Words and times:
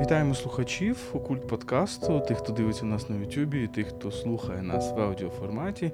Вітаємо 0.00 0.34
слухачів 0.34 0.98
окульт 1.12 1.46
подкасту, 1.46 2.20
тих, 2.20 2.38
хто 2.38 2.52
дивиться 2.52 2.84
нас 2.84 3.08
на 3.08 3.16
Ютубі, 3.16 3.62
і 3.62 3.66
тих, 3.66 3.86
хто 3.86 4.10
слухає 4.10 4.62
нас 4.62 4.92
в 4.92 5.00
аудіоформаті. 5.00 5.90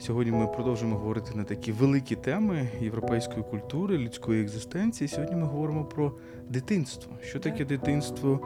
Сьогодні 0.00 0.32
ми 0.32 0.46
продовжуємо 0.46 0.96
говорити 0.96 1.30
на 1.34 1.44
такі 1.44 1.72
великі 1.72 2.16
теми 2.16 2.68
європейської 2.80 3.44
культури, 3.50 3.98
людської 3.98 4.42
екзистенції. 4.42 5.08
Сьогодні 5.08 5.36
ми 5.36 5.46
говоримо 5.46 5.84
про 5.84 6.12
дитинство. 6.48 7.12
Що 7.22 7.40
таке 7.40 7.64
дитинство, 7.64 8.40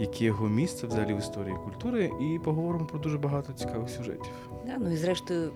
яке 0.00 0.24
його 0.24 0.48
місце 0.48 0.86
взагалі 0.86 1.14
в 1.14 1.18
історії 1.18 1.56
культури, 1.64 2.10
і 2.20 2.38
поговоримо 2.44 2.86
про 2.86 2.98
дуже 2.98 3.18
багато 3.18 3.52
цікавих 3.52 3.90
сюжетів. 3.90 4.32
Да, 4.66 4.76
ну 4.78 4.92
і 4.92 4.96
зрештою, 4.96 5.52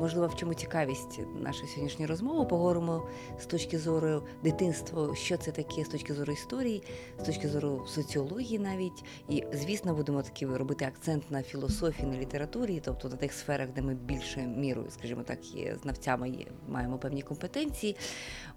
можливо, 0.00 0.26
в 0.26 0.36
чому 0.36 0.54
цікавість 0.54 1.20
нашої 1.40 1.68
сьогоднішньої 1.68 2.06
розмови. 2.06 2.44
Поговоримо 2.44 3.02
з 3.38 3.46
точки 3.46 3.78
зору 3.78 4.22
дитинства, 4.42 5.14
що 5.14 5.36
це 5.36 5.50
таке 5.50 5.84
з 5.84 5.88
точки 5.88 6.14
зору 6.14 6.32
історії, 6.32 6.82
з 7.20 7.24
точки 7.24 7.48
зору 7.48 7.82
соціології 7.86 8.58
навіть. 8.58 9.04
І 9.28 9.44
звісно, 9.52 9.94
будемо 9.94 10.22
таки 10.22 10.46
робити 10.46 10.84
акцент 10.84 11.30
на 11.30 11.42
філософії, 11.42 12.08
на 12.08 12.18
літературі, 12.18 12.82
тобто 12.84 13.08
на 13.08 13.16
тих 13.16 13.32
сферах, 13.32 13.68
де 13.74 13.82
ми 13.82 13.94
більше 13.94 14.40
мірою, 14.40 14.83
скажімо 14.90 15.22
так, 15.22 15.54
є 15.54 15.76
знавцями, 15.82 16.28
є, 16.28 16.46
маємо 16.68 16.98
певні 16.98 17.22
компетенції. 17.22 17.96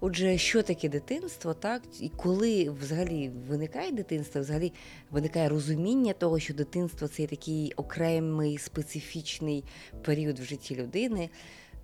Отже, 0.00 0.38
що 0.38 0.62
таке 0.62 0.88
дитинство, 0.88 1.54
так 1.54 1.82
і 2.00 2.08
коли 2.08 2.70
взагалі 2.70 3.30
виникає 3.48 3.92
дитинство, 3.92 4.40
взагалі 4.40 4.72
виникає 5.10 5.48
розуміння 5.48 6.12
того, 6.12 6.38
що 6.38 6.54
дитинство 6.54 7.08
це 7.08 7.26
такий 7.26 7.72
окремий 7.76 8.58
специфічний 8.58 9.64
період 10.04 10.38
в 10.38 10.44
житті 10.44 10.76
людини. 10.76 11.30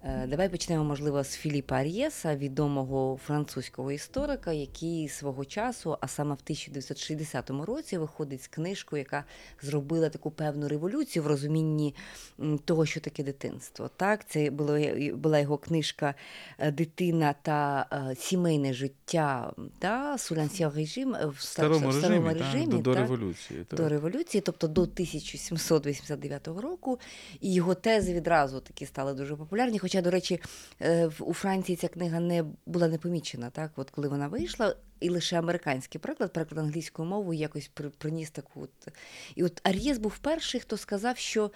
Е, 0.06 0.26
Давай 0.26 0.48
почнемо, 0.48 0.84
можливо, 0.84 1.24
з 1.24 1.36
Філіпа 1.36 1.76
Ар'єса, 1.76 2.36
відомого 2.36 3.20
французького 3.24 3.92
історика, 3.92 4.52
який 4.52 5.08
свого 5.08 5.44
часу, 5.44 5.98
а 6.00 6.08
саме 6.08 6.30
в 6.30 6.40
1960 6.44 7.50
році, 7.50 7.98
виходить 7.98 8.42
з 8.42 8.46
книжкою, 8.46 9.00
яка 9.00 9.24
зробила 9.62 10.08
таку 10.08 10.30
певну 10.30 10.68
революцію 10.68 11.22
в 11.22 11.26
розумінні 11.26 11.94
того, 12.64 12.86
що 12.86 13.00
таке 13.00 13.22
дитинство. 13.22 13.90
Так, 13.96 14.28
це 14.28 14.50
було, 14.50 14.78
була 15.14 15.38
його 15.38 15.58
книжка 15.58 16.14
е, 16.58 16.70
Дитина 16.70 17.34
та 17.42 17.86
е, 17.92 18.14
сімейне 18.16 18.72
життя 18.72 19.52
та 19.78 20.18
Сулянсіо 20.18 20.70
режим 20.70 21.14
е, 21.14 21.26
в 21.26 21.30
В 21.30 21.40
старому, 21.40 21.88
в 21.88 22.26
режимі, 22.26 22.74
так, 22.74 22.82
до, 22.82 22.90
до 22.92 22.94
революції. 22.94 23.64
Так. 23.68 23.80
до 23.80 23.88
революції, 23.88 24.40
тобто 24.40 24.68
до 24.68 24.80
1789 24.80 26.48
року, 26.48 27.00
і 27.40 27.54
його 27.54 27.74
тези 27.74 28.14
відразу 28.14 28.60
такі 28.60 28.86
стали 28.86 29.14
дуже 29.14 29.36
популярні. 29.36 29.78
Хоча, 29.94 30.02
до 30.02 30.10
речі, 30.10 30.40
е, 30.80 31.10
у 31.20 31.34
Франції 31.34 31.76
ця 31.76 31.88
книга 31.88 32.20
не 32.20 32.44
була 32.66 32.88
не 32.88 32.98
помічена, 32.98 33.50
так, 33.50 33.70
от 33.76 33.90
коли 33.90 34.08
вона 34.08 34.28
вийшла, 34.28 34.76
і 35.00 35.10
лише 35.10 35.38
американський 35.38 36.00
приклад, 36.00 36.32
переклад 36.32 36.58
англійською 36.58 37.08
мовою 37.08 37.38
якось 37.38 37.70
приніс 37.98 38.30
таку. 38.30 38.60
От. 38.60 38.94
І 39.34 39.44
от 39.44 39.60
Ар'єс 39.62 39.98
був 39.98 40.18
перший, 40.18 40.60
хто 40.60 40.76
сказав, 40.76 41.16
що. 41.16 41.50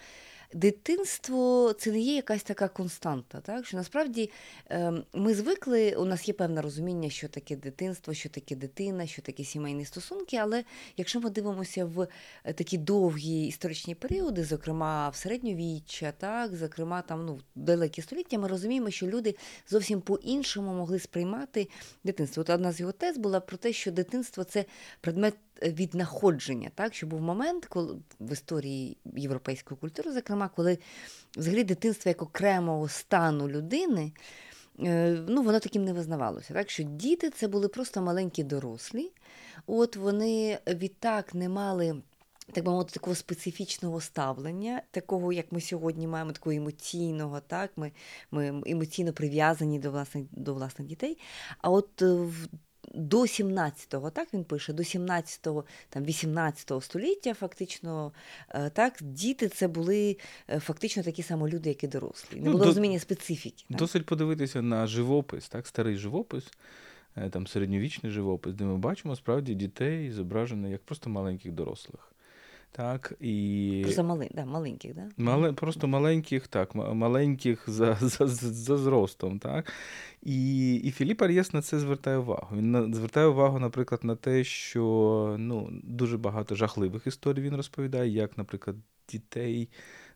Дитинство 0.53 1.73
це 1.79 1.93
не 1.93 2.01
є 2.01 2.15
якась 2.15 2.43
така 2.43 2.69
константа, 2.69 3.41
так 3.41 3.67
що 3.67 3.77
насправді 3.77 4.31
ем, 4.69 5.05
ми 5.13 5.35
звикли, 5.35 5.95
у 5.95 6.05
нас 6.05 6.29
є 6.29 6.35
певне 6.35 6.63
розуміння, 6.63 7.11
що 7.11 7.29
таке 7.29 7.57
дитинство, 7.57 8.15
що 8.15 8.29
таке 8.29 8.57
дитина, 8.57 9.07
що 9.07 9.23
таке 9.23 9.45
сімейні 9.45 9.85
стосунки. 9.85 10.37
Але 10.37 10.65
якщо 10.97 11.21
ми 11.21 11.31
дивимося 11.31 11.85
в 11.85 12.09
е, 12.45 12.53
такі 12.53 12.79
довгі 12.79 13.47
історичні 13.47 13.95
періоди, 13.95 14.45
зокрема 14.45 15.09
в 15.09 15.17
середньовіччя, 15.17 16.13
так, 16.19 16.57
зокрема 16.57 17.03
там 17.03 17.27
ну, 17.27 17.41
далекі 17.55 18.03
століття, 18.03 18.39
ми 18.39 18.49
розуміємо, 18.49 18.91
що 18.91 19.07
люди 19.07 19.35
зовсім 19.69 20.01
по-іншому 20.01 20.75
могли 20.75 20.99
сприймати 20.99 21.69
дитинство. 22.05 22.41
От 22.41 22.51
одна 22.51 22.73
з 22.73 22.81
його 22.81 22.93
тез 22.93 23.19
була 23.19 23.41
про 23.41 23.57
те, 23.57 23.73
що 23.73 23.93
дитинство 23.93 24.45
це 24.45 24.65
предмет 25.01 25.35
віднаходження, 25.63 26.71
так, 26.75 26.95
що 26.95 27.07
був 27.07 27.21
момент, 27.21 27.67
коли 27.67 27.97
в 28.21 28.33
історії 28.33 28.97
європейської 29.17 29.79
культури, 29.81 30.13
зокрема, 30.13 30.49
коли 30.57 30.79
взагалі 31.37 31.65
дитинство 31.65 32.09
як 32.09 32.23
окремого 32.23 32.89
стану 32.89 33.49
людини. 33.49 34.13
е, 34.81 35.25
Ну, 35.29 35.43
воно 35.43 35.61
таким 35.61 35.85
не 35.85 35.93
визнавалося. 35.93 36.55
Так 36.55 36.71
що 36.71 36.83
діти 36.83 37.31
це 37.31 37.49
були 37.49 37.69
просто 37.69 38.03
маленькі 38.03 38.43
дорослі. 38.45 39.13
От 39.67 39.97
вони 39.97 40.59
відтак 40.69 41.35
не 41.35 41.49
мали. 41.49 42.03
Так 42.53 42.65
би 42.65 42.71
мовити, 42.73 42.91
такого 42.93 43.17
специфічного 43.17 44.01
ставлення, 44.01 44.83
такого, 44.91 45.33
як 45.33 45.53
ми 45.53 45.61
сьогодні 45.61 46.07
маємо, 46.07 46.33
такого 46.33 46.57
емоційного, 46.57 47.41
так, 47.41 47.71
ми, 47.77 47.93
ми 48.31 48.63
емоційно 48.67 49.13
прив'язані 49.13 49.79
до 49.79 49.91
власних, 49.91 50.25
до 50.33 50.55
власних 50.55 50.89
дітей. 50.89 51.19
А 51.59 51.71
от 51.71 52.03
е, 52.03 52.07
в- 52.13 52.49
до 52.95 53.21
17-го, 53.21 54.11
так 54.11 54.29
він 54.35 54.45
пише, 54.45 54.73
до 54.73 54.83
17-го, 54.83 55.65
там 55.89 56.05
18-го 56.05 56.81
століття, 56.81 57.35
фактично, 57.35 58.13
е, 58.51 58.71
так, 58.71 58.95
діти 59.01 59.49
це 59.49 59.69
були 59.69 60.17
е, 60.51 60.61
фактично 60.61 61.03
такі 61.03 61.23
самі 61.23 61.51
люди, 61.51 61.69
як 61.69 61.85
і 61.85 61.89
дорослі. 61.89 62.37
Не 62.37 62.45
Ну, 62.45 62.51
було 62.53 62.59
до- 62.59 62.65
розуміння 62.65 62.99
специфіки. 62.99 63.65
Так? 63.69 63.79
Досить 63.79 64.07
подивитися 64.07 64.63
на 64.63 64.87
живопис, 64.87 65.49
так, 65.49 65.67
старий 65.67 65.97
живопис, 65.97 66.45
е, 67.17 67.31
там 67.31 67.47
середньовічний 67.47 68.13
живопис, 68.13 68.55
де 68.55 68.65
ми 68.65 68.77
бачимо 68.77 69.17
справді 69.17 69.55
дітей 69.55 70.11
зображено 70.11 70.69
як 70.69 70.83
просто 70.83 71.11
маленьких 71.11 71.53
дорослих. 71.53 72.13
Так, 72.71 73.13
і... 73.21 73.81
Просто 73.83 74.05
мали, 74.05 74.29
да, 74.35 74.47
маленьких, 74.47 74.95
да? 74.95 75.09
Мале, 75.17 75.53
просто 75.53 75.89
маленьких, 75.89 76.49
так, 76.49 76.75
маленьких 76.75 77.71
за, 77.71 77.95
за, 78.01 78.27
за, 78.27 78.53
за 78.53 78.77
зростом, 78.77 79.39
так. 79.39 79.73
І, 80.23 80.75
і 80.75 80.91
Філіп 80.91 81.23
Ар'єс 81.23 81.53
на 81.53 81.63
це 81.63 81.79
звертає 81.79 82.19
увагу. 82.19 82.57
Він 82.57 82.71
на, 82.71 82.93
звертає 82.95 83.27
увагу, 83.27 83.59
наприклад, 83.59 84.05
на 84.05 84.17
те, 84.17 84.45
що 84.45 85.37
ну, 85.39 85.69
дуже 85.83 86.19
багато 86.19 86.55
жахливих 86.55 87.07
історій 87.07 87.41
він 87.41 87.57
розповідає, 87.57 88.11
як, 88.11 88.39
наприклад, 88.39 88.77
дітей. 89.09 89.69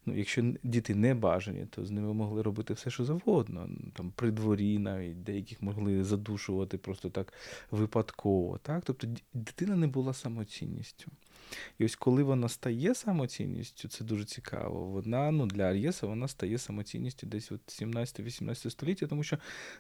Ну, 0.07 0.17
якщо 0.17 0.43
діти 0.63 0.95
не 0.95 1.15
бажані, 1.15 1.67
то 1.71 1.85
з 1.85 1.91
ними 1.91 2.15
могли 2.15 2.43
робити 2.43 2.75
все, 2.75 2.91
що 2.91 3.05
завгодно. 3.05 3.69
Там 3.93 4.13
при 4.17 4.31
дворі 4.31 4.79
навіть 4.79 5.23
деяких 5.23 5.63
могли 5.63 6.05
задушувати 6.05 6.79
просто 6.79 7.11
так 7.11 7.33
випадково. 7.71 8.59
Так? 8.59 8.83
Тобто 8.85 9.09
дитина 9.35 9.77
не 9.77 9.87
була 9.87 10.13
самоцінністю. 10.13 11.11
І 11.79 11.85
ось 11.85 11.97
коли 11.97 12.23
вона 12.23 12.49
стає 12.49 12.95
самоцінністю, 12.95 13.89
це 13.89 14.05
дуже 14.05 14.25
цікаво. 14.25 14.85
Вона 14.85 15.31
ну 15.31 15.47
для 15.47 15.63
Ар'єса 15.63 16.07
вона 16.07 16.29
стає 16.29 16.59
самоцінністю 16.59 17.27
десь 17.27 17.53
от 17.53 17.61
17-18 17.83 18.71
століття, 18.71 19.07
тому 19.07 19.23
що 19.23 19.39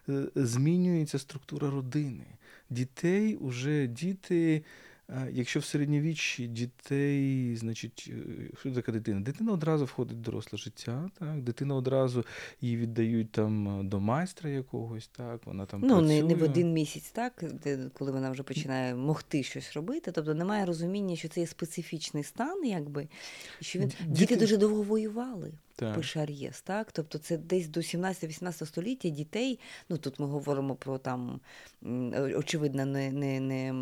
е, 0.08 0.24
змінюється 0.34 1.18
структура 1.18 1.70
родини. 1.70 2.26
Дітей 2.70 3.36
уже 3.36 3.86
діти. 3.86 4.64
Е, 5.12 5.28
Якщо 5.32 5.60
в 5.60 5.64
середньовіччі 5.64 6.46
дітей, 6.46 7.56
значить, 7.56 8.10
е, 8.10 8.50
що 8.60 8.72
таке 8.72 8.92
дитина? 8.92 9.20
Дитина 9.20 9.52
одразу 9.52 9.84
входить 9.84 10.16
в 10.18 10.20
доросле 10.20 10.58
життя, 10.58 11.10
так? 11.18 11.42
Дитина 11.42 11.74
одразу 11.74 12.24
її 12.60 12.76
віддають 12.76 13.32
там 13.32 13.80
е, 13.80 13.82
до 13.82 14.00
майстра 14.00 14.50
якогось, 14.50 15.08
так, 15.08 15.46
вона 15.46 15.66
там 15.66 15.80
Ну, 15.84 16.00
не, 16.00 16.22
не 16.22 16.34
в 16.34 16.42
один 16.42 16.72
місяць, 16.72 17.10
так, 17.10 17.44
де, 17.64 17.90
коли 17.98 18.12
вона 18.12 18.30
вже 18.30 18.42
починає 18.42 18.94
могти 18.94 19.42
щось 19.42 19.72
робити. 19.72 20.12
Тобто 20.12 20.34
немає 20.34 20.64
розуміння, 20.66 21.16
що 21.16 21.28
це 21.28 21.40
є 21.40 21.46
специфічний 21.46 22.24
стан, 22.24 22.64
якби, 22.64 23.08
і 23.60 23.64
що 23.64 23.78
він... 23.78 23.88
Діти... 23.88 24.04
діти- 24.08 24.36
дуже 24.36 24.56
довго 24.56 24.82
воювали. 24.82 25.52
Так. 25.82 25.94
Пише 25.94 26.20
Ар'єс, 26.20 26.60
так? 26.60 26.92
Тобто 26.92 27.18
це 27.18 27.38
десь 27.38 27.68
до 27.68 27.80
17-18 27.80 28.66
століття 28.66 29.08
дітей, 29.08 29.58
ну 29.88 29.98
тут 29.98 30.18
ми 30.18 30.26
говоримо 30.26 30.74
про 30.74 30.98
там, 30.98 31.40
очевидно, 32.36 32.86
не, 32.86 33.12
не, 33.12 33.40
не, 33.40 33.72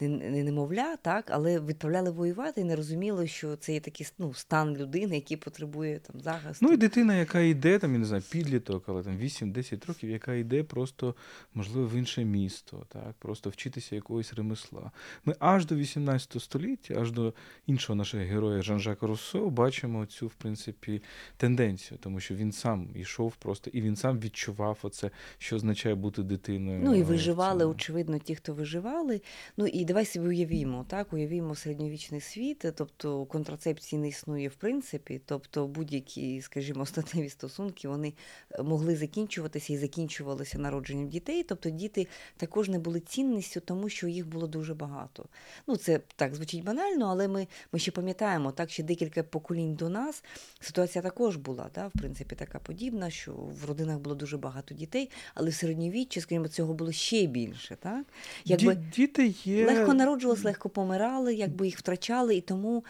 не, 0.00 0.08
не 0.08 0.44
немовля, 0.44 0.96
так? 0.96 1.30
але 1.30 1.60
відправляли 1.60 2.10
воювати 2.10 2.60
і 2.60 2.64
не 2.64 2.76
розуміли, 2.76 3.26
що 3.26 3.56
це 3.56 3.72
є 3.72 3.80
такий 3.80 4.06
ну, 4.18 4.34
стан 4.34 4.76
людини, 4.76 5.14
який 5.14 5.36
потребує 5.36 5.98
там 5.98 6.20
захисту. 6.20 6.66
Ну 6.66 6.72
і 6.72 6.76
дитина, 6.76 7.14
яка 7.16 7.40
йде, 7.40 7.78
там, 7.78 7.92
я 7.92 7.98
не 7.98 8.04
знаю, 8.04 8.22
підліток, 8.30 8.84
але 8.86 9.02
там 9.02 9.18
8-10 9.18 9.86
років, 9.86 10.10
яка 10.10 10.34
йде 10.34 10.62
просто, 10.62 11.14
можливо, 11.54 11.88
в 11.88 11.94
інше 11.94 12.24
місто, 12.24 12.86
так, 12.88 13.12
просто 13.18 13.50
вчитися 13.50 13.94
якогось 13.94 14.34
ремесла. 14.34 14.90
Ми 15.24 15.34
аж 15.38 15.66
до 15.66 15.76
18 15.76 16.42
століття, 16.42 16.94
аж 17.00 17.12
до 17.12 17.34
іншого 17.66 17.96
нашого 17.96 18.24
героя 18.24 18.62
Жан-Жака 18.62 19.06
Руссо 19.06 19.50
бачимо 19.50 20.06
цю, 20.06 20.26
в 20.26 20.34
принципі, 20.34 21.02
тенденцію, 21.36 21.98
тому 22.02 22.20
що 22.20 22.34
він 22.34 22.52
сам 22.52 22.88
йшов 22.94 23.36
просто, 23.36 23.70
і 23.70 23.80
він 23.80 23.96
сам 23.96 24.20
відчував 24.20 24.78
оце, 24.82 25.10
що 25.38 25.56
означає 25.56 25.94
бути 25.94 26.22
дитиною. 26.22 26.80
Ну 26.84 26.94
і 26.94 27.02
виживали, 27.02 27.64
очевидно, 27.64 28.18
ті, 28.18 28.34
хто 28.34 28.54
виживали. 28.54 29.20
Ну 29.56 29.66
і 29.66 29.84
давай 29.84 30.04
собі 30.04 30.28
уявімо, 30.28 30.86
так, 30.88 31.12
уявімо 31.12 31.54
середньовічний 31.54 32.20
світ, 32.20 32.64
тобто 32.76 33.24
контрацепції 33.24 34.02
не 34.02 34.08
існує 34.08 34.48
в 34.48 34.54
принципі, 34.54 35.20
тобто 35.26 35.66
будь-які, 35.66 36.40
скажімо, 36.42 36.86
статеві 36.86 37.28
стосунки 37.28 37.88
вони 37.88 38.14
е, 38.50 38.62
могли 38.62 38.96
закінчуватися 38.96 39.72
і 39.72 39.76
закінчувалися 39.76 40.58
народженням 40.58 41.08
дітей. 41.08 41.42
Тобто 41.42 41.70
діти 41.70 42.06
також 42.36 42.68
не 42.68 42.78
були 42.78 43.00
цінністю, 43.00 43.60
тому 43.60 43.88
що 43.88 44.08
їх 44.08 44.26
було 44.26 44.46
дуже 44.46 44.74
багато. 44.74 45.24
Ну, 45.66 45.76
це 45.76 46.00
так 46.16 46.34
звучить 46.34 46.64
банально, 46.64 47.06
але 47.06 47.28
ми, 47.28 47.46
ми 47.72 47.78
ще 47.78 47.90
пам'ятаємо, 47.90 48.52
так, 48.52 48.70
ще 48.70 48.82
декілька 48.82 49.22
поколінь 49.22 49.74
до 49.74 49.88
нас 49.88 50.24
ситуація 50.60 51.02
також 51.08 51.36
була, 51.36 51.70
да, 51.74 51.86
в 51.86 51.92
принципі, 51.92 52.34
така 52.34 52.58
подібна, 52.58 53.10
що 53.10 53.32
в 53.32 53.64
родинах 53.68 53.98
було 53.98 54.14
дуже 54.14 54.36
багато 54.36 54.74
дітей, 54.74 55.10
але 55.34 55.50
в 55.50 55.54
середньовіччі, 55.54 56.20
скажімо, 56.20 56.48
цього 56.48 56.74
було 56.74 56.92
ще 56.92 57.26
більше. 57.26 57.76
Так? 57.80 58.06
Якби 58.44 58.74
діти 58.74 59.34
є. 59.44 59.66
легко 59.66 59.94
народжувалися, 59.94 60.44
легко 60.44 60.68
помирали, 60.68 61.34
якби 61.34 61.66
їх 61.66 61.78
втрачали, 61.78 62.36
і 62.36 62.40
тому 62.40 62.84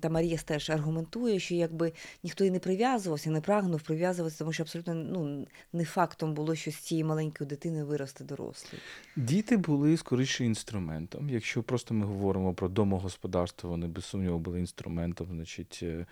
та 0.00 0.08
Марія 0.08 0.38
теж 0.38 0.70
аргументує, 0.70 1.38
що 1.38 1.54
якби 1.54 1.92
ніхто 2.22 2.44
і 2.44 2.50
не 2.50 2.58
прив'язувався, 2.58 3.30
не 3.30 3.40
прагнув 3.40 3.82
прив'язуватися, 3.82 4.38
тому 4.38 4.52
що 4.52 4.62
абсолютно 4.62 4.94
ну, 4.94 5.46
не 5.72 5.84
фактом 5.84 6.34
було, 6.34 6.54
що 6.54 6.70
з 6.70 6.76
цієї 6.76 7.04
маленької 7.04 7.48
дитини 7.48 7.84
виросте 7.84 8.24
дорослий. 8.24 8.80
Діти 9.16 9.56
були 9.56 9.96
скоріше 9.96 10.44
інструментом. 10.44 11.30
Якщо 11.30 11.62
просто 11.62 11.94
ми 11.94 12.06
говоримо 12.06 12.54
про 12.54 12.68
домогосподарство, 12.68 13.70
вони 13.70 13.86
без 13.86 14.04
сумніву 14.04 14.38
були 14.38 14.60
інструментом, 14.60 15.26
значить, 15.30 15.80
е, 15.82 16.06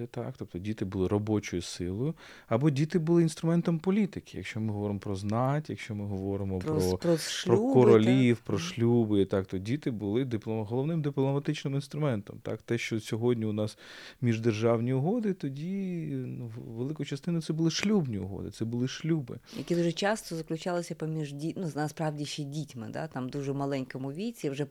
роботи, 0.00 0.20
так? 0.20 0.34
Тобто 0.38 0.58
діти 0.58 0.84
були 0.84 1.08
робочою 1.08 1.62
силою, 1.62 2.14
або 2.48 2.70
діти 2.70 2.98
були 2.98 3.22
інструментом 3.22 3.78
політики. 3.78 4.38
Якщо 4.38 4.60
ми 4.60 4.72
говоримо 4.72 4.98
про 4.98 5.16
знать, 5.16 5.70
якщо 5.70 5.94
ми 5.94 6.06
говоримо 6.06 6.58
Про, 6.58 6.74
про, 6.74 6.98
про, 6.98 7.16
про 7.46 7.72
королів, 7.72 8.36
так? 8.36 8.44
про 8.44 8.58
шлюби, 8.58 9.24
так, 9.24 9.46
то 9.46 9.58
діти 9.58 9.90
були 9.90 10.24
диплом... 10.24 10.64
головним 10.64 11.02
дипломатичним 11.02 11.74
інструментом. 11.74 12.38
Так? 12.42 12.62
Те, 12.62 12.78
що 12.78 13.00
сьогодні 13.00 13.44
у 13.44 13.52
нас 13.52 13.78
міждержавні 14.20 14.92
угоди, 14.92 15.32
тоді 15.32 16.06
ну, 16.26 16.50
велику 16.76 17.04
частину 17.04 17.42
це 17.42 17.52
були 17.52 17.70
шлюбні 17.70 18.18
угоди, 18.18 18.50
це 18.50 18.64
були 18.64 18.88
шлюби. 18.88 19.38
які 19.56 19.74
дуже 19.74 19.92
часто 19.92 20.36
заключалися 20.36 20.94
поміж 20.94 21.32
ді... 21.32 21.54
ну, 21.56 21.70
насправді 21.74 22.24
ще 22.24 22.42
дітьми, 22.42 22.88
да? 22.92 23.06
там 23.06 23.28
дуже 23.28 23.52
маленькому 23.52 24.12
віці, 24.12 24.50
вже 24.50 24.66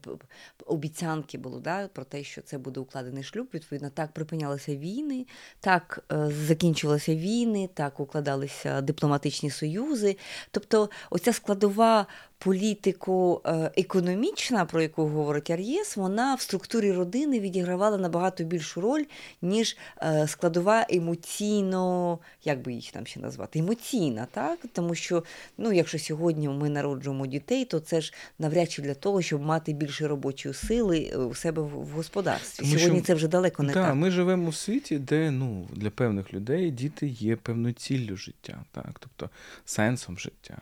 обіцянки 0.65 1.37
були 1.37 1.61
да? 1.61 1.87
про 1.87 2.03
те, 2.03 2.23
що 2.23 2.41
це 2.41 2.57
буде 2.57 2.79
укладений 2.79 3.23
шлюб. 3.23 3.47
Відповідно, 3.53 3.89
так 3.89 4.13
припинялися 4.13 4.75
війни, 4.79 5.18
так 5.59 6.03
е, 6.11 6.31
закінчувалися 6.47 7.15
війни, 7.15 7.69
так 7.73 7.99
укладалися 7.99 8.81
дипломатичні 8.81 9.49
союзи. 9.49 10.17
Тобто, 10.51 10.89
оця 11.09 11.33
складова 11.33 12.05
політико-економічна, 12.39 14.65
про 14.65 14.81
яку 14.81 15.07
говорить 15.07 15.49
Ар'єс, 15.49 15.97
вона 15.97 16.35
в 16.35 16.41
структурі 16.41 16.91
родини 16.91 17.39
відігравала 17.39 17.97
набагато 17.97 18.43
більшу 18.43 18.81
роль, 18.81 19.03
ніж 19.41 19.77
е, 20.01 20.27
складова 20.27 20.85
емоційно, 20.89 22.19
як 22.43 22.61
би 22.61 22.73
їх 22.73 22.91
там 22.91 23.07
ще 23.07 23.19
назвати, 23.19 23.59
емоційна, 23.59 24.27
так? 24.31 24.59
Тому 24.73 24.95
що, 24.95 25.23
ну, 25.57 25.71
якщо 25.71 25.99
сьогодні 25.99 26.49
ми 26.49 26.69
народжуємо 26.69 27.27
дітей, 27.27 27.65
то 27.65 27.79
це 27.79 28.01
ж 28.01 28.13
навряд 28.39 28.71
чи 28.71 28.81
для 28.81 28.93
того, 28.93 29.21
щоб 29.21 29.41
мати 29.41 29.73
більше 29.73 30.07
робочої 30.07 30.53
сили 30.53 31.09
е, 31.13 31.17
у 31.17 31.35
себе 31.35 31.61
в 31.61 31.69
господарстві. 31.69 32.63
Тому 32.63 32.77
сьогодні 32.77 32.99
що- 32.99 33.07
це 33.07 33.13
вже 33.13 33.27
далеко 33.27 33.63
не 33.63 33.73
Так, 33.73 33.85
так. 33.85 33.95
ми 33.95 34.11
живемо 34.11 34.49
в 34.49 34.55
світі, 34.55 34.97
де 34.97 35.31
ну, 35.31 35.67
для 35.73 35.89
певних 35.89 36.33
людей 36.33 36.71
діти 36.71 37.07
є 37.07 37.35
певною 37.35 37.73
ціллю 37.73 38.17
життя, 38.17 38.63
так? 38.71 38.91
тобто 38.99 39.29
сенсом 39.65 40.19
життя. 40.19 40.57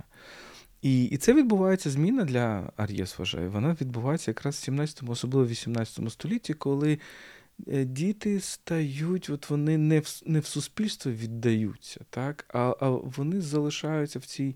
І, 0.82 1.06
і 1.06 1.18
це 1.18 1.34
відбувається 1.34 1.90
зміна 1.90 2.24
для 2.24 2.72
Ар'єс 2.78 3.20
вважаю. 3.20 3.52
Вона 3.52 3.78
відбувається 3.82 4.32
якраз 4.32 4.56
в 4.56 4.64
17, 4.64 5.04
особливо 5.08 5.46
в 5.46 5.50
18 5.50 6.12
столітті, 6.12 6.54
коли 6.54 7.00
е, 7.68 7.86
діти 7.86 8.40
стають, 8.40 9.30
от 9.30 9.50
вони 9.50 9.78
не 9.78 10.00
в, 10.00 10.22
не 10.26 10.40
в 10.40 10.46
суспільство 10.46 11.12
віддаються, 11.12 12.02
так? 12.10 12.46
А, 12.54 12.76
а 12.80 12.90
вони 12.90 13.42
залишаються 13.42 14.20
в 14.20 14.26
цій. 14.26 14.56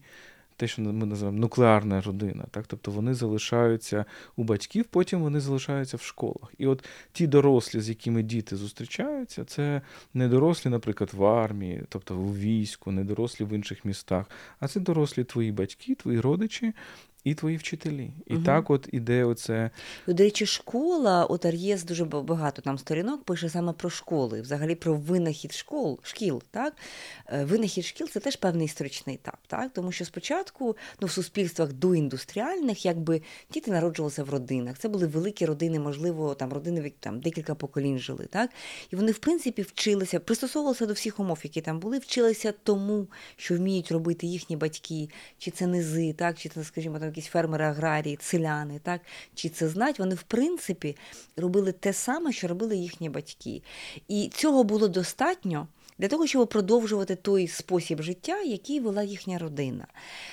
Те, 0.62 0.68
що 0.68 0.82
ми 0.82 1.06
називаємо 1.06 1.40
нуклеарна 1.40 2.02
родина, 2.02 2.46
так 2.52 2.68
тобто 2.68 2.92
вони 2.92 3.14
залишаються 3.14 4.06
у 4.36 4.44
батьків, 4.44 4.86
потім 4.86 5.22
вони 5.22 5.40
залишаються 5.40 5.98
в 5.98 6.02
школах. 6.02 6.54
І 6.58 6.68
от 6.68 6.86
ті 7.12 7.28
дорослі, 7.28 7.82
з 7.82 7.90
якими 7.90 8.24
діти 8.24 8.56
зустрічаються, 8.56 9.46
це 9.46 9.82
не 10.14 10.28
дорослі, 10.28 10.70
наприклад, 10.70 11.10
в 11.14 11.26
армії, 11.26 11.84
тобто 11.90 12.18
у 12.18 12.34
війську, 12.34 12.92
не 12.92 13.04
дорослі 13.04 13.46
в 13.46 13.54
інших 13.54 13.86
містах, 13.86 14.26
а 14.60 14.68
це 14.68 14.80
дорослі 14.80 15.24
твої 15.24 15.52
батьки, 15.52 15.96
твої 15.96 16.20
родичі 16.20 16.74
і 17.24 17.34
твої 17.34 17.58
вчителі. 17.58 18.12
І 18.26 18.34
Мгм. 18.34 18.44
так 18.44 18.70
от 18.70 18.90
іде 18.92 19.24
оце. 19.24 19.70
До 20.08 20.24
речі, 20.24 20.46
школа, 20.46 21.26
от 21.26 21.46
Ар'єс 21.46 21.84
дуже 21.84 22.06
багато 22.06 22.62
там 22.62 22.78
сторінок 22.78 23.24
пише 23.24 23.50
саме 23.50 23.74
про 23.74 23.90
школи, 23.90 24.42
взагалі 24.42 24.76
про 24.76 24.96
винахід 24.96 25.54
школ, 25.54 26.00
шкіл. 26.02 26.44
Так? 26.52 26.74
Е, 27.28 27.46
Винахід 27.46 27.86
шкіл 27.86 28.08
це 28.08 28.20
теж 28.20 28.36
певний 28.36 28.66
історичний 28.66 29.16
етап, 29.16 29.38
так? 29.48 29.72
тому 29.74 29.92
що 29.92 30.06
спочатку 30.06 30.78
ну, 31.02 31.08
в 31.08 31.12
суспільствах 31.12 31.74
доіндустріальних 31.74 32.86
якби 32.86 33.22
діти 33.54 33.72
народжувалися 33.72 34.24
в 34.24 34.30
родинах. 34.30 34.78
Це 34.78 34.90
були 34.90 35.08
великі 35.08 35.46
родини, 35.46 35.80
можливо, 35.80 36.36
там 36.36 36.54
родини 36.54 36.94
там 37.00 37.20
декілька 37.20 37.56
поколінь 37.56 38.00
жили. 38.00 38.26
Так? 38.26 38.50
І 38.92 38.96
вони, 38.96 39.12
в 39.12 39.18
принципі, 39.18 39.62
вчилися, 39.62 40.20
пристосовувалися 40.20 40.86
до 40.86 40.94
всіх 40.94 41.20
умов, 41.20 41.40
які 41.44 41.62
там 41.62 41.80
були, 41.80 41.98
вчилися 41.98 42.54
тому, 42.64 43.08
що 43.36 43.56
вміють 43.56 43.92
робити 43.92 44.28
їхні 44.28 44.56
батьки, 44.56 45.10
чи 45.38 45.52
це 45.52 45.68
низи, 45.68 46.14
так, 46.14 46.38
чи 46.38 46.50
це, 46.50 46.64
скажімо, 46.64 47.00
там 47.00 47.11
якісь 47.12 47.32
фермери, 47.32 47.66
аграрії, 47.66 48.18
селяни, 48.22 48.80
так, 48.84 49.02
чи 49.36 49.50
це 49.50 49.68
знать, 49.68 50.00
вони 50.00 50.16
в 50.16 50.24
принципі 50.24 50.98
робили 51.38 51.72
те 51.72 51.94
саме, 51.94 52.32
що 52.32 52.48
робили 52.48 52.78
їхні 52.78 53.10
батьки. 53.10 53.62
І 54.08 54.30
цього 54.34 54.64
було 54.64 54.88
достатньо. 54.88 55.68
Для 55.98 56.08
того, 56.08 56.28
щоб 56.28 56.50
продовжувати 56.50 57.16
той 57.16 57.48
спосіб 57.48 58.02
життя, 58.02 58.42
який 58.42 58.80
вела 58.80 59.04
їхня 59.04 59.38
родина. 59.38 59.88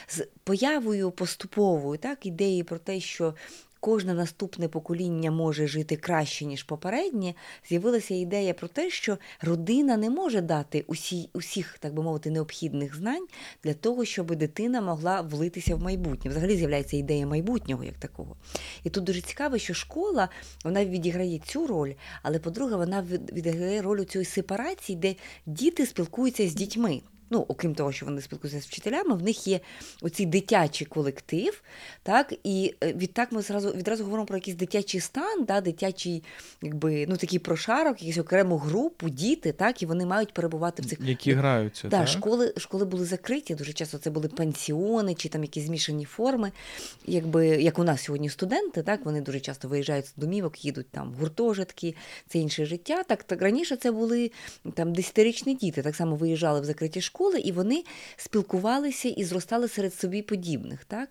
З 0.08 0.26
появою 0.44 1.10
поступовою 1.10 1.98
так, 1.98 2.26
ідеї 2.26 2.62
про 2.62 2.78
те, 2.78 3.00
що 3.00 3.34
кожне 3.80 4.14
наступне 4.14 4.68
покоління 4.68 5.30
може 5.30 5.66
жити 5.66 5.96
краще, 5.96 6.44
ніж 6.44 6.62
попереднє, 6.62 7.34
з'явилася 7.68 8.14
ідея 8.14 8.54
про 8.54 8.68
те, 8.68 8.90
що 8.90 9.18
родина 9.40 9.96
не 9.96 10.10
може 10.10 10.40
дати 10.40 10.84
усі, 10.86 11.30
усіх, 11.32 11.78
так 11.78 11.94
би 11.94 12.02
мовити, 12.02 12.30
необхідних 12.30 12.96
знань 12.96 13.26
для 13.64 13.74
того, 13.74 14.04
щоб 14.04 14.34
дитина 14.34 14.80
могла 14.80 15.20
влитися 15.20 15.76
в 15.76 15.82
майбутнє. 15.82 16.30
Взагалі 16.30 16.56
з'являється 16.56 16.96
ідея 16.96 17.26
майбутнього 17.26 17.84
як 17.84 17.98
такого. 17.98 18.36
І 18.84 18.90
тут 18.90 19.04
дуже 19.04 19.20
цікаво, 19.20 19.58
що 19.58 19.74
школа 19.74 20.28
вона 20.64 20.84
відіграє 20.84 21.38
цю 21.38 21.66
роль, 21.66 21.92
але 22.22 22.38
по-друге, 22.38 22.76
вона 22.76 23.02
відіграє 23.32 23.82
роль 23.82 24.00
у 24.00 24.04
цієї 24.04 24.26
сепарації, 24.26 24.96
де 24.96 25.14
діти 25.46 25.86
спілкуються 25.86 26.48
з 26.48 26.54
дітьми. 26.54 27.00
Ну, 27.30 27.44
окрім 27.48 27.74
того, 27.74 27.92
що 27.92 28.06
вони 28.06 28.20
спілкуються 28.20 28.60
з 28.60 28.66
вчителями, 28.66 29.16
в 29.16 29.22
них 29.22 29.46
є 29.46 29.60
оцей 30.02 30.26
дитячий 30.26 30.86
колектив, 30.86 31.62
так, 32.02 32.34
і 32.44 32.74
е, 32.84 32.92
відтак 32.92 33.32
ми 33.32 33.42
зразу, 33.42 33.70
відразу 33.70 34.04
говоримо 34.04 34.26
про 34.26 34.36
якийсь 34.36 34.56
дитячий 34.56 35.00
стан, 35.00 35.44
да, 35.44 35.60
дитячий, 35.60 36.22
якби, 36.62 37.06
ну, 37.08 37.16
такий 37.16 37.38
прошарок, 37.38 38.02
якусь 38.02 38.18
окрему 38.18 38.56
групу, 38.56 39.08
діти, 39.08 39.52
так, 39.52 39.82
і 39.82 39.86
вони 39.86 40.06
мають 40.06 40.32
перебувати 40.34 40.82
в 40.82 40.86
цих 40.86 40.98
Які 41.00 41.32
граються, 41.32 41.88
Да, 41.88 41.98
так? 41.98 42.08
школи, 42.08 42.54
школи 42.56 42.84
були 42.84 43.04
закриті, 43.04 43.54
дуже 43.54 43.72
часто 43.72 43.98
це 43.98 44.10
були 44.10 44.28
пансіони 44.28 45.14
чи 45.14 45.28
там 45.28 45.42
якісь 45.42 45.64
змішані 45.64 46.04
форми. 46.04 46.52
Якби, 47.06 47.46
як 47.46 47.78
у 47.78 47.84
нас 47.84 48.02
сьогодні 48.02 48.28
студенти, 48.28 48.82
так, 48.82 49.04
вони 49.04 49.20
дуже 49.20 49.40
часто 49.40 49.68
виїжджають 49.68 50.06
з 50.06 50.14
домівок, 50.16 50.64
їдуть 50.64 50.90
там 50.90 51.12
в 51.12 51.14
гуртожитки, 51.14 51.94
це 52.28 52.38
інше 52.38 52.64
життя. 52.64 53.02
Так, 53.02 53.24
так 53.24 53.42
раніше 53.42 53.76
це 53.76 53.92
були 53.92 54.30
там 54.74 54.92
десятирічні 54.92 55.54
діти, 55.54 55.82
так 55.82 55.96
само 55.96 56.16
виїжджали 56.16 56.60
в 56.60 56.64
закриті 56.64 57.00
школи, 57.00 57.17
і 57.26 57.52
вони 57.52 57.84
спілкувалися 58.16 59.08
і 59.08 59.24
зростали 59.24 59.68
серед 59.68 59.94
собі 59.94 60.22
подібних. 60.22 60.84
Так? 60.84 61.08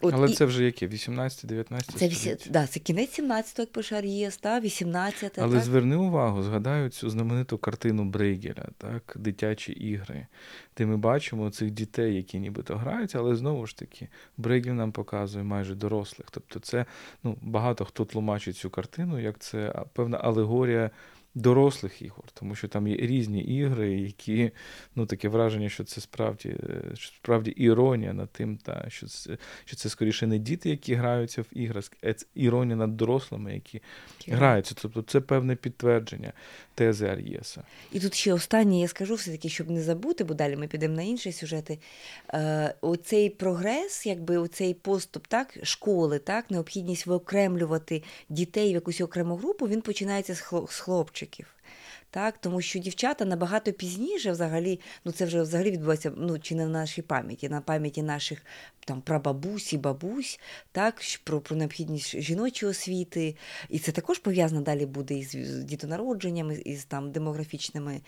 От, 0.00 0.14
Але 0.14 0.30
і... 0.30 0.34
це 0.34 0.44
вже 0.44 0.64
яке? 0.64 0.86
18-19 0.86 1.98
Це, 1.98 2.08
вісі... 2.08 2.36
да, 2.50 2.66
це 2.66 2.80
кінець 2.80 3.20
17-го, 3.20 3.54
як 3.58 3.72
пише 3.72 3.96
Ар'єс, 3.96 4.36
та, 4.36 4.60
18 4.60 5.38
Але 5.38 5.54
так? 5.54 5.64
зверни 5.64 5.96
увагу, 5.96 6.42
згадаю 6.42 6.88
цю 6.88 7.10
знамениту 7.10 7.58
картину 7.58 8.04
Брейгеля, 8.04 8.68
так, 8.78 9.16
дитячі 9.16 9.72
ігри, 9.72 10.26
де 10.76 10.86
ми 10.86 10.96
бачимо 10.96 11.50
цих 11.50 11.70
дітей, 11.70 12.16
які 12.16 12.38
нібито 12.38 12.76
граються, 12.76 13.18
але 13.18 13.36
знову 13.36 13.66
ж 13.66 13.76
таки, 13.76 14.08
Брейгель 14.36 14.72
нам 14.72 14.92
показує 14.92 15.44
майже 15.44 15.74
дорослих. 15.74 16.28
Тобто, 16.30 16.60
це 16.60 16.86
ну, 17.22 17.36
багато 17.42 17.84
хто 17.84 18.04
тлумачить 18.04 18.56
цю 18.56 18.70
картину, 18.70 19.20
як 19.20 19.38
це 19.38 19.84
певна 19.92 20.18
алегорія 20.18 20.90
дорослих 21.34 22.02
ігор, 22.02 22.24
тому 22.34 22.54
що 22.54 22.68
там 22.68 22.86
є 22.86 22.96
різні 22.96 23.42
ігри, 23.42 24.00
які 24.00 24.50
ну 24.94 25.06
таке 25.06 25.28
враження, 25.28 25.68
що 25.68 25.84
це 25.84 26.00
справді, 26.00 26.48
е, 26.48 26.82
що 26.94 27.14
справді 27.16 27.50
іронія 27.50 28.12
над 28.12 28.30
тим, 28.32 28.56
та 28.56 28.86
що 28.88 29.06
це, 29.06 29.38
що 29.64 29.76
це 29.76 29.88
скоріше 29.88 30.26
не 30.26 30.38
діти, 30.38 30.70
які 30.70 30.94
граються 30.94 31.42
в 31.42 31.46
ігри, 31.52 31.80
а 32.02 32.12
це 32.12 32.26
іронія 32.34 32.76
над 32.76 32.96
дорослими, 32.96 33.54
які 33.54 33.80
граються. 34.28 34.74
Тобто 34.82 35.02
це 35.02 35.20
певне 35.20 35.56
підтвердження 35.56 36.32
тези 36.74 37.06
Ар'єса. 37.06 37.62
І 37.92 38.00
тут 38.00 38.14
ще 38.14 38.32
останнє 38.32 38.80
я 38.80 38.88
скажу, 38.88 39.14
все-таки, 39.14 39.48
щоб 39.48 39.70
не 39.70 39.82
забути, 39.82 40.24
бо 40.24 40.34
далі 40.34 40.56
ми 40.56 40.66
підемо 40.66 40.94
на 40.94 41.02
інші 41.02 41.32
сюжети. 41.32 41.78
Е, 42.34 42.74
оцей 42.80 43.30
прогрес, 43.30 44.06
якби 44.06 44.38
оцей 44.38 44.74
поступ, 44.74 45.26
так, 45.26 45.58
школи, 45.62 46.18
так, 46.18 46.50
необхідність 46.50 47.06
виокремлювати 47.06 48.02
дітей 48.28 48.70
в 48.70 48.74
якусь 48.74 49.00
окрему 49.00 49.36
групу, 49.36 49.68
він 49.68 49.80
починається 49.80 50.34
з 50.34 50.42
хло- 50.42 50.70
з 50.70 50.80
хлопчиків. 51.20 51.46
Так, 52.12 52.38
тому 52.38 52.60
що 52.60 52.78
дівчата 52.78 53.24
набагато 53.24 53.72
пізніше, 53.72 54.32
взагалі, 54.32 54.80
ну 55.04 55.12
це 55.12 55.24
вже 55.24 55.42
взагалі 55.42 55.70
відбувається 55.70 56.12
ну, 56.16 56.38
чи 56.38 56.54
не 56.54 56.64
на 56.66 56.70
нашій 56.70 57.02
пам'яті, 57.02 57.48
на 57.48 57.60
пам'яті 57.60 58.02
наших 58.02 58.42
там 58.84 59.00
прабабусь 59.00 59.72
і 59.72 59.78
бабусь, 59.78 60.40
так, 60.72 61.02
про, 61.24 61.40
про 61.40 61.56
необхідність 61.56 62.20
жіночої 62.20 62.70
освіти. 62.70 63.36
І 63.68 63.78
це 63.78 63.92
також 63.92 64.18
пов'язано 64.18 64.60
далі 64.60 64.86
буде 64.86 65.14
із 65.14 65.30
з 65.30 65.64
дітонародженнями, 65.64 66.54
із 66.64 66.84
там 66.84 67.12
демографічними. 67.12 68.00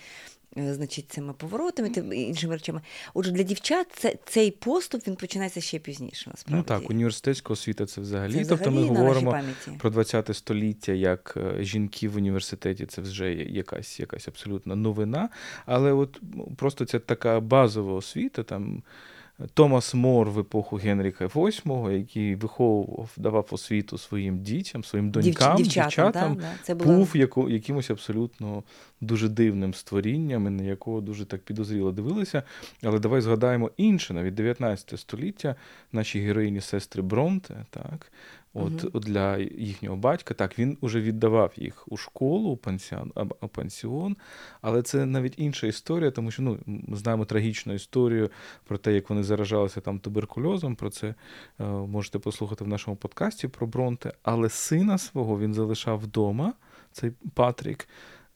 Е, 0.56 0.74
Значить, 0.74 1.04
цими 1.08 1.32
поворотами, 1.32 1.90
тим 1.90 2.12
іншими 2.12 2.54
речами. 2.54 2.80
Отже, 3.14 3.32
для 3.32 3.42
дівчат 3.42 3.86
це, 3.94 4.14
цей 4.24 4.50
поступ 4.50 5.06
він 5.06 5.16
починається 5.16 5.60
ще 5.60 5.78
пізніше, 5.78 6.30
насправді. 6.30 6.56
Ну 6.56 6.78
так, 6.78 6.90
університетська 6.90 7.52
освіта 7.52 7.86
це 7.86 8.00
взагалі. 8.00 8.32
Це 8.32 8.44
тобто 8.44 8.70
взагалі 8.70 8.90
ми 8.90 8.96
говоримо 8.96 9.40
про 9.78 9.90
20 9.90 10.36
століття 10.36 10.92
як 10.92 11.34
е, 11.36 11.64
жінки 11.64 12.08
в 12.08 12.16
університеті, 12.16 12.86
це 12.86 13.02
вже 13.02 13.32
якась, 13.34 14.00
якась 14.00 14.28
абсолютно 14.28 14.76
новина. 14.76 15.28
Але 15.66 15.92
от 15.92 16.20
ну, 16.34 16.52
просто 16.56 16.84
ця 16.84 16.98
така 16.98 17.40
базова 17.40 17.92
освіта, 17.92 18.42
там 18.42 18.82
Томас 19.54 19.94
Мор 19.94 20.30
в 20.30 20.38
епоху 20.38 20.76
Генріка 20.76 21.26
VIII, 21.26 21.90
який 21.90 22.34
виховував, 22.34 23.10
давав 23.16 23.48
освіту 23.50 23.98
своїм 23.98 24.42
дітям, 24.42 24.84
своїм 24.84 25.10
донькам, 25.10 25.56
дівчатам, 25.56 25.62
дівчатам, 25.62 26.34
да, 26.34 26.40
да. 26.40 26.52
Це 26.62 26.74
була... 26.74 26.96
був 26.96 27.16
яко, 27.16 27.50
якимось 27.50 27.90
абсолютно 27.90 28.62
дуже 29.00 29.28
дивним 29.28 29.74
створінням, 29.74 30.46
і 30.46 30.50
на 30.50 30.62
якого 30.62 31.00
дуже 31.00 31.24
так 31.24 31.42
підозріло 31.42 31.92
дивилися. 31.92 32.42
Але 32.82 32.98
давай 32.98 33.20
згадаємо 33.20 33.70
інше, 33.76 34.14
навіть 34.14 34.34
19 34.34 35.00
століття, 35.00 35.54
наші 35.92 36.20
героїні 36.20 36.60
сестри 36.60 37.02
Бронте, 37.02 37.66
так. 37.70 38.12
От 38.54 38.84
от 38.92 39.02
для 39.02 39.38
їхнього 39.38 39.96
батька, 39.96 40.34
так, 40.34 40.58
він 40.58 40.78
уже 40.80 41.00
віддавав 41.00 41.52
їх 41.56 41.84
у 41.92 41.96
школу, 41.96 42.50
у 42.50 42.56
пансіон, 42.56 43.12
а- 43.14 43.24
пансіон, 43.46 44.16
але 44.60 44.82
це 44.82 45.06
навіть 45.06 45.34
інша 45.36 45.66
історія, 45.66 46.10
тому 46.10 46.30
що 46.30 46.42
ну, 46.42 46.58
ми 46.66 46.96
знаємо 46.96 47.24
трагічну 47.24 47.74
історію 47.74 48.30
про 48.64 48.78
те, 48.78 48.92
як 48.92 49.10
вони 49.10 49.22
заражалися 49.22 49.80
там 49.80 49.98
туберкульозом. 49.98 50.76
Про 50.76 50.90
це 50.90 51.14
е, 51.60 51.64
можете 51.64 52.18
послухати 52.18 52.64
в 52.64 52.68
нашому 52.68 52.96
подкасті 52.96 53.48
про 53.48 53.66
Бронте. 53.66 54.12
Але 54.22 54.48
сина 54.48 54.98
свого 54.98 55.38
він 55.38 55.54
залишав 55.54 55.98
вдома, 55.98 56.52
цей 56.92 57.12
Патрік, 57.34 57.88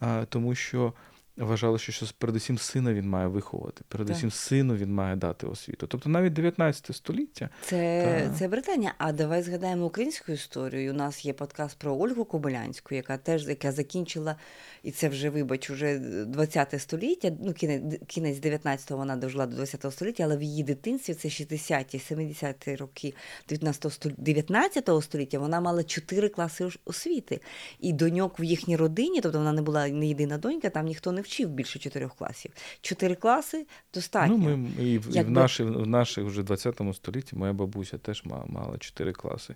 е, 0.02 0.24
тому 0.24 0.54
що 0.54 0.92
вважали, 1.36 1.78
що, 1.78 1.92
що 1.92 2.06
передусім 2.18 2.58
сина 2.58 2.94
він 2.94 3.08
має 3.08 3.26
виховати, 3.26 3.82
передусім 3.88 4.30
сину 4.30 4.76
він 4.76 4.94
має 4.94 5.16
дати 5.16 5.46
освіту. 5.46 5.86
Тобто 5.86 6.08
навіть 6.08 6.32
19 6.32 6.96
століття. 6.96 7.48
Це, 7.62 8.22
Так. 8.24 8.38
це 8.38 8.48
Британія. 8.48 8.94
А 8.98 9.12
давай 9.12 9.42
згадаємо 9.42 9.86
українську 9.86 10.32
історію. 10.32 10.92
У 10.92 10.94
нас 10.94 11.24
є 11.24 11.32
подкаст 11.32 11.78
про 11.78 11.96
Ольгу 11.96 12.24
Кобилянську, 12.24 12.94
яка 12.94 13.16
теж 13.16 13.48
яка 13.48 13.72
закінчила, 13.72 14.36
і 14.82 14.90
це 14.90 15.08
вже, 15.08 15.30
вибач, 15.30 15.70
уже 15.70 15.98
20 15.98 16.80
століття. 16.80 17.32
Ну, 17.40 17.52
кінець, 17.52 18.00
кінець 18.06 18.38
19-го 18.38 18.96
вона 18.96 19.16
дожила 19.16 19.46
до 19.46 19.56
20 19.56 19.92
століття, 19.92 20.24
але 20.24 20.36
в 20.36 20.42
її 20.42 20.62
дитинстві 20.62 21.14
це 21.14 21.28
60-ті, 21.28 21.98
70-ті 21.98 22.76
роки 22.76 23.14
19 23.48 23.92
століття, 23.92 24.22
19 24.22 24.90
століття 25.02 25.38
вона 25.38 25.60
мала 25.60 25.84
4 25.84 26.28
класи 26.28 26.68
освіти. 26.84 27.40
І 27.80 27.92
доньок 27.92 28.40
в 28.40 28.44
їхній 28.44 28.76
родині, 28.76 29.20
тобто 29.20 29.38
вона 29.38 29.52
не 29.52 29.62
була 29.62 29.88
не 29.88 30.06
єдина 30.06 30.38
донька, 30.38 30.70
там 30.70 30.86
ніхто 30.86 31.12
не 31.12 31.20
вчив 31.26 31.48
більше 31.48 31.78
4 31.78 32.08
класів. 32.18 32.50
4 32.80 33.14
класи 33.14 33.66
достатньо. 33.94 34.36
Ну, 34.38 34.56
ми, 34.56 34.84
і, 34.84 34.98
в- 34.98 35.16
і 35.16 35.20
в, 35.20 35.30
наші, 35.30 35.64
в 35.64 35.86
наших 35.86 36.24
вже 36.24 36.42
20 36.42 36.80
столітті 36.94 37.36
моя 37.36 37.52
бабуся 37.52 37.98
теж 37.98 38.22
мала 38.24 38.78
4 38.78 39.12
класи 39.12 39.54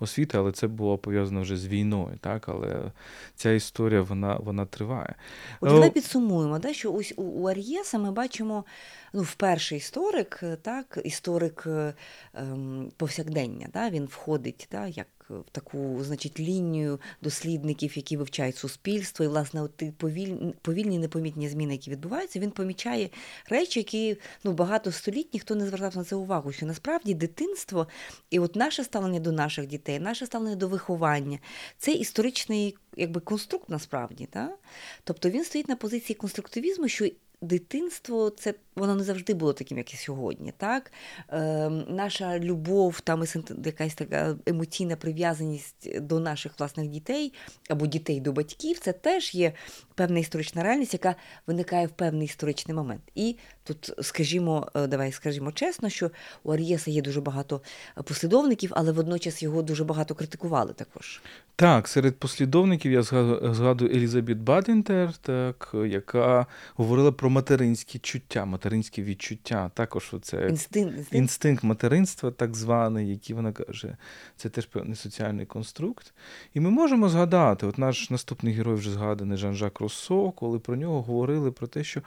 освіти, 0.00 0.38
але 0.38 0.52
це 0.52 0.66
було 0.66 0.98
пов'язано 0.98 1.42
вже 1.42 1.56
з 1.56 1.66
війною. 1.66 2.18
Так? 2.20 2.48
Але 2.48 2.92
ця 3.34 3.52
історія 3.52 4.02
вона, 4.02 4.36
вона 4.36 4.66
триває. 4.66 5.14
От 5.60 5.70
О, 5.70 5.90
підсумуємо, 5.90 6.58
да, 6.58 6.72
що 6.72 6.92
ось 6.92 7.14
у, 7.16 7.22
у 7.22 7.46
Ар'єса 7.46 7.98
ми 7.98 8.12
бачимо 8.12 8.64
ну, 9.12 9.22
вперше 9.22 9.76
історик, 9.76 10.40
е, 10.42 10.56
так, 10.56 10.98
історик 11.04 11.64
е, 11.66 11.94
ем, 12.34 12.92
повсякдення. 12.96 13.68
Да, 13.72 13.90
він 13.90 14.04
входить 14.04 14.68
да, 14.72 14.86
як 14.86 15.06
в 15.40 15.50
таку 15.52 16.04
значить, 16.04 16.40
лінію 16.40 17.00
дослідників, 17.22 17.96
які 17.96 18.16
вивчають 18.16 18.56
суспільство, 18.56 19.24
і, 19.24 19.28
власне, 19.28 19.62
от 19.62 19.76
ті 19.76 19.92
повільні, 19.96 20.54
повільні 20.62 20.98
непомітні 20.98 21.48
зміни, 21.48 21.72
які 21.72 21.90
відбуваються, 21.90 22.40
він 22.40 22.50
помічає 22.50 23.10
речі, 23.48 23.80
які 23.80 24.16
ну, 24.44 24.52
багато 24.52 24.92
століть 24.92 25.34
ніхто 25.34 25.54
не 25.54 25.66
звертав 25.66 25.96
на 25.96 26.04
це 26.04 26.16
увагу. 26.16 26.52
Що 26.52 26.66
насправді 26.66 27.14
дитинство 27.14 27.86
і 28.30 28.38
от 28.38 28.56
наше 28.56 28.84
ставлення 28.84 29.20
до 29.20 29.32
наших 29.32 29.66
дітей, 29.66 30.00
наше 30.00 30.26
ставлення 30.26 30.56
до 30.56 30.68
виховання 30.68 31.38
це 31.78 31.92
історичний 31.92 32.76
якби, 32.96 33.20
конструкт 33.20 33.68
насправді. 33.68 34.28
Да? 34.32 34.56
Тобто 35.04 35.30
він 35.30 35.44
стоїть 35.44 35.68
на 35.68 35.76
позиції 35.76 36.16
конструктивізму, 36.16 36.88
що 36.88 37.08
дитинство 37.42 38.30
це 38.30 38.54
воно 38.76 38.94
не 38.94 39.04
завжди 39.04 39.34
було 39.34 39.52
таким, 39.52 39.78
як 39.78 39.94
і 39.94 39.96
сьогодні. 39.96 40.52
Так? 40.56 40.92
Е, 41.28 41.68
наша 41.88 42.38
любов, 42.38 43.00
там 43.00 43.24
якась 43.64 43.94
така 43.94 44.36
емоційна 44.46 44.96
прив'язаність 44.96 46.00
до 46.00 46.20
наших 46.20 46.58
власних 46.58 46.88
дітей 46.88 47.32
або 47.68 47.86
дітей 47.86 48.20
до 48.20 48.32
батьків, 48.32 48.78
це 48.78 48.92
теж 48.92 49.34
є 49.34 49.52
певна 50.02 50.20
історична 50.20 50.62
реальність, 50.62 50.92
яка 50.92 51.14
виникає 51.46 51.86
в 51.86 51.90
певний 51.90 52.24
історичний 52.24 52.76
момент. 52.76 53.02
І 53.14 53.36
тут, 53.64 53.92
скажімо, 54.02 54.68
е, 54.74 54.86
давай 54.86 55.12
скажімо 55.12 55.52
чесно, 55.52 55.88
що 55.88 56.10
у 56.42 56.52
Ар'єса 56.52 56.90
є 56.90 57.02
дуже 57.02 57.20
багато 57.20 57.60
послідовників, 58.04 58.70
але 58.74 58.92
водночас 58.92 59.42
його 59.42 59.62
дуже 59.62 59.84
багато 59.84 60.14
критикували 60.14 60.72
також. 60.72 61.22
Так, 61.56 61.88
серед 61.88 62.16
послідовників 62.16 62.92
я 62.92 63.02
згадую, 63.02 63.90
Елізабет 63.90 64.38
Бадінтер, 64.38 65.12
так, 65.12 65.74
яка 65.86 66.46
говорила 66.74 67.12
про 67.12 67.30
материнські 67.30 67.98
чуття, 67.98 68.44
материнські 68.44 69.02
відчуття. 69.02 69.70
Також 69.74 70.14
це 70.22 70.48
Інстинкт, 70.48 70.96
інстинкт 70.98 71.14
інстинкт 71.14 71.64
материнства, 71.64 72.30
так 72.30 72.56
званий, 72.56 73.10
який 73.10 73.36
вона 73.36 73.52
каже, 73.52 73.96
це 74.36 74.48
теж 74.48 74.66
певний 74.66 74.96
соціальний 74.96 75.46
конструкт. 75.46 76.14
І 76.54 76.60
ми 76.60 76.70
можемо 76.70 77.08
згадати, 77.08 77.66
от 77.66 77.78
наш 77.78 78.10
наступний 78.10 78.54
герой 78.54 78.74
вже 78.74 78.90
згаданий 78.90 79.38
Жан-Жак 79.38 79.80
Руссо, 79.92 80.30
коли 80.30 80.58
про 80.58 80.76
нього 80.76 81.02
говорили 81.02 81.50
про 81.52 81.66
те, 81.66 81.84
що 81.84 82.00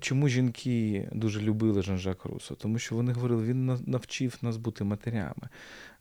чому 0.00 0.28
жінки 0.28 1.08
дуже 1.12 1.40
любили 1.40 1.82
Жан-Жак 1.82 2.24
Руссо, 2.24 2.54
тому 2.54 2.78
що 2.78 2.94
вони 2.94 3.12
говорили, 3.12 3.42
він 3.44 3.66
на- 3.66 3.78
навчив 3.86 4.38
нас 4.42 4.56
бути 4.56 4.84
матерями. 4.84 5.48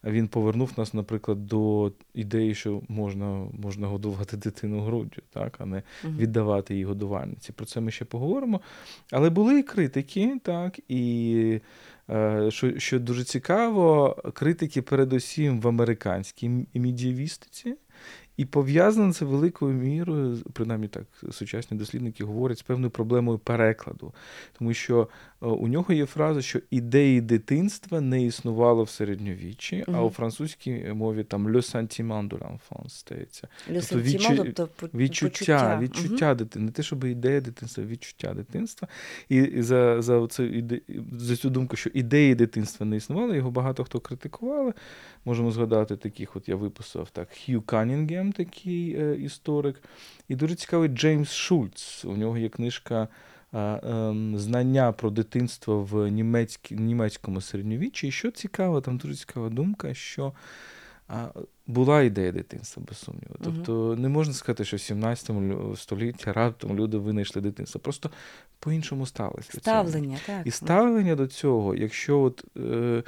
Він 0.03 0.27
повернув 0.27 0.71
нас, 0.77 0.93
наприклад, 0.93 1.45
до 1.47 1.91
ідеї, 2.13 2.55
що 2.55 2.81
можна, 2.87 3.47
можна 3.63 3.87
годувати 3.87 4.37
дитину 4.37 4.81
груддю, 4.81 5.21
так, 5.29 5.55
а 5.59 5.65
не 5.65 5.83
віддавати 6.03 6.75
їй 6.75 6.85
годувальниці. 6.85 7.51
Про 7.51 7.65
це 7.65 7.81
ми 7.81 7.91
ще 7.91 8.05
поговоримо. 8.05 8.61
Але 9.11 9.29
були 9.29 9.59
і 9.59 9.63
критики, 9.63 10.39
так, 10.43 10.79
і 10.87 11.59
е, 12.09 12.51
що, 12.51 12.79
що 12.79 12.99
дуже 12.99 13.23
цікаво, 13.23 14.15
критики 14.33 14.81
передусім 14.81 15.61
в 15.61 15.67
американській 15.67 16.49
медіавістиці. 16.73 17.75
І 18.37 18.45
пов'язано 18.45 19.13
це 19.13 19.25
великою 19.25 19.73
мірою, 19.73 20.37
принаймні 20.53 20.87
так 20.87 21.03
сучасні 21.31 21.77
дослідники 21.77 22.23
говорять, 22.23 22.57
з 22.57 22.61
певною 22.61 22.91
проблемою 22.91 23.37
перекладу. 23.37 24.13
Тому 24.57 24.73
що 24.73 25.09
е, 25.41 25.45
у 25.45 25.67
нього 25.67 25.93
є 25.93 26.05
фраза, 26.05 26.41
що 26.41 26.59
ідеї 26.71 27.21
дитинства 27.21 28.01
не 28.01 28.23
існувало 28.25 28.83
в 28.83 28.89
середньовіччі, 28.89 29.85
а 29.87 30.03
у 30.03 30.09
французькій 30.09 30.91
мові 30.93 31.23
там 31.23 31.47
le 31.47 31.57
sentiment 31.57 32.29
de 32.29 32.37
l'enfance 32.39 32.89
стається. 32.89 33.47
Le 33.71 33.87
Тобто 33.89 34.09
відчу- 34.09 34.53
тобто 34.55 34.97
Відчуття, 34.97 35.79
відчуття 35.81 36.35
дитини, 36.35 36.65
не 36.65 36.71
те, 36.71 36.83
щоб 36.83 37.03
ідея 37.03 37.41
дитинства, 37.41 37.83
відчуття 37.83 38.33
дитинства. 38.33 38.87
І, 39.29 39.35
і 39.37 39.61
за, 39.61 40.01
за, 40.01 40.27
іде, 40.39 40.81
за 41.11 41.35
цю 41.35 41.49
думку, 41.49 41.75
що 41.75 41.89
ідеї 41.93 42.35
дитинства 42.35 42.85
не 42.85 42.95
існували, 42.95 43.35
його 43.35 43.51
багато 43.51 43.83
хто 43.83 43.99
критикували. 43.99 44.73
Можемо 45.25 45.51
згадати 45.51 45.95
таких, 45.95 46.35
от 46.35 46.49
я 46.49 46.55
виписав 46.55 47.09
так, 47.09 47.27
Хью 47.45 47.61
Каннінгем, 48.31 48.31
такий 48.31 48.95
е, 48.99 49.15
історик. 49.15 49.81
І 50.27 50.35
дуже 50.35 50.55
цікавий 50.55 50.89
Джеймс 50.89 51.31
Шульц. 51.33 52.05
У 52.05 52.17
нього 52.17 52.37
є 52.37 52.49
книжка 52.49 53.07
е, 53.53 53.59
ем, 53.59 54.37
Знання 54.37 54.91
про 54.91 55.09
дитинство 55.09 55.83
в 55.83 56.09
німецькому 56.71 57.41
середньовіччі. 57.41 58.07
І 58.07 58.11
що 58.11 58.31
цікаво, 58.31 58.81
там 58.81 58.97
дуже 58.97 59.15
цікава 59.15 59.49
думка, 59.49 59.93
що 59.93 60.33
була 61.67 62.01
ідея 62.01 62.31
дитинства, 62.31 62.83
без 62.87 62.97
сумніву. 62.97 63.35
Тобто 63.43 63.95
не 63.95 64.09
можна 64.09 64.33
сказати, 64.33 64.65
що 64.65 64.77
в 64.77 64.79
17 64.79 65.29
лю- 65.29 65.75
столітті 65.75 66.31
раптом 66.31 66.77
люди 66.77 66.97
винайшли 66.97 67.41
дитинство. 67.41 67.81
Просто 67.81 68.11
по-іншому 68.59 69.05
сталося. 69.05 69.51
Ставлення, 69.59 70.17
так. 70.25 70.47
І 70.47 70.51
ставлення 70.51 71.15
до 71.15 71.27
цього, 71.27 71.75
якщо 71.75 72.19
от, 72.19 72.45
е, 72.57 73.03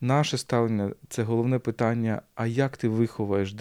наше 0.00 0.38
ставлення 0.38 0.92
це 1.08 1.22
головне 1.22 1.58
питання, 1.58 2.22
а 2.34 2.46
як 2.46 2.76
ти 2.76 2.88
виховаєш, 2.88 3.54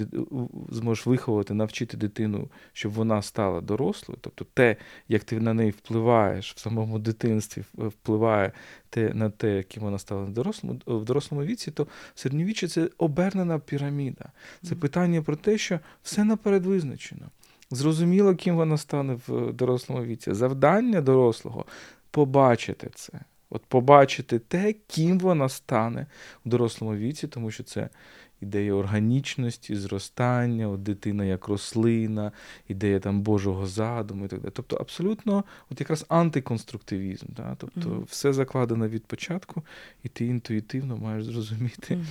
зможеш 0.70 1.06
виховати, 1.06 1.54
навчити 1.54 1.98
дитину, 1.98 2.50
щоб 2.74 2.92
вона 2.92 3.22
стала 3.22 3.62
дорослою, 3.62 4.18
тобто 4.22 4.46
те, 4.54 4.76
як 5.08 5.24
ти 5.24 5.40
на 5.40 5.54
неї 5.54 5.72
впливаєш 5.72 6.54
в 6.56 6.60
самому 6.60 7.00
дитинстві, 7.00 7.64
впливає 7.74 8.52
те, 8.90 9.14
на 9.14 9.30
те, 9.30 9.56
яким 9.56 9.84
вона 9.84 10.00
стала 10.00 10.24
в 10.24 10.30
дорослому, 10.30 10.80
в 10.88 11.06
дорослому 11.06 11.44
віці, 11.44 11.72
то 11.72 11.88
середньовіччя 12.16 12.68
це 12.68 12.90
обернена 12.98 13.60
піраміда. 13.60 14.26
Це 14.64 14.76
питання 14.76 15.22
про 15.22 15.36
те, 15.36 15.58
що 15.58 15.80
все 16.04 16.24
наперед 16.24 16.66
визначено. 16.66 17.30
Зрозуміло, 17.72 18.36
ким 18.36 18.56
вона 18.56 18.78
стане 18.78 19.18
в 19.28 19.54
дорослому 19.54 20.04
віці. 20.04 20.34
Завдання 20.34 21.02
дорослого 21.02 21.66
побачити 22.12 22.90
це. 22.96 23.20
От 23.54 23.66
побачити 23.66 24.40
те, 24.40 24.74
ким 24.88 25.20
вона 25.20 25.50
стане 25.50 26.06
у 26.46 26.50
дорослому 26.50 26.96
віці, 26.96 27.28
тому 27.28 27.52
що 27.52 27.64
це 27.64 27.90
ідея 28.42 28.74
органічності, 28.74 29.76
зростання, 29.76 30.70
от 30.70 30.84
дитина 30.84 31.26
як 31.26 31.48
рослина, 31.48 32.32
ідея 32.68 33.00
там 33.00 33.22
Божого 33.22 33.68
задуму 33.68 34.26
і 34.26 34.28
так 34.28 34.42
далі. 34.42 34.52
Тобто, 34.56 34.76
абсолютно, 34.76 35.44
от 35.70 35.80
якраз 35.80 36.06
антиконструктивізм. 36.10 37.26
Да? 37.30 37.56
Тобто, 37.60 37.90
Мгм. 37.90 38.04
все 38.10 38.34
закладено 38.34 38.88
від 38.88 39.06
початку, 39.06 39.64
і 40.04 40.10
ти 40.10 40.26
інтуїтивно 40.26 40.98
маєш 40.98 41.26
зрозуміти. 41.26 41.96
Мгм. 41.96 42.06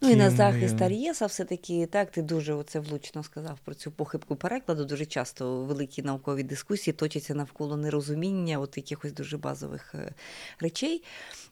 Ну 0.00 0.10
і 0.10 0.16
на 0.16 0.30
захист. 0.30 0.82
Ар'єса, 0.82 1.26
все-таки 1.26 1.86
так, 1.86 2.10
ти 2.10 2.22
дуже 2.22 2.54
оце 2.54 2.80
влучно 2.80 3.22
сказав 3.22 3.58
про 3.64 3.74
цю 3.74 3.90
похибку 3.90 4.36
перекладу. 4.36 4.84
Дуже 4.84 5.06
часто 5.06 5.64
великі 5.64 6.02
наукові 6.02 6.42
дискусії 6.42 6.94
точаться 6.94 7.34
навколо 7.34 7.76
нерозуміння 7.76 8.58
от 8.58 8.76
якихось 8.76 9.12
дуже 9.12 9.38
базових 9.38 9.94
е, 9.94 10.14
речей. 10.60 11.02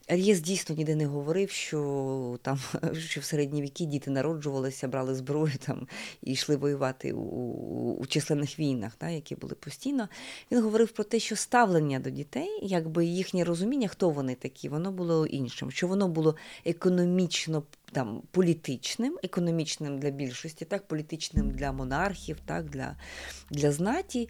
Ар'єс 0.08 0.40
дійсно 0.40 0.74
ніде 0.74 0.94
не 0.94 1.06
говорив, 1.06 1.50
що 1.50 2.38
там 2.42 2.60
що 2.98 3.20
в 3.20 3.24
середні 3.24 3.62
віки 3.62 3.84
діти 3.84 4.10
народжувалися, 4.10 4.88
брали 4.88 5.14
зброю 5.14 5.52
там 5.66 5.86
і 6.22 6.32
йшли 6.32 6.56
воювати 6.56 7.12
у, 7.12 7.20
у, 7.20 7.94
у 7.94 8.06
численних 8.06 8.58
війнах, 8.58 8.92
та, 8.98 9.08
які 9.08 9.36
були 9.36 9.54
постійно. 9.54 10.08
Він 10.50 10.62
говорив 10.62 10.92
про 10.92 11.04
те, 11.04 11.18
що 11.18 11.36
ставлення 11.36 11.98
до 11.98 12.10
дітей, 12.10 12.60
якби 12.62 13.04
їхнє 13.04 13.44
розуміння, 13.44 13.88
хто 13.88 14.10
вони 14.10 14.34
такі, 14.34 14.68
воно 14.68 14.92
було 14.92 15.26
іншим, 15.26 15.70
що 15.70 15.88
воно 15.88 16.08
було 16.08 16.36
економічно 16.64 17.62
там 17.92 18.22
політичним, 18.30 19.18
економічним 19.22 19.98
для 19.98 20.10
більшості, 20.10 20.64
так, 20.64 20.88
політичним 20.88 21.50
для 21.50 21.72
монархів, 21.72 22.36
так, 22.46 22.70
для, 22.70 22.96
для 23.50 23.72
знаті. 23.72 24.28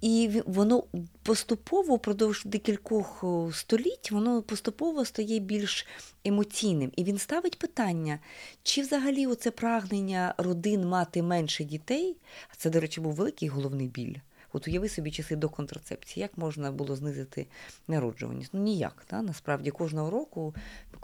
І 0.00 0.42
воно 0.46 0.84
поступово 1.22 1.96
впродовж 1.96 2.42
декількох 2.44 3.24
століть 3.52 4.10
воно 4.10 4.42
поступово 4.42 5.04
стає 5.04 5.38
більш 5.38 5.86
емоційним. 6.24 6.92
І 6.96 7.04
він 7.04 7.18
ставить 7.18 7.58
питання, 7.58 8.18
чи 8.62 8.82
взагалі 8.82 9.26
оце 9.26 9.50
прагнення 9.50 10.34
родин 10.38 10.88
мати 10.88 11.22
менше 11.22 11.64
дітей, 11.64 12.16
а 12.52 12.54
це, 12.56 12.70
до 12.70 12.80
речі, 12.80 13.00
був 13.00 13.12
великий 13.12 13.48
головний 13.48 13.88
біль. 13.88 14.14
От 14.52 14.68
уяви 14.68 14.88
собі 14.88 15.10
часи 15.10 15.36
до 15.36 15.48
контрацепції, 15.48 16.22
як 16.22 16.38
можна 16.38 16.72
було 16.72 16.96
знизити 16.96 17.46
народжуваність? 17.88 18.50
Ну 18.54 18.60
ніяк. 18.60 19.04
Та? 19.06 19.22
Насправді 19.22 19.70
кожного 19.70 20.10
року, 20.10 20.54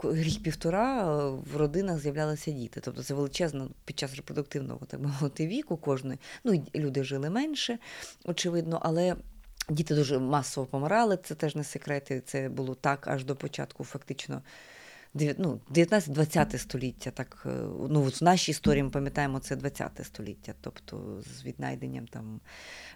рік-півтора, 0.03 1.19
в 1.29 1.57
родинах 1.57 1.99
з'являлися 1.99 2.51
діти. 2.51 2.79
Тобто 2.83 3.03
це 3.03 3.13
величезно 3.13 3.69
під 3.85 3.99
час 3.99 4.15
репродуктивного 4.15 4.79
так 4.87 4.99
мовити 4.99 5.47
віку 5.47 5.77
кожної. 5.77 6.19
Ну 6.43 6.65
люди 6.75 7.03
жили 7.03 7.29
менше, 7.29 7.79
очевидно, 8.25 8.79
але. 8.83 9.15
Діти 9.69 9.95
дуже 9.95 10.19
масово 10.19 10.67
помирали, 10.67 11.17
це 11.23 11.35
теж 11.35 11.55
не 11.55 11.63
секрет, 11.63 12.11
і 12.11 12.19
це 12.19 12.49
було 12.49 12.75
так 12.75 13.07
аж 13.07 13.25
до 13.25 13.35
початку, 13.35 13.83
фактично, 13.83 14.41
ну, 15.37 15.59
19-20 15.71 16.57
століття. 16.57 17.11
Так, 17.11 17.43
е, 17.45 17.49
ну, 17.89 18.01
в 18.01 18.23
нашій 18.23 18.51
історії 18.51 18.83
ми 18.83 18.89
пам'ятаємо 18.89 19.39
це 19.39 19.55
20 19.55 20.05
століття, 20.05 20.53
тобто 20.61 21.21
з 21.21 21.45
віднайденням 21.45 22.07
там 22.07 22.39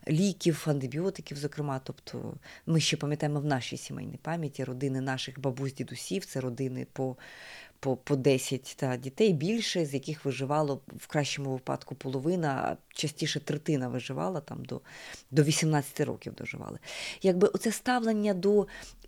ліків, 0.08 0.64
антибіотиків, 0.68 1.38
зокрема. 1.38 1.82
Тобто 1.84 2.34
ми 2.66 2.80
ще 2.80 2.98
пам'ятаємо 2.98 3.40
в 3.40 3.46
нашій 3.46 3.78
сімейній 3.78 4.20
пам'яті 4.22 4.64
родини 4.64 5.02
наших 5.02 5.40
бабусь, 5.40 5.74
дідусів, 5.74 6.26
це 6.26 6.42
родини 6.42 6.88
по, 6.94 7.18
по, 7.82 7.96
по 7.96 8.16
10 8.16 8.76
та, 8.80 8.98
дітей 8.98 9.34
більше, 9.34 9.86
з 9.86 9.94
яких 9.94 10.26
виживало 10.26 10.82
в 10.88 11.08
кращому 11.08 11.52
випадку 11.52 11.96
половина, 11.96 12.78
частіше 12.94 13.40
третина 13.40 13.88
виживала 13.88 14.40
там 14.40 14.66
до, 14.66 14.82
до 15.32 15.44
18 15.44 16.02
років 16.02 16.34
доживали. 16.34 16.80
Якби 17.22 17.48
оце 17.48 17.72
ставлення 17.72 18.34
до 18.34 18.68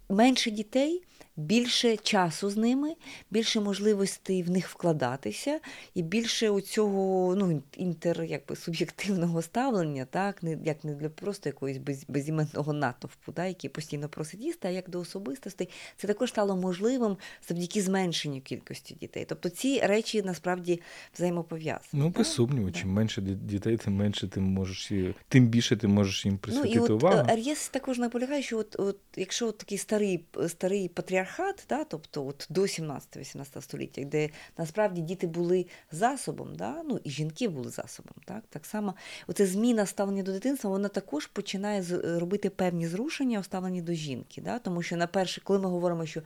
менше 0.10 0.52
дітей. 0.52 1.04
Більше 1.36 1.98
часу 1.98 2.50
з 2.50 2.58
ними, 2.58 2.96
більше 3.32 3.60
можливостей 3.60 4.44
в 4.44 4.50
них 4.50 4.70
вкладатися, 4.70 5.60
і 5.94 6.02
більше 6.02 6.50
оцього 6.50 7.36
ну, 7.36 7.62
інтер, 7.78 8.24
якби, 8.24 8.56
суб'єктивного 8.56 9.42
ставлення, 9.42 10.06
так, 10.06 10.44
не, 10.44 10.58
як 10.64 10.84
не 10.84 10.96
для 10.96 11.10
просто 11.10 11.50
якогось 11.50 11.78
без, 11.78 12.06
безіменного 12.08 12.74
натовпу, 12.74 13.32
так, 13.32 13.48
який 13.48 13.70
постійно 13.70 14.10
просить 14.10 14.42
їсти, 14.42 14.68
а 14.68 14.72
як 14.72 14.90
до 14.90 15.00
особистостей, 15.00 15.70
це 15.98 16.08
також 16.08 16.30
стало 16.30 16.56
можливим 16.56 17.18
завдяки 17.48 17.82
зменшенню 17.82 18.42
кількості 18.42 18.63
дітей. 19.02 19.26
Тобто 19.30 19.50
ці 19.50 19.80
речі 19.80 20.22
насправді 20.22 20.82
взаємопов'язані. 21.16 21.88
Ну, 21.94 22.04
так? 22.06 22.14
без 22.18 22.34
сумніву, 22.34 22.70
Да. 22.70 22.80
чим 22.80 22.90
менше 22.92 23.22
дітей, 23.22 23.78
тим 23.78 23.96
менше 23.96 24.28
ти 24.28 24.40
можеш 24.40 24.92
і 24.92 25.14
тим 25.28 25.48
більше 25.48 25.78
ти 25.78 25.88
можеш 25.88 26.26
їм 26.26 26.34
Ну, 26.34 26.40
присвятити 26.40 26.76
і 26.76 26.80
от 26.80 26.90
увагу. 26.90 27.18
е, 27.30 27.34
Ар'єс 27.34 27.70
також 27.70 27.98
наполягає, 28.00 28.42
що 28.42 28.58
от, 28.58 28.76
от, 28.80 28.98
якщо 29.16 29.48
от 29.48 29.58
такий 29.58 29.78
старий, 29.78 30.26
старий 30.48 30.90
патріархат, 30.90 31.66
да, 31.70 31.84
тобто 31.84 32.26
от 32.28 32.48
до 32.50 32.62
17-18 32.62 33.62
століття, 33.62 34.04
де 34.04 34.30
насправді 34.58 35.02
діти 35.02 35.28
були 35.28 35.66
засобом, 35.92 36.56
да, 36.56 36.84
ну 36.90 37.00
і 37.04 37.10
жінки 37.10 37.48
були 37.48 37.70
засобом, 37.70 38.14
так, 38.26 38.44
так 38.50 38.66
само 38.66 38.94
оця 39.28 39.46
зміна 39.48 39.86
ставлення 39.86 40.24
до 40.24 40.32
дитинства, 40.32 40.70
вона 40.70 40.88
також 40.88 41.28
починає 41.28 41.84
з- 41.84 42.20
робити 42.20 42.50
певні 42.50 42.88
зрушення 42.88 43.40
у 43.40 43.44
ставленні 43.44 43.82
до 43.82 43.94
жінки. 43.94 44.42
Да, 44.42 44.60
тому 44.60 44.82
що 44.82 44.98
на 44.98 45.08
перше, 45.08 45.42
коли 45.44 45.60
ми 45.60 45.70
говоримо, 45.70 46.06
що 46.06 46.22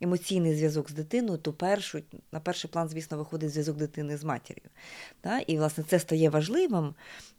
емоційний 0.00 0.54
зв'язок 0.54 0.90
з 0.90 0.92
дитиною, 0.94 1.38
то 1.38 1.52
першу, 1.82 2.02
на 2.32 2.40
перший 2.40 2.70
план, 2.70 2.88
звісно, 2.88 3.18
виходить 3.18 3.50
зв'язок 3.50 3.76
дитини 3.76 4.16
з 4.16 4.24
матір'ю. 4.24 4.70
Да, 5.24 5.38
і, 5.38 5.58
власне, 5.58 5.84
це 5.84 5.98
стає 5.98 6.30
важливим. 6.30 6.94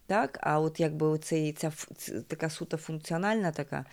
Так, 0.07 0.39
а 0.41 0.59
от 0.59 0.79
якби 0.79 1.07
оцей, 1.07 1.53
ця 1.53 1.71
така 2.27 2.49
суто 2.49 2.77
функціональна, 2.77 3.51
така, 3.51 3.85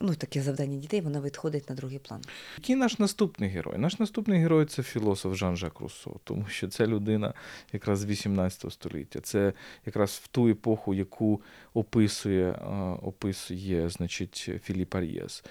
ну, 0.00 0.14
таке 0.14 0.42
завдання 0.42 0.76
дітей, 0.76 1.00
воно 1.00 1.22
відходить 1.22 1.70
на 1.70 1.76
другий 1.76 1.98
план. 1.98 2.22
Який 2.56 2.76
наш 2.76 2.98
наступний 2.98 3.50
герой? 3.50 3.78
Наш 3.78 3.98
наступний 3.98 4.40
герой 4.40 4.66
це 4.66 4.82
філософ 4.82 5.34
Жан-Жак 5.34 5.80
Руссо, 5.80 6.16
тому 6.24 6.46
що 6.48 6.68
це 6.68 6.86
людина 6.86 7.34
якраз 7.72 7.98
з 7.98 8.04
18 8.04 8.72
століття. 8.72 9.20
Це 9.20 9.52
якраз 9.86 10.10
в 10.24 10.28
ту 10.28 10.48
епоху, 10.48 10.94
яку 10.94 11.42
описує, 11.74 12.50
е, 12.50 12.66
описує 13.02 13.88
значить, 13.88 14.50
Філіп 14.64 14.94
Ар'єс. 14.94 15.44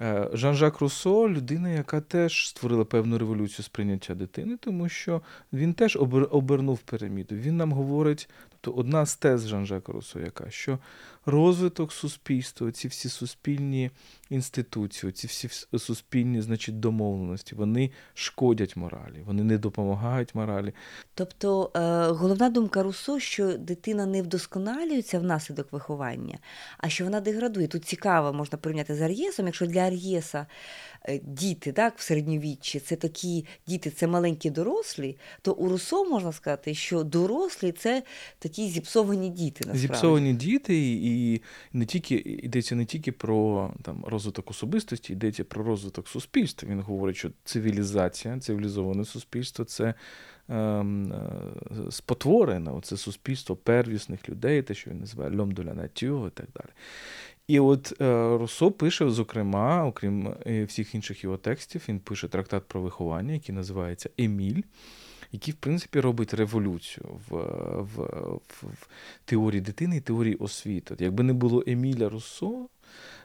Е, 0.00 0.28
Жан-Жак 0.32 0.80
Руссо 0.80 1.28
людина, 1.28 1.68
яка 1.68 2.00
теж 2.00 2.48
створила 2.48 2.84
певну 2.84 3.18
революцію 3.18 3.64
сприйняття 3.64 4.14
дитини, 4.14 4.56
тому 4.56 4.88
що 4.88 5.22
він 5.52 5.74
теж 5.74 5.98
обернув 6.30 6.78
піраміду. 6.78 7.34
Він 7.34 7.56
нам 7.56 7.72
говорить, 7.72 8.28
тобто 8.48 8.80
одна 8.80 9.06
з 9.06 9.16
тез 9.16 9.48
Жан-Жака 9.48 9.92
Руссо, 9.92 10.20
яка 10.20 10.50
що 10.50 10.78
розвиток 11.28 11.92
суспільства, 11.92 12.72
ці 12.72 12.88
всі 12.88 13.08
суспільні 13.08 13.90
інституції, 14.30 15.12
ці 15.12 15.26
всі 15.26 15.48
суспільні, 15.78 16.42
значить, 16.42 16.80
домовленості, 16.80 17.54
вони 17.54 17.90
шкодять 18.14 18.76
моралі, 18.76 19.22
вони 19.26 19.44
не 19.44 19.58
допомагають 19.58 20.34
моралі. 20.34 20.72
Тобто 21.14 21.70
е, 21.76 21.80
головна 22.06 22.50
думка 22.50 22.82
Руссо, 22.82 23.20
що 23.20 23.58
дитина 23.58 24.06
не 24.06 24.22
вдосконалюється 24.22 25.18
внаслідок 25.18 25.72
виховання, 25.72 26.38
а 26.78 26.88
що 26.88 27.04
вона 27.04 27.20
деградує. 27.20 27.66
Тут 27.66 27.84
цікаво, 27.84 28.32
можна 28.32 28.58
порівняти 28.58 28.94
з 28.94 29.00
Ар'єсом. 29.00 29.46
Якщо 29.46 29.66
для 29.66 29.80
Ар'єса 29.80 30.46
е, 31.08 31.20
діти 31.22 31.72
так, 31.72 31.98
в 31.98 32.02
середньовіччі 32.02 32.80
це 32.80 32.96
такі 32.96 33.46
діти, 33.66 33.90
це 33.90 34.06
маленькі 34.06 34.50
дорослі, 34.50 35.16
то 35.42 35.52
у 35.52 35.68
Руссо 35.68 36.04
можна 36.04 36.32
сказати, 36.32 36.74
що 36.74 37.02
дорослі 37.02 37.72
це 37.72 38.02
такі 38.38 38.68
зіпсовані 38.68 39.30
діти. 39.30 39.64
Насправді. 39.64 39.78
Зіпсовані 39.78 40.32
діти, 40.32 40.76
і 40.78 41.17
і 41.18 41.42
не 41.72 41.84
тільки 41.84 42.14
йдеться 42.14 42.74
не 42.74 42.84
тільки 42.84 43.12
про 43.12 43.70
там 43.82 44.04
розвиток 44.06 44.50
особистості, 44.50 45.12
йдеться 45.12 45.44
про 45.44 45.64
розвиток 45.64 46.08
суспільства. 46.08 46.68
Він 46.68 46.80
говорить, 46.80 47.16
що 47.16 47.30
цивілізація, 47.44 48.38
цивілізоване 48.38 49.04
суспільство 49.04 49.64
це 49.64 49.94
ем, 50.48 51.12
е, 51.12 51.90
спотворене, 51.90 52.80
це 52.82 52.96
суспільство 52.96 53.56
первісних 53.56 54.28
людей, 54.28 54.62
те, 54.62 54.74
що 54.74 54.90
він 54.90 55.00
називає 55.00 55.30
de 55.30 55.64
la 55.64 55.74
nature 55.74 56.28
і 56.28 56.30
так 56.30 56.46
далі. 56.54 56.72
І 57.48 57.60
от 57.60 58.00
е, 58.00 58.36
Руссо 58.38 58.70
пише, 58.70 59.10
зокрема, 59.10 59.86
окрім 59.86 60.34
е, 60.46 60.64
всіх 60.64 60.94
інших 60.94 61.24
його 61.24 61.36
текстів, 61.36 61.84
він 61.88 62.00
пише 62.00 62.28
трактат 62.28 62.64
про 62.68 62.80
виховання, 62.80 63.32
який 63.32 63.54
називається 63.54 64.10
Еміль, 64.18 64.62
який, 65.32 65.54
в 65.54 65.56
принципі, 65.56 66.00
робить 66.00 66.34
революцію 66.34 67.06
в, 67.28 67.36
в, 67.82 68.02
в, 68.48 68.66
в 68.66 68.88
теорії 69.24 69.60
дитини 69.60 69.96
і 69.96 70.00
теорії 70.00 70.34
освіти. 70.34 70.96
Якби 70.98 71.24
не 71.24 71.32
було 71.32 71.64
Еміля 71.66 72.08
Руссо, 72.08 72.68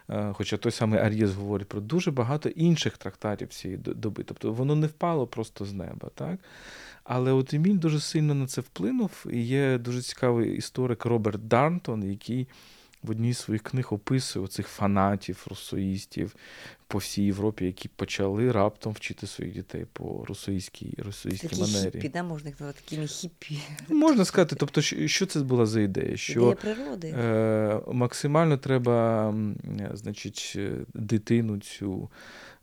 е, 0.09 0.33
хоча 0.33 0.57
той 0.57 0.71
самий 0.71 0.99
Ар'єс 0.99 1.33
говорить 1.33 1.67
про 1.67 1.81
дуже 1.81 2.11
багато 2.11 2.49
інших 2.49 2.97
трактатів 2.97 3.47
цієї 3.47 3.77
доби. 3.77 4.23
Тобто 4.23 4.51
воно 4.51 4.75
не 4.75 4.87
впало 4.87 5.27
просто 5.27 5.65
з 5.65 5.73
неба. 5.73 6.09
Так? 6.15 6.39
Але 7.03 7.31
от 7.31 7.53
Еміль 7.53 7.77
дуже 7.77 7.99
сильно 7.99 8.33
на 8.33 8.47
це 8.47 8.61
вплинув. 8.61 9.25
І 9.31 9.41
є 9.41 9.77
дуже 9.77 10.01
цікавий 10.01 10.57
історик 10.57 11.05
Роберт 11.05 11.47
Дарнтон, 11.47 12.03
який 12.03 12.47
в 13.03 13.11
одній 13.11 13.33
з 13.33 13.37
своїх 13.37 13.63
книг 13.63 13.87
описує 13.89 14.47
цих 14.47 14.67
фанатів, 14.67 15.45
русоїстів 15.49 16.35
по 16.87 16.97
всій 16.97 17.23
Європі, 17.23 17.65
які 17.65 17.87
почали 17.87 18.51
раптом 18.51 18.93
вчити 18.93 19.27
своїх 19.27 19.53
дітей 19.53 19.85
по 19.93 20.25
русоїстській, 20.27 20.93
російській 20.97 21.47
Такі 21.47 21.61
манері. 21.61 21.91
Хіпі, 21.91 22.09
да, 22.09 22.23
можна 22.23 22.49
їх 22.49 22.59
назвати 22.59 22.79
такими 22.85 23.07
хіпі. 23.07 23.59
Можна 23.89 24.25
сказати, 24.25 24.55
тобто, 24.59 24.81
що, 24.81 25.25
це 25.25 25.39
була 25.39 25.65
за 25.65 25.81
ідея? 25.81 26.17
Що 26.17 26.31
Ідея 26.39 26.55
природи. 26.55 27.07
Е, 27.07 27.81
максимально 27.91 28.57
треба, 28.57 29.35
значить, 29.93 30.53
е, 30.55 30.71
дитину 30.93 31.59
цю 31.59 32.09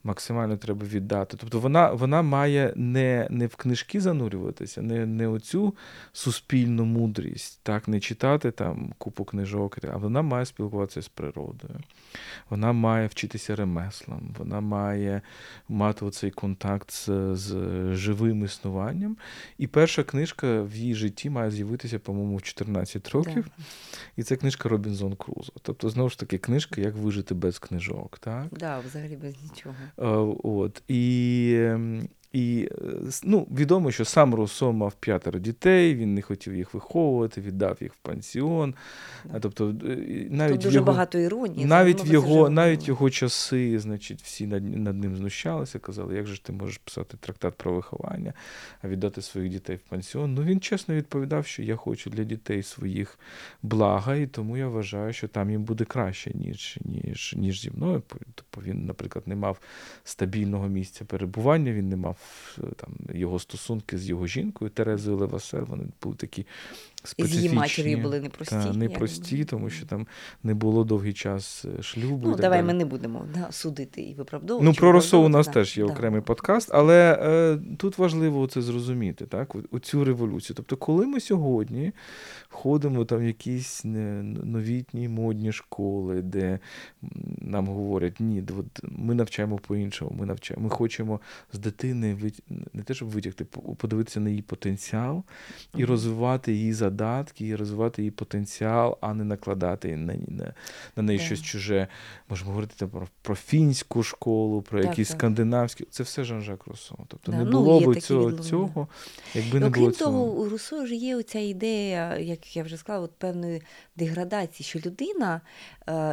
максимально 0.04 0.56
треба 0.56 0.86
віддати. 0.86 1.36
Тобто 1.36 1.60
вона, 1.60 1.92
вона 1.92 2.22
має 2.22 2.72
не, 2.76 3.26
не 3.30 3.46
в 3.46 3.56
книжки 3.56 4.00
занурюватися, 4.00 4.82
не, 4.82 5.06
не 5.06 5.28
оцю 5.28 5.74
суспільну 6.12 6.84
мудрість, 6.84 7.60
так, 7.62 7.88
не 7.88 8.00
читати 8.00 8.50
там 8.50 8.92
купу 8.98 9.24
книжок, 9.24 9.78
а 9.92 9.96
вона 9.96 10.22
має 10.22 10.46
спілкуватися 10.46 11.02
з 11.02 11.08
природою. 11.08 11.80
Вона 12.50 12.72
має 12.72 13.06
вчитися 13.06 13.56
ремеслам, 13.56 14.34
вона 14.38 14.60
має 14.60 15.22
мати 15.68 16.04
оцей 16.04 16.30
контакт 16.30 16.90
з, 16.92 17.36
з 17.36 17.54
живим 17.94 18.44
існуванням. 18.44 19.16
І 19.58 19.66
перша 19.66 20.02
книжка 20.02 20.62
в 20.62 20.76
її 20.76 20.94
житті 20.94 21.30
має 21.30 21.50
з'явитися, 21.50 21.98
по-моєму, 21.98 22.36
в 22.36 22.42
14 22.42 23.08
років. 23.08 23.44
Да. 23.58 23.64
І 24.16 24.22
це 24.22 24.36
книжка 24.36 24.68
Робінзон 24.68 25.16
Крузо. 25.16 25.52
Тобто, 25.62 25.90
знову 25.90 26.08
ж 26.08 26.18
таки, 26.18 26.38
книжка, 26.38 26.80
як 26.80 26.94
вижити 26.94 27.34
без 27.34 27.58
книжок. 27.58 28.18
Так? 28.18 28.46
Да, 28.50 28.78
взагалі 28.78 29.16
без 29.16 29.34
нічого. 29.42 29.74
Е, 29.98 30.06
От. 30.42 30.82
І, 30.88 31.54
ем, 31.58 32.08
і 32.32 32.68
е, 32.72 32.84
ну, 33.24 33.46
відомо, 33.50 33.90
що 33.90 34.04
сам 34.04 34.34
Руссо 34.34 34.72
мав 34.72 34.94
п'ятеро 34.94 35.38
дітей, 35.38 35.94
він 35.94 36.14
не 36.14 36.22
хотів 36.22 36.56
їх 36.56 36.74
виховувати, 36.74 37.40
віддав 37.40 37.76
їх 37.80 37.94
в 37.94 37.96
пансіон. 37.96 38.74
Да. 39.24 39.40
Тобто, 39.40 39.68
е, 39.68 39.96
навіть 40.30 40.52
Тут 40.52 40.62
дуже 40.62 40.74
його, 40.74 40.86
багато 40.86 41.18
іронії. 41.18 41.64
навіть 41.66 42.04
в 42.04 42.08
його, 42.12 42.50
навіть 42.50 42.88
його 42.88 43.10
часи, 43.10 43.78
значить, 43.78 44.22
всі 44.22 44.46
над, 44.46 44.78
над 44.78 44.96
ним 44.96 45.16
знущалися, 45.16 45.78
казали, 45.78 46.16
як 46.16 46.26
же 46.26 46.34
ж 46.34 46.44
ти 46.44 46.52
можеш 46.52 46.78
писати 46.78 47.16
трактат 47.20 47.54
про 47.54 47.74
виховання, 47.74 48.32
а 48.82 48.88
віддати 48.88 49.22
своїх 49.22 49.52
дітей 49.52 49.76
в 49.76 49.90
пансіон. 49.90 50.34
Ну 50.34 50.42
він 50.42 50.60
чесно 50.60 50.94
відповідав, 50.94 51.46
що 51.46 51.62
я 51.62 51.76
хочу 51.76 52.10
для 52.10 52.24
дітей 52.24 52.62
своїх 52.62 53.18
блага, 53.62 54.14
і 54.14 54.26
тому 54.26 54.56
я 54.56 54.68
вважаю, 54.68 55.12
що 55.12 55.28
там 55.28 55.50
їм 55.50 55.62
буде 55.62 55.84
краще, 55.84 56.30
ніж, 56.34 56.78
ніж, 56.84 57.34
ніж 57.36 57.60
зі 57.60 57.70
мною. 57.70 58.02
Тобто 58.34 58.70
він, 58.70 58.86
наприклад, 58.86 59.28
не 59.28 59.36
мав 59.36 59.60
стабільного 60.04 60.68
місця 60.68 61.04
перебування, 61.04 61.72
він 61.72 61.88
не 61.88 61.96
мав 61.96 62.16
там 62.76 62.92
його 63.14 63.38
стосунки 63.38 63.98
з 63.98 64.08
його 64.08 64.26
жінкою 64.26 64.70
Терезою 64.70 65.16
Левасер, 65.16 65.64
Вони 65.64 65.84
були 66.02 66.16
такі 66.16 66.46
з 67.04 67.34
її 67.34 67.52
матір'ю 67.52 67.98
були 67.98 68.20
непрості. 68.20 68.54
Та, 68.54 68.72
непрості, 68.72 69.44
тому 69.44 69.70
що 69.70 69.86
там 69.86 70.06
не 70.42 70.54
було 70.54 70.84
довгий 70.84 71.12
час 71.12 71.64
е, 71.78 71.82
шлюбу. 71.82 72.28
Ну, 72.28 72.36
давай 72.36 72.58
далі. 72.58 72.66
ми 72.66 72.74
не 72.74 72.84
будемо 72.84 73.26
да, 73.34 73.52
судити 73.52 74.02
і 74.02 74.14
виправдовувати. 74.14 74.66
Ну, 74.66 74.74
про 74.74 74.92
Росо 74.92 75.22
у 75.22 75.28
нас 75.28 75.46
да, 75.46 75.52
теж 75.52 75.78
є 75.78 75.86
да. 75.86 75.92
окремий 75.92 76.20
подкаст, 76.20 76.70
але 76.72 77.18
е, 77.22 77.58
тут 77.76 77.98
важливо 77.98 78.46
це 78.46 78.62
зрозуміти, 78.62 79.26
так? 79.26 79.56
Оцю 79.70 80.04
революцію. 80.04 80.56
Тобто, 80.56 80.76
коли 80.76 81.06
ми 81.06 81.20
сьогодні 81.20 81.92
ходимо 82.48 83.04
там 83.04 83.18
в 83.18 83.24
якісь 83.24 83.84
не- 83.84 84.22
новітні 84.22 85.08
модні 85.08 85.52
школи, 85.52 86.22
де 86.22 86.58
нам 87.38 87.66
говорять, 87.66 88.20
ні, 88.20 88.44
от 88.58 88.80
ми 88.82 89.14
навчаємо 89.14 89.58
по-іншому, 89.58 90.16
ми 90.18 90.26
навчаємо, 90.26 90.64
ми 90.64 90.70
хочемо 90.70 91.20
з 91.52 91.58
дитини 91.58 92.16
не 92.72 92.82
те, 92.82 92.94
щоб 92.94 93.08
витягти, 93.08 93.44
подивитися 93.76 94.20
на 94.20 94.30
її 94.30 94.42
потенціал 94.42 95.22
і 95.76 95.84
розвивати 95.84 96.52
її 96.52 96.72
задатки, 96.90 97.46
і 97.46 97.56
розвивати 97.56 98.02
її 98.02 98.10
потенціал, 98.10 98.98
а 99.00 99.14
не 99.14 99.24
накладати 99.24 99.96
на, 99.96 100.14
на, 100.14 100.54
на 100.96 101.02
неї 101.02 101.18
так. 101.18 101.26
щось 101.26 101.42
чуже. 101.42 101.88
Можемо 102.28 102.50
говорити 102.50 102.74
там 102.78 102.88
про, 102.88 103.08
про 103.22 103.34
фінську 103.34 104.02
школу, 104.02 104.62
про 104.62 104.80
Так, 104.80 104.90
якісь 104.90 105.08
так. 105.08 105.18
скандинавські. 105.18 105.84
Це 105.90 106.02
все 106.02 106.24
Жан-Жак 106.24 106.66
Руссо. 106.66 106.94
Тобто 107.08 107.32
Да, 107.32 107.38
не 107.38 107.44
ну, 107.44 107.50
було 107.50 107.80
ну, 107.80 107.92
б 107.92 108.00
цього, 108.00 108.32
цього, 108.32 108.88
якби 109.34 109.58
І 109.58 109.60
не 109.60 109.68
було 109.70 109.86
Окрім 109.86 109.98
того, 109.98 110.24
у 110.24 110.48
Руссо 110.48 110.86
ж 110.86 110.94
є 110.94 111.16
оця 111.16 111.38
ідея, 111.38 112.16
як 112.18 112.56
я 112.56 112.62
вже 112.62 112.76
сказала, 112.76 113.04
от 113.04 113.12
певної 113.18 113.62
деградації, 113.96 114.66
що 114.66 114.78
людина 114.78 115.40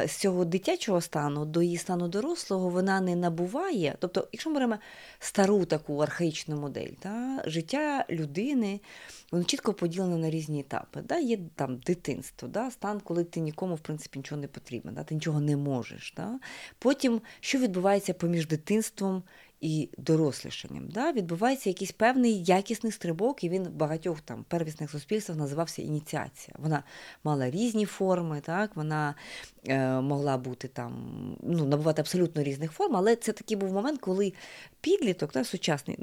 з 0.06 0.10
цього 0.10 0.44
дитячого 0.44 1.00
стану 1.00 1.44
до 1.44 1.62
її 1.62 1.76
стану 1.76 2.08
дорослого 2.08 2.68
вона 2.68 3.00
не 3.00 3.16
набуває. 3.16 3.96
Тобто, 3.98 4.28
якщо 4.32 4.50
ми 4.50 4.54
беремо 4.54 4.78
стару 5.18 5.64
таку 5.64 5.98
архаїчну 5.98 6.56
модель, 6.56 6.90
та, 7.00 7.42
життя 7.46 8.04
людини 8.10 8.80
воно 9.32 9.44
чітко 9.44 9.74
поділено 9.74 10.18
на 10.18 10.30
різні 10.30 10.60
етапи. 10.60 11.02
Та, 11.02 11.18
Є 11.18 11.38
там 11.54 11.76
дитинство, 11.76 12.48
та, 12.48 12.70
стан, 12.70 13.00
коли 13.00 13.24
ти 13.24 13.40
нікому 13.40 13.74
в 13.74 13.80
принципі 13.80 14.18
нічого 14.18 14.40
не 14.40 14.48
потрібен, 14.48 14.94
та, 14.94 15.04
ти 15.04 15.14
нічого 15.14 15.40
не 15.40 15.56
можеш. 15.56 16.10
Та. 16.16 16.38
Потім, 16.78 17.20
що 17.40 17.58
відбувається 17.58 18.14
поміж 18.14 18.46
дитинством 18.46 19.22
і 19.60 19.88
дорослішанням. 19.98 20.88
Да? 20.88 21.12
Відбувається 21.12 21.70
якийсь 21.70 21.92
певний 21.92 22.44
якісний 22.44 22.92
стрибок, 22.92 23.44
і 23.44 23.48
він 23.48 23.64
в 23.64 23.70
багатьох 23.70 24.20
там 24.20 24.44
первісних 24.48 24.90
суспільствах 24.90 25.38
називався 25.38 25.82
ініціація. 25.82 26.56
Вона 26.58 26.82
мала 27.24 27.50
різні 27.50 27.86
форми, 27.86 28.40
так? 28.40 28.76
вона 28.76 29.14
е, 29.68 30.00
могла 30.00 30.38
бути 30.38 30.68
там, 30.68 30.92
ну, 31.42 31.64
набувати 31.64 32.00
абсолютно 32.00 32.42
різних 32.42 32.72
форм, 32.72 32.96
але 32.96 33.16
це 33.16 33.32
такий 33.32 33.56
був 33.56 33.72
момент, 33.72 34.00
коли 34.00 34.32
підліток, 34.80 35.32
та, 35.32 35.44
сучасний, 35.44 35.98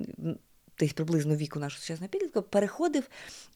десь 0.80 0.94
приблизно 0.94 1.36
віку 1.36 1.60
нашого 1.60 1.82
сучасного 1.82 2.10
підлітка, 2.10 2.42
переходив 2.42 3.10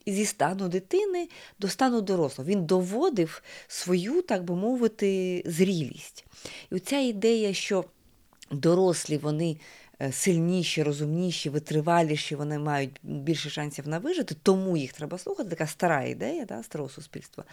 зі 0.08 0.26
стану 0.26 0.68
дитини 0.68 1.30
до 1.60 1.68
стану 1.68 2.02
дорослого. 2.02 2.50
Він 2.50 2.66
доводив 2.66 3.44
свою, 3.68 4.22
так 4.22 4.44
би 4.44 4.56
мовити, 4.56 5.44
зрілість. 5.46 6.26
І 6.72 6.76
оця 6.76 7.00
ідея, 7.00 7.54
що 7.54 7.86
дорослі 8.52 9.18
вони 9.18 9.58
сильніші, 10.12 10.84
розумніші, 10.84 11.50
витриваліші, 11.50 12.36
вони 12.36 12.60
мають 12.60 13.00
більше 13.04 13.50
шансів 13.50 13.88
на 13.88 14.00
вижити, 14.00 14.36
тому 14.44 14.78
їх 14.78 14.94
треба 14.94 15.18
слухати. 15.18 15.50
Така 15.50 15.68
стара 15.68 16.04
ідея 16.04 16.46
да, 16.46 16.64
старого 16.64 16.90
суспільства. 16.90 17.44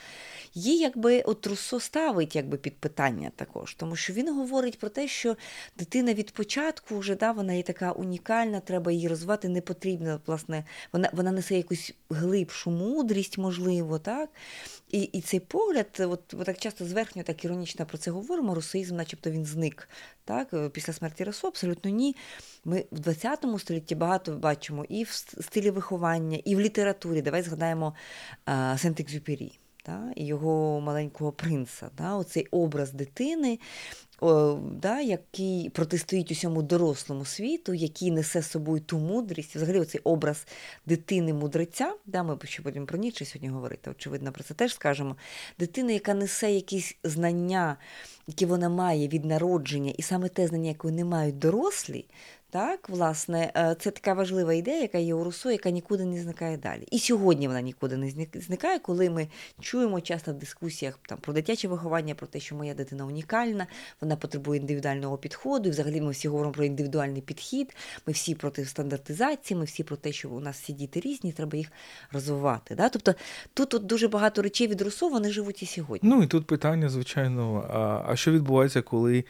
Її 0.54 0.78
якби 0.78 1.20
от 1.20 1.46
Руссо 1.46 1.80
ставить 1.80 2.36
якби 2.36 2.56
під 2.56 2.76
питання 2.76 3.30
також, 3.36 3.74
тому 3.74 3.96
що 3.96 4.12
він 4.12 4.34
говорить 4.34 4.78
про 4.78 4.88
те, 4.88 5.08
що 5.08 5.36
дитина 5.78 6.14
від 6.14 6.30
початку 6.30 6.98
вже 6.98 7.14
да, 7.14 7.32
вона 7.32 7.52
є 7.52 7.62
така 7.62 7.92
унікальна, 7.92 8.60
треба 8.60 8.92
її 8.92 9.08
розвивати, 9.08 9.48
не 9.48 9.60
потрібно, 9.60 10.20
власне, 10.26 10.64
вона, 10.92 11.10
вона 11.12 11.32
несе 11.32 11.56
якусь 11.56 11.94
глибшу 12.10 12.70
мудрість, 12.70 13.38
можливо, 13.38 13.98
так? 13.98 14.30
І, 14.88 15.00
і 15.00 15.20
цей 15.20 15.40
погляд, 15.40 15.86
от, 15.98 16.34
от 16.34 16.46
так 16.46 16.58
часто 16.58 16.84
зверхньо, 16.84 17.22
так 17.22 17.44
іронічно 17.44 17.86
про 17.86 17.98
це 17.98 18.10
говоримо, 18.10 18.54
русизм, 18.54 18.96
начебто 18.96 19.30
він 19.30 19.44
зник. 19.44 19.88
Так? 20.24 20.54
е, 20.54 20.68
Після 20.68 20.92
смерті 20.92 21.24
Росу 21.24 21.46
абсолютно 21.46 21.90
ні. 21.90 22.16
Ми 22.64 22.84
в 22.90 23.14
ХХ 23.14 23.60
столітті 23.60 23.94
багато 23.94 24.32
бачимо 24.32 24.84
і 24.88 25.04
в 25.04 25.10
стилі 25.40 25.70
виховання, 25.70 26.38
і 26.44 26.56
в 26.56 26.60
літературі. 26.60 27.22
Давай 27.22 27.42
згадаємо 27.42 27.94
а, 28.44 28.52
Сент-Екзюпері. 28.52 29.58
Та, 29.82 30.12
і 30.16 30.26
його 30.26 30.80
маленького 30.80 31.32
принца, 31.32 31.90
та, 31.96 32.16
оцей 32.16 32.46
образ 32.50 32.92
дитини, 32.92 33.58
да, 34.72 35.00
який 35.00 35.70
протистоїть 35.70 36.30
усьому 36.30 36.62
дорослому 36.62 37.24
світу, 37.24 37.74
який 37.74 38.10
несе 38.10 38.42
з 38.42 38.50
собою 38.50 38.80
ту 38.80 38.98
мудрість, 38.98 39.56
взагалі 39.56 39.80
оцей 39.80 40.00
образ 40.04 40.46
дитини-мудреця, 40.86 41.92
да, 42.06 42.22
ми 42.22 42.38
ще 42.44 42.62
будемо 42.62 42.86
про 42.86 42.98
Ніцше 42.98 43.24
сьогодні 43.24 43.48
говорити, 43.48 43.90
очевидно, 43.90 44.32
про 44.32 44.44
це 44.44 44.54
теж 44.54 44.74
скажемо. 44.74 45.16
Дитина, 45.58 45.92
яка 45.92 46.14
несе 46.14 46.52
якісь 46.52 46.96
знання, 47.04 47.76
які 48.26 48.46
вона 48.46 48.68
має 48.68 49.08
від 49.08 49.24
народження, 49.24 49.92
і 49.98 50.02
саме 50.02 50.28
те 50.28 50.46
знання, 50.46 50.68
яке 50.68 50.88
не 50.88 51.04
мають 51.04 51.38
дорослі, 51.38 52.04
так, 52.56 52.88
власне, 52.88 53.52
е, 53.56 53.76
це 53.80 53.90
така 53.90 54.12
важлива 54.12 54.54
ідея, 54.54 54.80
яка 54.80 54.98
є 54.98 55.14
у 55.14 55.24
Руссо, 55.24 55.50
яка 55.50 55.70
нікуди 55.70 56.04
не 56.04 56.20
зникає 56.20 56.56
далі. 56.56 56.86
І 56.90 56.98
сьогодні 56.98 57.48
вона 57.48 57.60
нікуди 57.60 57.96
не 57.96 58.26
зникає, 58.34 58.78
коли 58.78 59.10
ми 59.10 59.28
чуємо 59.60 60.00
часто 60.00 60.32
в 60.32 60.34
дискусіях 60.34 60.98
там, 61.08 61.18
про 61.18 61.32
дитяче 61.32 61.68
виховання, 61.68 62.14
про 62.14 62.26
те, 62.26 62.40
що 62.40 62.54
моя 62.54 62.74
дитина 62.74 63.06
унікальна, 63.06 63.66
вона 64.00 64.16
потребує 64.16 64.60
індивідуального 64.60 65.18
підходу. 65.18 65.68
І 65.68 65.72
взагалі 65.72 66.00
ми 66.00 66.10
всі 66.10 66.28
говоримо 66.28 66.52
про 66.52 66.64
індивідуальний 66.64 67.22
підхід, 67.22 67.76
ми 68.06 68.12
всі 68.12 68.34
проти 68.34 68.64
стандартизації, 68.64 69.58
ми 69.58 69.64
всі 69.64 69.84
про 69.84 69.96
те, 69.96 70.12
що 70.12 70.30
у 70.30 70.40
нас 70.40 70.60
всі 70.60 70.72
діти 70.72 71.00
різні, 71.00 71.32
треба 71.32 71.58
їх 71.58 71.68
розвивати. 72.12 72.74
Да? 72.74 72.88
Тобто 72.88 73.14
тут 73.54 73.74
от 73.74 73.86
дуже 73.86 74.08
багато 74.08 74.42
речей 74.42 74.66
від 74.66 74.82
Руссо, 74.82 75.08
вони 75.08 75.30
живуть 75.30 75.62
і 75.62 75.66
сьогодні. 75.66 76.08
Ну 76.08 76.22
і 76.22 76.26
тут 76.26 76.46
питання, 76.46 76.88
звичайно, 76.88 77.66
а, 77.70 78.12
а 78.12 78.16
що 78.16 78.32
відбувається, 78.32 78.82
коли 78.82 79.24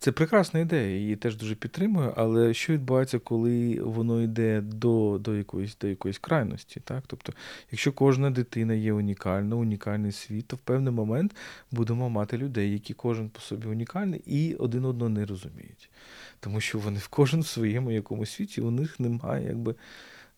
це 0.00 0.12
прекрасна 0.12 0.60
ідея, 0.60 0.98
її 0.98 1.16
теж 1.16 1.36
дуже 1.36 1.54
підтримую, 1.54 2.12
але 2.16 2.54
що 2.54 2.72
відбувається, 2.72 3.18
коли 3.18 3.80
воно 3.80 4.22
йде 4.22 4.60
до, 4.60 5.18
до, 5.20 5.36
якоїсь, 5.36 5.76
до 5.80 5.86
якоїсь 5.86 6.18
крайності? 6.18 6.80
Так? 6.84 7.04
Тобто, 7.06 7.32
якщо 7.70 7.92
кожна 7.92 8.30
дитина 8.30 8.74
є 8.74 8.92
унікальна, 8.92 9.56
унікальний 9.56 10.12
світ, 10.12 10.46
то 10.46 10.56
в 10.56 10.58
певний 10.58 10.92
момент 10.92 11.36
будемо 11.70 12.10
мати 12.10 12.38
людей, 12.38 12.72
які 12.72 12.94
кожен 12.94 13.28
по 13.28 13.40
собі 13.40 13.66
унікальний 13.66 14.22
і 14.26 14.54
один 14.54 14.84
одного 14.84 15.08
не 15.08 15.26
розуміють. 15.26 15.90
Тому 16.40 16.60
що 16.60 16.78
вони 16.78 16.98
в 16.98 17.08
кожен 17.08 17.40
в 17.40 17.46
своєму 17.46 17.90
якомусь 17.90 18.30
світі, 18.30 18.60
у 18.60 18.70
них 18.70 19.00
немає 19.00 19.46
якби 19.46 19.74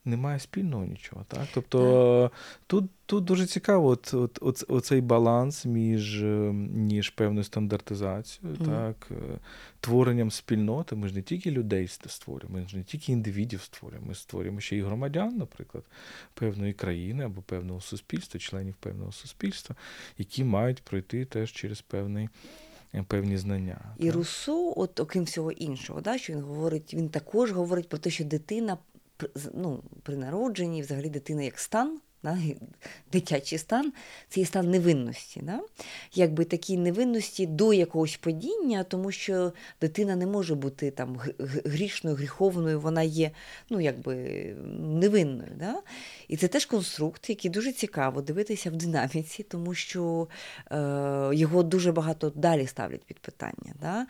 немає 0.05 0.41
спільного 0.41 0.85
нічого. 0.85 1.25
Так? 1.29 1.49
Тобто 1.55 2.31
тут, 2.67 2.85
тут 3.07 3.25
дуже 3.25 3.47
цікаво 3.47 3.89
от, 3.89 4.15
от, 4.15 4.39
от, 4.41 4.65
оцей 4.69 5.01
баланс 5.01 5.65
між, 5.65 6.23
між 6.73 7.11
певною 7.11 7.45
стандартизацією, 7.45 8.57
Мгм. 8.61 8.71
так, 8.71 9.09
е, 9.11 9.39
творенням 9.81 10.31
спільноти. 10.31 10.97
Ми 10.97 11.09
ж 11.09 11.15
не 11.15 11.23
тільки 11.23 11.51
людей 11.51 11.89
створюємо, 11.89 12.59
ми 12.59 12.69
ж 12.69 12.77
не 12.77 12.83
тільки 12.83 13.13
індивідів 13.13 13.61
створюємо, 13.63 14.07
ми 14.07 14.15
створюємо 14.15 14.61
ще 14.61 14.77
і 14.77 14.83
громадян, 14.83 15.37
наприклад, 15.37 15.85
певної 16.35 16.73
країни 16.73 17.25
або 17.25 17.43
певного 17.43 17.81
суспільства, 17.81 18.41
членів 18.41 18.75
певного 18.81 19.13
суспільства, 19.13 19.77
які 20.19 20.45
мають 20.45 20.83
пройти 20.83 21.25
теж 21.25 21.53
через 21.53 21.81
певний, 21.81 22.29
е, 22.95 23.05
певні 23.09 23.37
знання. 23.37 23.81
І 23.99 24.07
так. 24.07 24.15
Руссо, 24.15 24.73
от 24.77 25.01
окрім 25.01 25.25
всього 25.25 25.53
іншого, 25.53 26.01
да, 26.01 26.19
що 26.19 26.33
він 26.33 26.41
говорить, 26.43 26.95
він 26.95 27.09
також 27.09 27.53
говорить 27.53 27.89
про 27.89 27.99
те, 27.99 28.11
що 28.11 28.25
дитина 28.25 28.79
ну, 29.55 29.83
при 30.03 30.17
народженні, 30.17 30.83
взагалі 30.83 31.09
дитина 31.09 31.43
як 31.43 31.59
стан, 31.59 32.01
да, 32.23 32.39
дитячий 33.13 33.59
стан, 33.59 33.93
це 34.29 34.41
є 34.41 34.47
стан 34.47 34.71
невинності. 34.71 35.41
Да? 35.43 35.61
Якби 36.15 36.45
такі 36.45 36.77
невинності 36.77 37.47
до 37.47 37.73
якогось 37.73 38.17
падіння, 38.17 38.85
тому 38.85 39.13
що 39.13 39.53
дитина 39.81 40.17
не 40.17 40.27
може 40.27 40.55
бути 40.55 40.91
там 40.91 41.17
грішною, 41.65 42.17
гріховною, 42.17 42.81
вона 42.81 43.03
є 43.03 43.31
ну, 43.71 43.81
якби, 43.81 44.15
невинною. 44.79 45.53
Да? 45.59 45.83
І 46.29 46.37
це 46.37 46.49
теж 46.49 46.67
конструкт, 46.67 47.31
який 47.31 47.51
дуже 47.51 47.73
цікаво 47.73 48.23
дивитися 48.23 48.71
в 48.71 48.77
динаміці, 48.77 49.43
тому 49.43 49.75
що 49.75 50.29
е, 50.71 50.77
його 51.33 51.63
дуже 51.63 51.93
багато 51.93 52.31
далі 52.31 52.67
ставлять 52.67 53.05
під 53.05 53.19
питання. 53.19 53.75
Да? 53.81 54.07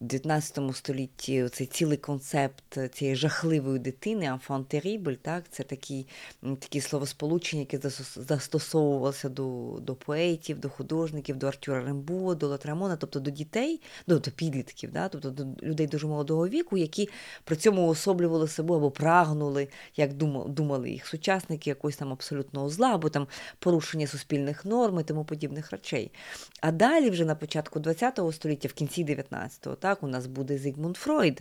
В 0.00 0.04
19 0.04 0.76
столітті 0.76 1.48
цей 1.52 1.66
цілий 1.66 1.98
концепт 1.98 2.78
цієї 2.92 3.16
жахливої 3.16 3.78
дитини, 3.78 4.24
enfant 4.32 4.64
terrible, 4.64 5.16
так, 5.16 5.44
це 5.50 5.62
такі, 5.62 6.06
такі 6.42 6.80
словосполучення, 6.80 7.60
які 7.60 7.76
застос- 7.78 8.20
застосовувалися 8.28 9.28
до, 9.28 9.78
до 9.82 9.94
поетів, 9.94 10.58
до 10.60 10.68
художників, 10.68 11.36
до 11.36 11.46
Артюра 11.46 11.84
Рембо, 11.84 12.34
до 12.34 12.48
Латрамона, 12.48 12.96
тобто 12.96 13.20
до 13.20 13.30
дітей, 13.30 13.80
ну, 14.06 14.18
до 14.18 14.30
підлітків, 14.30 14.92
да, 14.92 15.08
тобто 15.08 15.30
до 15.30 15.46
людей 15.62 15.86
дуже 15.86 16.06
молодого 16.06 16.48
віку, 16.48 16.76
які 16.76 17.08
при 17.44 17.56
цьому 17.56 17.86
уособлювали 17.88 18.48
себе 18.48 18.76
або 18.76 18.90
прагнули, 18.90 19.68
як 19.96 20.12
дума- 20.12 20.48
думали 20.48 20.90
їх 20.90 21.06
сучасники, 21.06 21.70
якогось 21.70 21.96
там 21.96 22.12
абсолютного 22.12 22.68
зла, 22.68 22.94
або 22.94 23.08
там 23.08 23.26
порушення 23.58 24.06
суспільних 24.06 24.64
норм 24.64 25.00
і 25.00 25.02
тому 25.02 25.24
подібних 25.24 25.70
речей. 25.70 26.12
А 26.60 26.72
далі, 26.72 27.10
вже 27.10 27.24
на 27.24 27.34
початку 27.34 27.82
ХХ 27.82 28.32
століття, 28.32 28.68
в 28.68 28.72
кінці 28.72 29.04
19-го, 29.04 29.76
так, 29.86 30.02
у 30.02 30.06
нас 30.06 30.26
буде 30.26 30.58
Зігмунд 30.58 30.96
Фройд, 30.96 31.40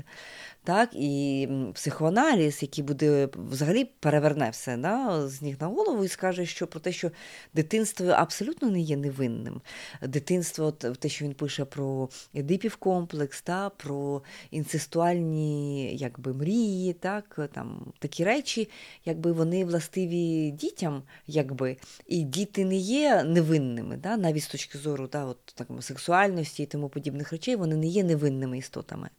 так, 0.64 0.90
і 0.94 1.48
психоаналіз, 1.74 2.62
який 2.62 2.84
буде 2.84 3.30
взагалі 3.34 3.86
переверне 4.00 4.50
все 4.50 4.78
да, 4.78 5.28
з 5.28 5.42
ніг 5.42 5.56
на 5.60 5.68
голову 5.68 6.04
і 6.04 6.08
скаже, 6.08 6.46
що 6.46 6.68
про 6.68 6.80
те, 6.80 6.92
що 6.92 7.12
дитинство 7.54 8.08
абсолютно 8.08 8.70
не 8.70 8.80
є 8.80 8.98
невинним. 8.98 9.62
Дитинство, 10.02 10.72
те, 10.72 11.10
що 11.10 11.26
він 11.26 11.34
пише 11.34 11.66
про 11.66 12.10
Едипів 12.36 12.76
комплекс, 12.76 13.42
та, 13.42 13.70
про 13.70 14.22
інцестуальні 14.52 15.96
якби, 15.96 16.34
мрії, 16.34 16.94
так, 16.94 17.40
там, 17.54 17.94
такі 18.00 18.24
речі, 18.24 18.70
якби 19.06 19.32
вони 19.32 19.66
властиві 19.66 20.52
дітям, 20.52 21.04
якби, 21.28 21.78
і 22.08 22.24
діти 22.24 22.66
не 22.66 22.76
є 22.76 23.24
невинними, 23.24 23.98
да, 23.98 24.18
навіть 24.18 24.44
з 24.44 24.48
точки 24.48 24.78
зору 24.78 25.08
да, 25.12 25.26
от, 25.26 25.38
так, 25.46 25.68
сексуальності 25.80 26.64
і 26.64 26.66
тому 26.66 26.90
подібних 26.90 27.32
речей, 27.32 27.56
вони 27.56 27.76
не 27.76 27.88
є 27.88 28.04
невинними 28.04 28.35
істотами. 28.44 29.10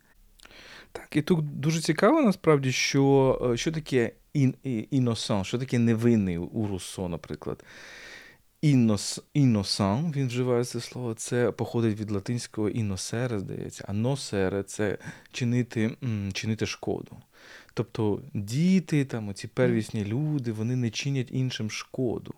Так, 0.93 1.17
і 1.17 1.23
тут 1.23 1.61
дуже 1.61 1.81
цікаво 1.81 2.23
насправді, 2.23 2.73
що, 2.73 3.39
е, 3.53 3.57
що 3.57 3.73
таке 3.73 4.13
ін, 4.35 4.55
іносан, 4.91 5.45
що 5.45 5.59
таке 5.59 5.79
невинний 5.79 6.39
у 6.39 6.67
Руссо, 6.67 7.09
наприклад. 7.09 7.65
Innoc, 8.63 9.21
innocent, 9.35 10.13
він 10.17 10.27
вживає 10.27 10.65
це 10.65 10.81
слово, 10.81 11.15
це 11.15 11.53
походить 11.53 12.01
від 12.01 12.11
латинського 12.11 12.69
innocere, 12.69 13.39
здається, 13.39 13.85
а 13.89 13.93
nocere 13.93 14.63
це 14.63 14.99
чинити, 15.33 15.97
чинити 16.33 16.67
шкоду. 16.67 17.17
Тобто 17.75 18.23
діти, 18.35 19.05
там, 19.05 19.29
оці 19.29 19.49
первісні 19.49 20.05
люди, 20.05 20.53
вони 20.53 20.77
не 20.77 20.91
чинять 20.91 21.29
іншим 21.31 21.71
шкоду. 21.71 22.35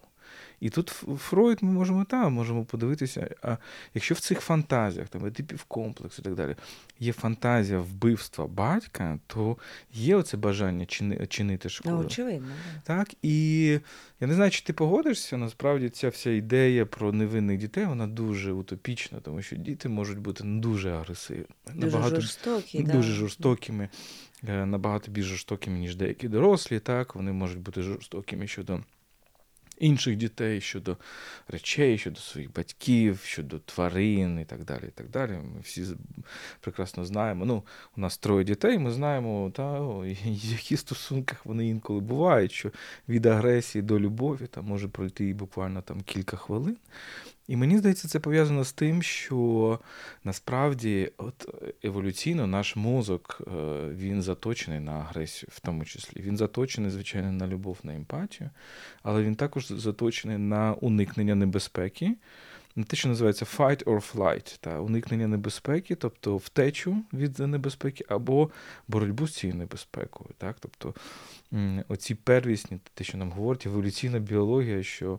І 0.61 0.71
тут 0.71 0.89
Фройд 1.19 1.59
ми 1.63 1.73
можемо 1.73 2.05
там, 2.05 2.33
можемо 2.33 2.65
подивитися, 2.65 3.31
а 3.43 3.57
якщо 3.95 4.15
в 4.15 4.21
цих 4.21 4.41
фантазіях, 4.41 5.09
там 5.09 5.27
Едипів 5.27 5.65
комплекс 5.65 6.19
і 6.19 6.23
так 6.23 6.35
далі, 6.35 6.57
є 7.01 7.13
фантазія 7.13 7.81
вбивства 7.81 8.47
батька, 8.47 9.19
то 9.27 9.57
є 9.93 10.17
оце 10.17 10.37
бажання 10.37 10.87
чини, 10.87 11.27
чинити 11.27 11.69
шкоду. 11.69 11.95
Ну, 11.95 12.01
очевидно. 12.01 12.49
Так, 12.85 13.15
і 13.23 13.67
я 14.21 14.27
не 14.27 14.35
знаю, 14.35 14.51
чи 14.51 14.65
ти 14.65 14.73
погодишся, 14.73 15.37
насправді 15.37 15.89
ця 15.89 16.09
вся 16.09 16.31
ідея 16.31 16.87
про 16.87 17.13
невинних 17.13 17.59
дітей, 17.59 17.85
вона 17.85 18.07
дуже 18.07 18.53
утопічна, 18.53 19.21
тому 19.21 19.43
що 19.43 19.57
діти 19.57 19.89
можуть 19.89 20.19
бути 20.19 20.45
дуже 20.45 20.91
агресивні, 20.91 21.45
Дуже 21.75 22.03
жорстокі. 22.03 22.83
да. 22.83 23.03
жорстокими, 23.03 23.89
е, 24.49 24.67
набагато 24.67 25.11
більш 25.11 25.27
жорстокими, 25.27 25.79
ніж 25.79 25.97
деякі 25.97 26.29
дорослі. 26.29 26.81
Так, 26.81 27.15
вони 27.15 27.33
можуть 27.33 27.59
бути 27.59 27.83
жорстокими 27.83 28.47
щодо 28.47 28.81
інших 29.81 30.17
дітей, 30.17 30.61
щодо 30.61 30.97
речей, 31.49 31.99
щодо 31.99 32.21
своїх 32.21 32.53
батьків, 32.53 33.21
щодо 33.25 33.59
тварин 33.59 34.39
і 34.41 34.45
так 34.45 34.65
далі. 34.65 34.85
І 34.89 34.91
так 34.91 35.11
далі. 35.11 35.31
Ми 35.33 35.61
всі 35.63 35.85
прекрасно 36.61 37.05
знаємо. 37.05 37.45
Ну, 37.45 37.63
у 37.97 38.01
нас 38.01 38.19
троє 38.19 38.45
дітей, 38.45 38.79
ми 38.79 38.91
знаємо, 38.91 39.51
та, 39.55 39.81
о, 39.81 40.05
і- 40.07 40.11
і 40.11 40.39
в 40.49 40.53
яких 40.53 40.81
стосунках 40.81 41.47
вони 41.47 41.69
інколи 41.69 42.01
бувають, 42.01 42.53
що 42.53 42.71
від 43.09 43.27
агресії 43.27 43.83
до 43.83 44.01
любові 44.01 44.47
там 44.47 44.65
може 44.65 44.89
пройти 44.89 45.35
буквально 45.35 45.83
там 45.83 46.01
кілька 46.01 46.37
хвилин. 46.37 46.77
І 47.49 47.57
мені 47.57 47.79
здається, 47.79 48.09
це 48.09 48.21
пов'язано 48.21 48.65
з 48.65 48.73
тим, 48.73 49.03
що 49.03 49.79
насправді 50.25 51.13
от 51.17 51.49
еволюційно 51.83 52.47
наш 52.47 52.77
мозок 52.77 53.41
е, 53.41 53.51
він 53.95 54.23
заточений 54.23 54.81
на 54.81 54.93
агресію, 54.93 55.51
в 55.53 55.61
тому 55.61 55.85
числі. 55.85 56.21
Він 56.21 56.37
заточений, 56.37 56.91
звичайно, 56.91 57.33
на 57.33 57.47
любов, 57.47 57.79
на 57.83 57.95
емпатію, 57.95 58.51
але 59.03 59.23
він 59.23 59.35
також 59.35 59.67
заточений 59.67 60.39
на 60.39 60.73
уникнення 60.73 61.35
небезпеки, 61.35 62.17
на 62.77 62.85
те, 62.85 62.97
що 62.97 63.09
називається 63.09 63.45
fight 63.45 63.85
or 63.85 64.15
flight, 64.15 64.59
та 64.61 64.81
уникнення 64.81 65.27
небезпеки, 65.27 65.95
тобто 65.95 66.37
втечу 66.37 66.97
від 67.13 67.39
небезпеки 67.39 68.05
або 68.09 68.51
боротьбу 68.89 69.27
з 69.27 69.35
цією 69.35 69.59
небезпекою. 69.59 70.31
Так? 70.39 70.57
Тобто 70.61 70.95
оці 71.89 72.15
первісні, 72.15 72.79
те, 72.95 73.05
що 73.05 73.19
нам 73.19 73.31
говорить 73.31 73.67
еволюційна 73.67 74.19
біологія, 74.19 74.83
що 74.83 75.19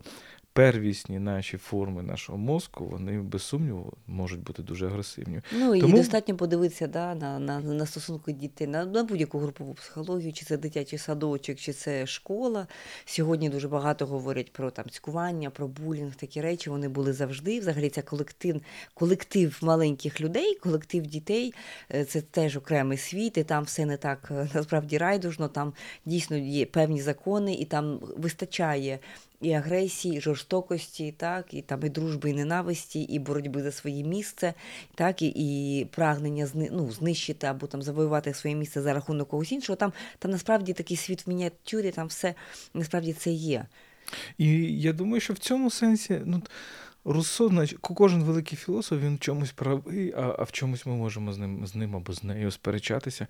первісні 0.60 1.20
наші 1.20 1.58
форми 1.58 2.04
нашого 2.04 2.38
мозку, 2.38 2.86
вони 2.86 3.20
без 3.20 3.44
сумніву 3.44 3.94
можуть 4.08 4.44
бути 4.44 4.64
дуже 4.64 4.88
агресивні. 4.88 5.42
Ну 5.52 5.76
і 5.76 5.82
Тому- 5.82 5.98
достатньо 5.98 6.38
подивитися 6.38 6.88
да, 6.88 7.16
на, 7.16 7.40
на, 7.40 7.60
на 7.60 7.86
стосунки 7.86 8.34
дітей, 8.34 8.68
на, 8.68 8.86
на 8.86 9.04
будь-яку 9.04 9.40
групову 9.40 9.74
психологію, 9.74 10.34
чи 10.34 10.46
це 10.46 10.58
дитячий 10.58 11.00
садочок, 11.00 11.58
чи 11.58 11.74
це 11.74 12.08
школа. 12.08 12.68
Сьогодні 13.06 13.50
дуже 13.50 13.68
багато 13.68 14.06
говорять 14.06 14.54
про 14.54 14.72
там 14.72 14.90
цькування, 14.90 15.50
про 15.50 15.68
булінг, 15.68 16.16
такі 16.16 16.42
речі. 16.42 16.70
Вони 16.70 16.90
були 16.90 17.14
завжди. 17.14 17.60
Взагалі, 17.60 17.90
це 17.90 18.02
колектив, 18.02 18.62
колектив 18.94 19.60
маленьких 19.62 20.22
людей, 20.22 20.56
колектив 20.56 21.08
дітей. 21.08 21.54
е, 21.94 22.06
Це 22.06 22.22
теж 22.22 22.58
окремий 22.58 22.98
світ, 22.98 23.38
і 23.38 23.44
там 23.44 23.64
все 23.64 23.86
не 23.86 23.98
так 23.98 24.28
е, 24.32 24.50
насправді 24.54 24.98
райдужно. 24.98 25.48
Там 25.48 25.74
дійсно 26.06 26.38
є 26.38 26.66
певні 26.66 27.02
закони, 27.02 27.54
і 27.54 27.66
там 27.66 28.00
вистачає. 28.18 29.00
І 29.42 29.54
агресії, 29.54 30.18
і 30.18 30.22
жорстокості, 30.22 31.14
так, 31.18 31.54
і 31.54 31.62
там 31.62 31.86
і 31.86 31.90
дружби, 31.90 32.30
і 32.30 32.34
ненависті, 32.34 33.02
і 33.02 33.20
боротьби 33.20 33.64
за 33.64 33.72
своє 33.72 34.04
місце, 34.04 34.54
так, 34.96 35.22
і, 35.22 35.28
і 35.36 35.86
прагнення 35.86 36.46
зни, 36.46 36.70
ну, 36.72 36.92
знищити 36.92 37.48
або 37.48 37.68
там 37.68 37.82
завоювати 37.82 38.34
своє 38.34 38.56
місце 38.56 38.82
за 38.82 38.94
рахунок 38.94 39.30
когось 39.30 39.52
іншого. 39.52 39.76
Там, 39.76 39.94
там 40.20 40.32
насправді 40.32 40.74
такий 40.74 40.98
світ 40.98 41.28
в 41.28 41.30
мініатюрі, 41.30 41.92
там 41.92 42.08
все 42.08 42.36
насправді 42.74 43.14
це 43.14 43.32
є. 43.32 43.66
І 44.38 44.48
я 44.82 44.94
думаю, 44.94 45.22
що 45.22 45.34
в 45.34 45.38
цьому 45.38 45.72
сенсі, 45.72 46.22
ну, 46.26 46.42
Руссо, 47.06 47.48
значить, 47.48 47.78
кожен 47.82 48.24
великий 48.24 48.58
філософ, 48.58 49.00
він 49.02 49.16
в 49.16 49.20
чомусь 49.20 49.52
правий, 49.52 50.14
а, 50.18 50.36
а 50.40 50.44
в 50.44 50.52
чомусь 50.52 50.86
ми 50.86 50.96
можемо 50.96 51.34
з 51.34 51.38
ним, 51.38 51.68
з 51.68 51.76
ним 51.76 51.96
або 51.96 52.14
з 52.14 52.24
нею 52.24 52.52
сперечатися. 52.52 53.28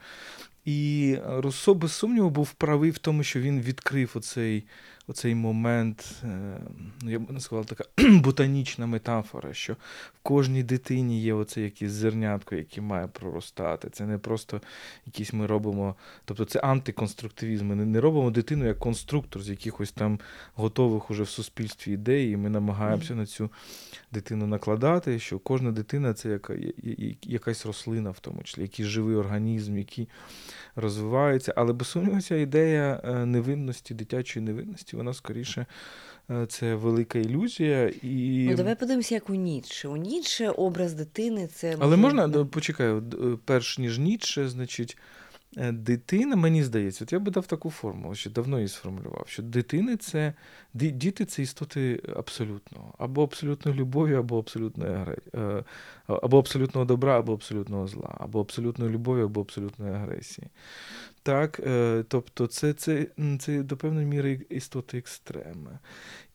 І 0.66 1.18
Руссо, 1.26 1.74
без 1.74 1.92
сумніву, 1.92 2.30
був 2.30 2.52
правий 2.52 2.92
в 2.92 2.98
тому, 2.98 3.24
що 3.24 3.40
він 3.40 3.62
відкрив 3.62 4.12
оцей, 4.16 4.64
оцей 5.10 5.36
момент, 5.36 6.16
е, 6.24 6.60
я 7.04 7.20
б 7.20 7.32
назвав 7.32 7.66
така 7.66 7.84
ботанічна 8.10 8.86
метафора, 8.86 9.54
що 9.54 9.74
в 9.74 10.20
кожній 10.24 10.64
дитині 10.64 11.22
є 11.22 11.34
оце 11.34 11.62
якесь 11.62 11.92
зернятко, 11.92 12.56
яке 12.56 12.82
має 12.82 13.08
проростати. 13.08 13.90
Це 13.90 14.06
не 14.06 14.18
просто 14.18 14.62
якісь 15.06 15.34
ми 15.34 15.46
робимо, 15.46 15.96
тобто 16.26 16.46
це 16.46 16.60
антиконструктивізм. 16.60 17.68
Ми 17.68 17.76
не, 17.76 17.86
не 17.86 18.02
робимо 18.02 18.32
дитину 18.32 18.66
як 18.66 18.80
конструктор 18.80 19.42
з 19.42 19.50
якихось 19.50 19.92
там 19.92 20.20
готових 20.56 21.12
уже 21.12 21.24
в 21.24 21.30
суспільстві 21.30 21.94
ідей, 21.94 22.32
і 22.32 22.38
ми 22.38 22.50
намагаємося 22.50 23.16
на 23.16 23.26
цю 23.26 23.50
дитину 24.12 24.48
накладати, 24.48 25.20
що 25.20 25.40
кожна 25.40 25.72
дитина 25.72 26.14
це 26.14 26.30
яка, 26.30 26.56
якась 27.24 27.66
рослина, 27.66 28.12
в 28.12 28.20
тому 28.20 28.44
числі, 28.44 28.62
якийсь 28.62 28.88
живий 28.88 29.16
організм, 29.16 29.78
який 29.78 30.08
розвиваються. 30.76 31.54
Але 31.56 31.74
без 31.74 31.88
сумніву, 31.88 32.22
ця 32.22 32.36
ідея 32.36 33.02
е, 33.04 33.26
невинності, 33.26 33.94
дитячої 33.94 34.46
невинності, 34.46 34.96
вона 34.96 35.14
скоріше 35.14 35.66
е, 36.30 36.46
це 36.46 36.76
велика 36.76 37.20
ілюзія. 37.20 37.92
І... 38.02 38.48
Ну, 38.50 38.56
давай 38.56 38.76
подивимося, 38.76 39.16
як 39.16 39.30
у 39.30 39.36
Ніцше. 39.36 39.88
У 39.88 39.98
Ніцше 39.98 40.50
образ 40.50 40.94
дитини 40.94 41.48
це. 41.48 41.76
Але 41.80 41.98
можна, 41.98 42.46
почекай, 42.46 43.02
перш 43.46 43.80
ніж 43.80 44.00
Ніцше, 44.00 44.50
значить. 44.50 44.98
Е, 45.58 45.72
дитина, 45.72 46.36
мені 46.36 46.64
здається, 46.64 47.04
от 47.04 47.14
я 47.14 47.20
би 47.20 47.32
дав 47.32 47.48
таку 47.48 47.70
формулу, 47.70 48.16
що 48.16 48.30
давно 48.30 48.58
її 48.58 48.68
сформулював, 48.68 49.24
що 49.28 49.44
дитини 49.44 49.98
це 49.98 50.34
діти 50.74 51.26
це 51.26 51.42
істоти 51.42 52.02
абсолютного, 52.16 52.94
або 52.98 53.24
абсолютної 53.24 53.78
любові, 53.78 54.16
або 54.16 54.40
абсолютної 54.40 54.94
агресії, 54.94 55.64
або 56.08 56.40
абсолютного 56.40 56.86
добра, 56.86 57.20
або 57.20 57.34
абсолютного 57.34 57.88
зла, 57.88 58.16
або 58.20 58.40
абсолютної 58.40 58.92
любові, 58.92 59.22
або 59.22 59.42
абсолютної 59.42 59.94
агресії. 59.94 60.48
Так, 61.24 61.60
е, 61.60 62.04
Тобто, 62.08 62.48
це 62.48 62.74
це, 62.74 63.08
це 63.40 63.64
до 63.64 63.78
певної 63.78 64.08
міри 64.08 64.42
істоти 64.50 64.98
екстреми. 64.98 65.80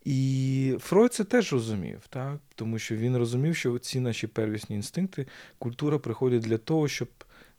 І 0.05 0.77
Фройд 0.81 1.15
це 1.15 1.25
теж 1.25 1.53
розумів, 1.53 2.01
так? 2.09 2.41
тому 2.55 2.79
що 2.79 2.97
він 2.97 3.17
розумів, 3.17 3.57
що 3.57 3.79
ці 3.79 4.01
наші 4.01 4.27
первісні 4.27 4.77
інстинкти, 4.77 5.27
культура 5.59 5.99
приходить 5.99 6.43
для 6.43 6.59
того, 6.59 6.89
щоб 6.89 7.09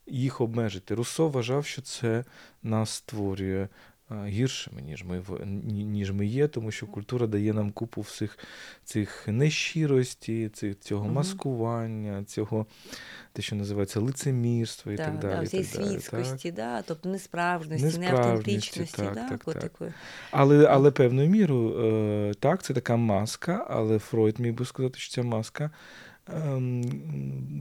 їх 0.07 0.41
обмежити. 0.41 0.95
Руссо 0.95 1.27
вважав, 1.27 1.65
що 1.65 1.81
це 1.81 2.23
нас 2.63 2.89
створює 2.89 3.67
гіршими, 4.11 4.81
ніж 4.81 5.03
ми 5.03 5.23
ніж 5.71 6.11
ми 6.11 6.25
є, 6.25 6.47
тому 6.47 6.71
що 6.71 6.87
культура 6.87 7.27
дає 7.27 7.53
нам 7.53 7.71
купу 7.71 8.01
всіх 8.01 8.37
цих 8.83 9.27
нещирості, 9.27 10.49
цих, 10.49 10.79
цього 10.79 11.07
маскування, 11.07 12.23
цього 12.23 12.65
те, 13.33 13.41
що 13.41 13.55
називається 13.55 13.99
лицемірство 13.99 14.91
і 14.91 14.95
да, 14.95 15.05
так 15.05 15.19
далі. 15.19 15.39
Да, 15.41 15.47
цієї 15.47 15.67
світськості, 15.67 16.51
так. 16.51 16.55
да, 16.55 16.81
тобто 16.81 17.09
несправжності, 17.09 17.85
несправжності 17.85 18.27
неавтентичності. 18.27 18.97
Так, 18.97 19.13
да, 19.13 19.29
так, 19.29 19.41
от 19.45 19.59
так. 19.59 19.81
Але 20.31 20.65
але 20.65 20.91
певною 20.91 21.29
мірою, 21.29 21.79
е, 22.29 22.33
так, 22.33 22.63
це 22.63 22.73
така 22.73 22.95
маска, 22.95 23.65
але 23.69 23.99
Фройд 23.99 24.39
міг 24.39 24.53
би 24.53 24.65
сказати, 24.65 24.99
що 24.99 25.13
ця 25.13 25.23
маска 25.23 25.71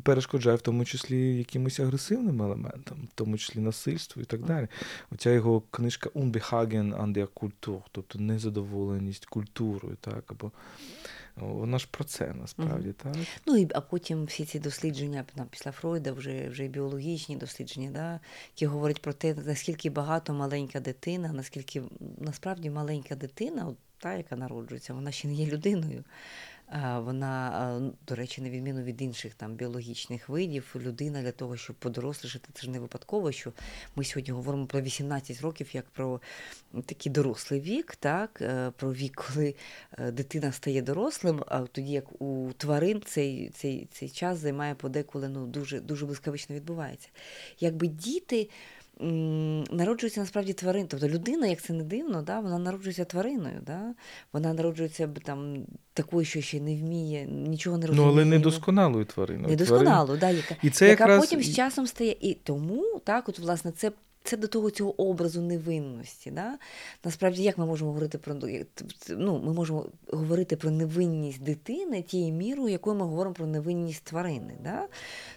перешкоджає 0.03 0.57
в 0.57 0.61
тому 0.61 0.85
числі 0.85 1.37
якимось 1.37 1.81
агресивним 1.81 2.43
елементам, 2.43 3.09
в 3.13 3.15
тому 3.15 3.39
числі 3.39 3.61
насильству 3.61 4.23
і 4.23 4.25
так 4.25 4.43
далі. 4.43 4.69
Оця 5.11 5.31
його 5.31 5.63
книжка 5.71 6.11
Unbehagen 6.11 7.03
an 7.03 7.13
der 7.13 7.29
Kultur, 7.35 7.81
тобто 7.93 8.19
незадоволеність 8.19 9.27
культурою, 9.27 9.97
так, 10.01 10.25
або 10.27 10.53
вона 11.37 11.79
ж 11.79 11.89
про 11.91 12.05
це 12.05 12.35
насправді, 12.35 12.89
mm 12.89 12.93
так? 12.93 13.17
Ну 13.47 13.57
і 13.57 13.69
а 13.75 13.81
потім 13.81 14.25
всі 14.25 14.45
ці 14.45 14.59
дослідження 14.59 15.25
там, 15.35 15.47
після 15.51 15.73
Фройда, 15.73 16.13
вже 16.13 16.49
вже 16.49 16.69
біологічні 16.69 17.37
дослідження, 17.37 17.91
да, 17.91 18.21
які 18.55 18.67
говорять 18.67 19.03
про 19.03 19.13
те, 19.13 19.35
наскільки 19.47 19.91
багато 19.91 20.35
маленька 20.35 20.81
дитина, 20.81 21.33
наскільки 21.33 21.83
насправді 22.19 22.71
маленька 22.71 23.15
дитина, 23.15 23.67
от 23.69 23.77
та, 23.99 24.15
яка 24.15 24.37
народжується, 24.37 24.95
вона 24.95 25.13
ще 25.13 25.29
не 25.29 25.35
є 25.35 25.47
людиною. 25.47 26.05
Вона, 26.83 27.93
до 28.07 28.15
речі, 28.15 28.43
на 28.43 28.51
відміну 28.51 28.83
від 28.83 29.03
інших 29.03 29.35
там 29.35 29.55
біологічних 29.55 30.29
видів, 30.29 30.75
людина 30.77 31.23
для 31.23 31.33
того, 31.33 31.57
щоб 31.57 31.77
подорослішати, 31.77 32.49
це 32.53 32.63
ж 32.63 32.71
не 32.71 32.81
випадково, 32.81 33.33
що 33.33 33.53
ми 33.97 34.05
сьогодні 34.05 34.33
говоримо 34.33 34.67
про 34.67 34.81
18 34.81 35.41
років 35.41 35.69
як 35.73 35.91
про 35.91 36.21
такий 36.87 37.13
дорослий 37.13 37.61
вік, 37.61 37.97
так, 37.97 38.39
е, 38.41 38.73
про 38.77 38.93
вік, 38.93 39.25
коли 39.29 39.55
е, 39.99 40.11
дитина 40.11 40.53
стає 40.53 40.83
дорослим, 40.83 41.45
а 41.47 41.61
тоді 41.61 41.93
як 41.93 42.23
у 42.23 42.53
тварин 42.57 43.03
цей 43.07 43.51
цей, 43.51 43.89
цей 43.93 44.09
час 44.09 44.39
займає 44.39 44.75
подеколи 44.75 45.29
ну, 45.29 45.47
дуже 45.47 45.81
дуже 45.81 46.07
блискавично 46.07 46.57
відбувається. 46.57 47.09
Якби 47.61 47.87
діти 47.87 48.49
народжується 49.71 50.21
насправді 50.21 50.53
тварин. 50.53 50.87
Тобто 50.89 51.09
людина, 51.09 51.47
як 51.47 51.63
це 51.63 51.73
не 51.73 51.85
дивно, 51.85 52.23
да, 52.23 52.41
вона 52.41 52.59
народжується 52.59 53.05
твариною. 53.05 53.61
Да? 53.67 53.95
Вона 54.33 54.55
народжується 54.55 55.09
там 55.25 55.57
такою, 55.93 56.25
що 56.25 56.41
ще 56.41 56.61
не 56.61 56.77
вміє, 56.77 57.25
нічого 57.25 57.79
не 57.79 57.87
розуміє. 57.87 58.07
Ну, 58.07 58.13
але 58.13 58.25
недосконалою 58.25 59.05
твариною. 59.05 59.49
Недосконалою, 59.49 60.19
да, 60.19 60.31
яка, 60.31 60.57
і 60.63 60.71
це 60.71 60.89
яка 60.89 61.03
якраз... 61.03 61.21
потім 61.21 61.43
з 61.43 61.55
часом 61.55 61.87
стає. 61.87 62.17
І 62.21 62.35
тому, 62.35 63.01
так, 63.05 63.29
от, 63.29 63.39
власне, 63.39 63.73
це 63.73 63.93
це 64.25 64.37
до 64.37 64.47
того 64.47 64.71
цього 64.71 65.03
образу 65.03 65.41
невинності. 65.41 66.31
Да? 66.31 66.59
Насправді, 67.05 67.43
як 67.43 67.59
ми 67.59 67.67
можемо 67.67 67.91
говорити 67.91 68.19
про 68.19 68.35
ну, 69.09 69.43
ми 69.45 69.53
можемо 69.53 69.87
говорити 70.13 70.57
про 70.57 70.71
невинність 70.71 71.43
дитини 71.43 72.03
тією 72.03 72.35
мірою, 72.35 72.69
якою 72.69 72.97
ми 72.97 73.05
говоримо 73.05 73.35
про 73.35 73.47
невинність 73.47 74.05
тварини. 74.05 74.55
Да? 74.63 74.87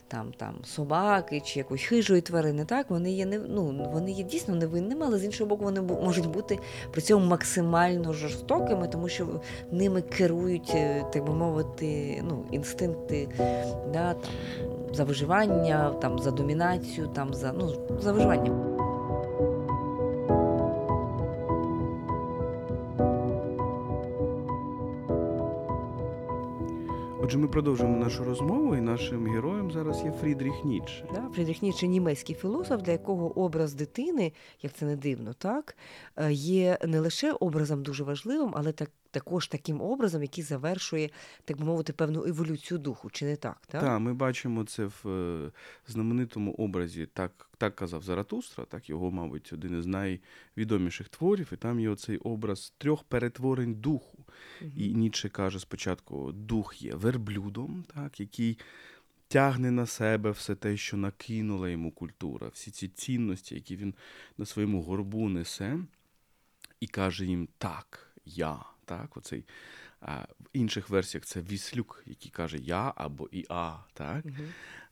Там 0.09 0.31
там 0.37 0.55
собаки 0.63 1.41
чи 1.45 1.59
якоїсь 1.59 1.83
хижої 1.83 2.21
тварини, 2.21 2.65
так 2.65 2.89
вони 2.89 3.11
є 3.11 3.25
не 3.25 3.39
ну, 3.39 3.89
вони 3.93 4.11
є 4.11 4.23
дійсно 4.23 4.55
невинними, 4.55 5.05
але 5.05 5.17
з 5.17 5.25
іншого 5.25 5.49
боку, 5.49 5.63
вони 5.63 5.81
можуть 5.81 6.27
бути 6.27 6.59
при 6.91 7.01
цьому 7.01 7.25
максимально 7.25 8.13
жорстокими, 8.13 8.87
тому 8.87 9.09
що 9.09 9.27
ними 9.71 10.01
керують, 10.01 10.71
е, 10.75 11.05
так 11.13 11.25
би 11.25 11.33
мовити, 11.33 12.21
ну, 12.27 12.45
інстинкти 12.51 13.29
да, 13.93 14.13
там, 14.13 14.31
за 14.93 15.03
виживання, 15.03 15.89
там, 16.01 16.19
за 16.19 16.31
домінацію, 16.31 17.07
там, 17.07 17.33
за, 17.33 17.51
ну, 17.51 17.73
за 17.99 18.11
виживання. 18.11 18.86
Отже, 27.27 27.37
ми 27.37 27.47
продовжуємо 27.47 27.97
нашу 27.97 28.23
розмову, 28.23 28.75
і 28.75 28.81
нашим 28.81 29.27
героєм 29.27 29.71
зараз 29.71 30.03
є 30.03 30.11
Фрідріх 30.11 30.65
Ніцше. 30.65 31.05
Да, 31.13 31.29
Фрідріх 31.33 31.61
Ніцше– 31.61 31.87
німецький 31.87 32.35
філософ, 32.35 32.81
для 32.81 32.91
якого 32.91 33.39
образ 33.39 33.73
дитини, 33.73 34.33
як 34.61 34.73
це 34.73 34.85
не 34.85 34.95
дивно, 34.95 35.33
так 35.33 35.77
е, 36.15 36.33
є 36.33 36.77
не 36.85 36.99
лише 36.99 37.31
образом 37.31 37.83
дуже 37.83 38.03
важливим, 38.03 38.53
але 38.55 38.71
так 38.71 38.89
також 39.11 39.47
таким 39.47 39.81
образом, 39.81 40.21
який 40.21 40.43
завершує, 40.43 41.09
так 41.45 41.57
би 41.57 41.65
мовити, 41.65 41.93
певну 41.93 42.25
еволюцію 42.25 42.77
духу, 42.77 43.09
чи 43.09 43.25
не 43.25 43.35
так? 43.35 43.61
Так, 43.67 43.81
Так, 43.81 43.99
ми 43.99 44.13
бачимо 44.13 44.63
це 44.63 44.85
в 44.85 45.09
е, 45.09 45.51
знаменитому 45.87 46.51
образі, 46.51 47.07
так 47.13 47.49
так 47.57 47.75
казав 47.75 48.03
Заратустра, 48.03 48.65
так 48.65 48.89
його, 48.89 49.11
мабуть, 49.11 49.53
один 49.53 49.79
із 49.79 49.85
найвідоміших 49.85 51.09
творів, 51.09 51.49
і 51.53 51.55
там 51.55 51.79
є 51.79 51.89
оцей 51.89 52.17
образ 52.17 52.73
трьох 52.77 53.03
перетворень 53.03 53.73
духу. 53.73 54.16
І 54.75 54.93
Ніцше 54.93 55.29
каже 55.29 55.59
спочатку: 55.59 56.31
дух 56.31 56.81
є 56.81 56.95
верблюдом, 56.95 57.85
так, 57.95 58.19
який. 58.19 58.59
Тягне 59.29 59.71
на 59.71 59.85
себе 59.85 60.31
все 60.31 60.55
те, 60.55 60.77
що 60.77 60.97
накинула 60.97 61.69
йому 61.69 61.91
культура, 61.91 62.47
всі 62.47 62.71
ці 62.71 62.87
цінності, 62.87 63.55
які 63.55 63.75
він 63.75 63.93
на 64.37 64.45
своєму 64.45 64.81
горбу 64.81 65.29
несе, 65.29 65.79
і 66.79 66.87
каже 66.87 67.25
їм 67.25 67.47
так, 67.57 68.15
я. 68.25 68.59
Так, 68.85 69.17
оцей, 69.17 69.45
а, 70.01 70.21
В 70.39 70.47
інших 70.53 70.89
версіях 70.89 71.25
це 71.25 71.41
віслюк, 71.41 72.03
який 72.05 72.31
каже 72.31 72.57
Я 72.57 72.93
або 72.95 73.29
Іа. 73.31 73.73
так. 73.93 74.25
Угу. 74.25 74.35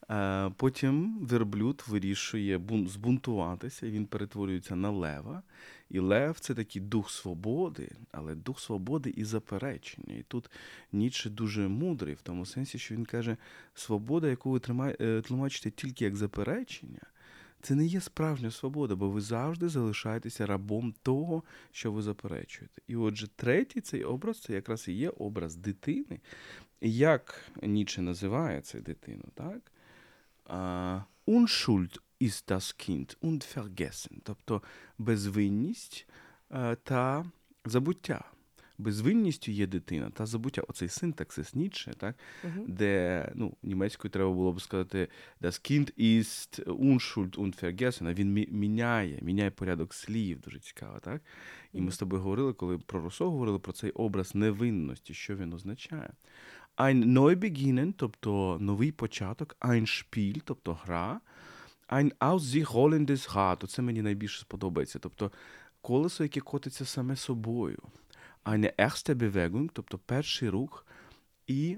А, 0.07 0.49
Потім 0.57 1.19
верблюд 1.19 1.83
вирішує 1.87 2.57
бун, 2.57 2.87
збунтуватися, 2.87 3.89
він 3.89 4.05
перетворюється 4.05 4.75
на 4.75 4.89
лева. 4.89 5.43
І 5.89 5.99
лев 5.99 6.39
це 6.39 6.53
такий 6.53 6.81
дух 6.81 7.11
свободи, 7.11 7.91
але 8.11 8.35
дух 8.35 8.59
свободи 8.59 9.09
і 9.09 9.23
заперечення. 9.23 10.15
І 10.15 10.23
тут 10.23 10.49
Ніцше 10.91 11.29
дуже 11.29 11.67
мудрий 11.67 12.13
в 12.13 12.21
тому 12.21 12.45
сенсі, 12.45 12.79
що 12.79 12.95
він 12.95 13.05
каже, 13.05 13.37
свобода, 13.73 14.27
яку 14.27 14.51
ви 14.51 14.61
е, 14.99 15.21
тлумачите 15.21 15.71
тільки 15.71 16.05
як 16.05 16.15
заперечення. 16.15 17.01
Це 17.61 17.75
не 17.75 17.85
є 17.85 18.01
справжня 18.01 18.51
свобода, 18.51 18.95
бо 18.95 19.09
ви 19.09 19.21
завжди 19.21 19.69
залишаєтеся 19.69 20.45
рабом 20.45 20.93
того, 21.03 21.43
що 21.71 21.91
ви 21.91 22.01
заперечуєте. 22.01 22.81
І 22.87 22.95
отже, 22.95 23.27
третій 23.35 23.81
цей 23.81 24.03
образ 24.03 24.39
це 24.39 24.53
якраз 24.53 24.87
і 24.87 24.93
є 24.93 25.09
образ 25.09 25.55
дитини. 25.55 26.19
Як 26.81 27.51
Ніче 27.63 28.01
називає 28.01 28.61
цю 28.61 28.79
дитину, 28.79 29.23
так? 29.33 29.71
Unschuld 31.25 32.01
ist 32.19 32.49
das 32.49 32.77
Kind 32.77 33.17
und 33.21 33.43
vergessen, 33.43 34.21
тобто 34.23 34.61
безвинність 34.97 36.07
та 36.83 37.25
забуття 37.65 38.35
безвинністю 38.77 39.51
є 39.51 39.67
дитина 39.67 40.09
та 40.09 40.25
забуття. 40.25 40.61
Оцей 40.67 40.89
синтаксис 40.89 41.55
Ніцше, 41.55 41.93
так, 41.97 42.15
uh-huh. 42.45 42.67
де 42.67 43.31
ну, 43.35 43.57
німецькою 43.63 44.11
треба 44.11 44.31
було 44.31 44.53
б 44.53 44.61
сказати 44.61 45.07
das 45.41 45.71
Kind 45.71 45.99
ist 45.99 46.65
unschuld 46.65 47.37
und 47.37 47.63
vergessen. 47.63 48.13
Він 48.13 48.33
міняє, 48.51 49.19
міняє 49.21 49.51
порядок 49.51 49.93
слів, 49.93 50.39
дуже 50.39 50.59
цікаво, 50.59 50.99
так? 50.99 51.21
І 51.73 51.81
ми 51.81 51.91
з 51.91 51.97
тобою 51.97 52.21
говорили, 52.21 52.53
коли 52.53 52.77
про 52.77 53.01
Русо 53.01 53.31
говорили 53.31 53.59
про 53.59 53.73
цей 53.73 53.91
образ 53.91 54.35
невинності, 54.35 55.13
що 55.13 55.35
він 55.35 55.53
означає. 55.53 56.09
Ein 56.77 57.13
Neubeginn, 57.13 57.93
тобто 57.97 58.57
новий 58.59 58.91
початок, 58.91 59.55
ein 59.61 59.85
Spiel, 59.85 60.41
тобто 60.43 60.73
гра, 60.73 61.21
ein 61.87 62.13
aus 62.19 62.51
sich 62.51 62.67
rollendes 62.73 63.27
Rad, 63.35 63.67
це 63.67 63.81
мені 63.81 64.01
найбільше 64.01 64.41
сподобається. 64.41 64.99
Тобто 64.99 65.31
колесо, 65.81 66.23
яке 66.23 66.41
котиться 66.41 66.85
саме 66.85 67.15
собою 67.15 67.79
eine 68.43 68.71
erste 68.77 69.15
Bewegung, 69.15 69.69
тобто 69.73 69.97
перший 69.97 70.49
рух, 70.49 70.85
і 71.47 71.77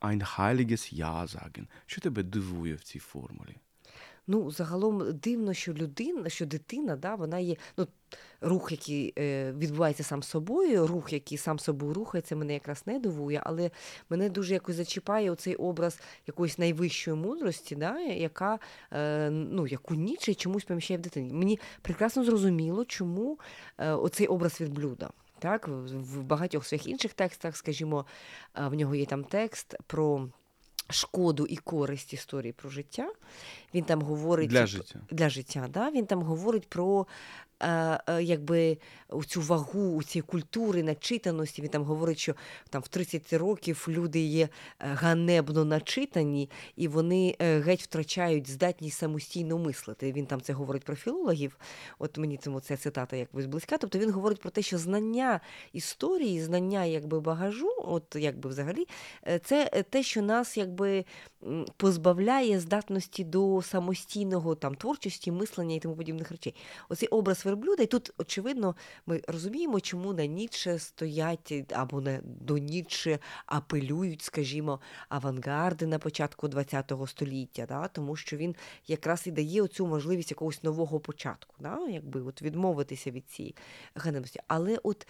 ein 0.00 0.36
heiliges 0.36 0.94
Ja 0.94 1.26
sagen. 1.26 1.66
Що 1.86 2.00
тебе 2.00 2.22
дивує 2.22 2.74
в 2.74 2.80
цій 2.80 2.98
формулі? 2.98 3.56
Ну, 4.32 4.50
загалом 4.50 5.12
дивно, 5.12 5.54
що 5.54 5.72
людина, 5.72 6.28
що 6.28 6.46
дитина, 6.46 6.96
да, 6.96 7.14
вона 7.14 7.38
є. 7.38 7.56
Ну, 7.76 7.86
Рух, 8.40 8.72
який 8.72 9.12
е, 9.18 9.52
відбувається 9.52 10.02
сам 10.02 10.22
собою, 10.22 10.86
рух, 10.86 11.12
який 11.12 11.38
сам 11.38 11.58
собою 11.58 11.94
рухається, 11.94 12.36
мене 12.36 12.54
якраз 12.54 12.82
не 12.86 12.98
дивує, 12.98 13.42
але 13.44 13.70
мене 14.10 14.30
дуже 14.30 14.54
якось 14.54 14.76
зачіпає 14.76 15.30
оцей 15.30 15.54
образ 15.54 16.00
якоїсь 16.26 16.58
найвищої 16.58 17.16
мудрості, 17.16 17.76
да, 17.76 17.98
яка 18.00 18.58
е, 18.92 19.30
ну, 19.30 19.66
яку 19.66 19.94
Ніче 19.94 20.34
чомусь 20.34 20.64
поміщає 20.64 20.98
в 20.98 21.02
дитині. 21.02 21.32
Мені 21.32 21.60
прекрасно 21.82 22.24
зрозуміло, 22.24 22.84
чому 22.84 23.38
е, 23.78 23.92
оцей 23.92 24.26
образ 24.26 24.60
відблюда. 24.60 25.10
Так, 25.38 25.68
в 25.68 26.22
багатьох 26.22 26.66
своїх 26.66 26.86
інших 26.86 27.12
текстах, 27.12 27.56
скажімо, 27.56 28.06
в 28.70 28.74
нього 28.74 28.94
є 28.94 29.06
там 29.06 29.24
текст 29.24 29.76
про 29.86 30.28
шкоду 30.90 31.46
і 31.46 31.56
користь 31.56 32.12
історії 32.12 32.52
про 32.52 32.70
життя. 32.70 33.12
Він 33.74 33.84
там 33.84 34.02
говорить 34.02 34.50
Для 34.50 34.66
життя. 34.66 35.00
для 35.10 35.28
життя. 35.28 35.66
Да? 35.70 35.90
Він 35.90 36.06
там 36.06 36.22
говорить 36.22 36.68
про 36.68 37.06
е, 37.62 38.00
е, 38.06 38.22
якби 38.22 38.78
цю 39.26 39.40
вагу 39.40 39.96
у 39.96 40.02
цієї 40.02 40.22
культури, 40.22 40.82
начитаності. 40.82 41.62
Він 41.62 41.68
там 41.68 41.82
говорить, 41.82 42.18
що 42.18 42.34
там 42.70 42.82
в 42.82 42.88
30 42.88 43.32
років 43.32 43.86
люди 43.88 44.20
є 44.20 44.44
е, 44.44 44.48
ганебно 44.78 45.64
начитані, 45.64 46.50
і 46.76 46.88
вони 46.88 47.36
геть 47.38 47.82
втрачають 47.82 48.50
здатність 48.50 48.98
самостійно 48.98 49.58
мислити. 49.58 50.12
Він 50.12 50.26
там 50.26 50.40
це 50.40 50.52
говорить 50.52 50.84
про 50.84 50.96
філологів. 50.96 51.56
От 51.98 52.18
мені 52.18 52.36
цьому 52.36 52.60
ця 52.60 52.76
цитата 52.76 53.16
якби 53.16 53.46
близька. 53.46 53.78
Тобто 53.78 53.98
він 53.98 54.10
говорить 54.10 54.40
про 54.40 54.50
те, 54.50 54.62
що 54.62 54.78
знання 54.78 55.40
історії, 55.72 56.42
знання 56.42 56.84
якби 56.84 57.20
багажу, 57.20 57.70
от 57.78 58.16
якби 58.16 58.50
взагалі, 58.50 58.88
це 59.44 59.84
те, 59.90 60.02
що 60.02 60.22
нас 60.22 60.56
якби 60.56 61.04
позбавляє 61.76 62.60
здатності 62.60 63.24
до 63.24 63.62
самостійного 63.62 64.54
там 64.54 64.74
творчості, 64.74 65.32
мислення 65.32 65.76
і 65.76 65.80
тому 65.80 65.96
подібних 65.96 66.30
речей. 66.30 66.54
Оцей 66.88 67.08
образ 67.08 67.46
верблюда, 67.52 67.82
і 67.82 67.86
тут 67.86 68.12
очевидно 68.18 68.76
ми 69.06 69.22
розуміємо, 69.28 69.80
чому 69.80 70.12
на 70.12 70.26
Ніцше 70.26 70.78
стоять 70.78 71.72
або 71.72 72.00
не 72.00 72.20
до 72.24 72.58
Ніцше 72.58 73.18
апелюють, 73.46 74.22
скажімо, 74.22 74.80
авангарди 75.08 75.86
на 75.86 75.98
початку 75.98 76.50
ХХ 76.50 77.08
століття, 77.08 77.66
да? 77.68 77.88
тому 77.88 78.16
що 78.16 78.36
він 78.36 78.56
якраз 78.86 79.26
і 79.26 79.30
дає 79.30 79.62
оцю 79.62 79.86
можливість 79.86 80.30
якогось 80.30 80.62
нового 80.62 81.00
початку, 81.00 81.56
да? 81.60 81.78
якби 81.88 82.20
от 82.20 82.42
відмовитися 82.42 83.10
від 83.10 83.30
цієї 83.30 83.54
ганебності. 83.94 84.40
Але 84.48 84.78
от 84.82 85.06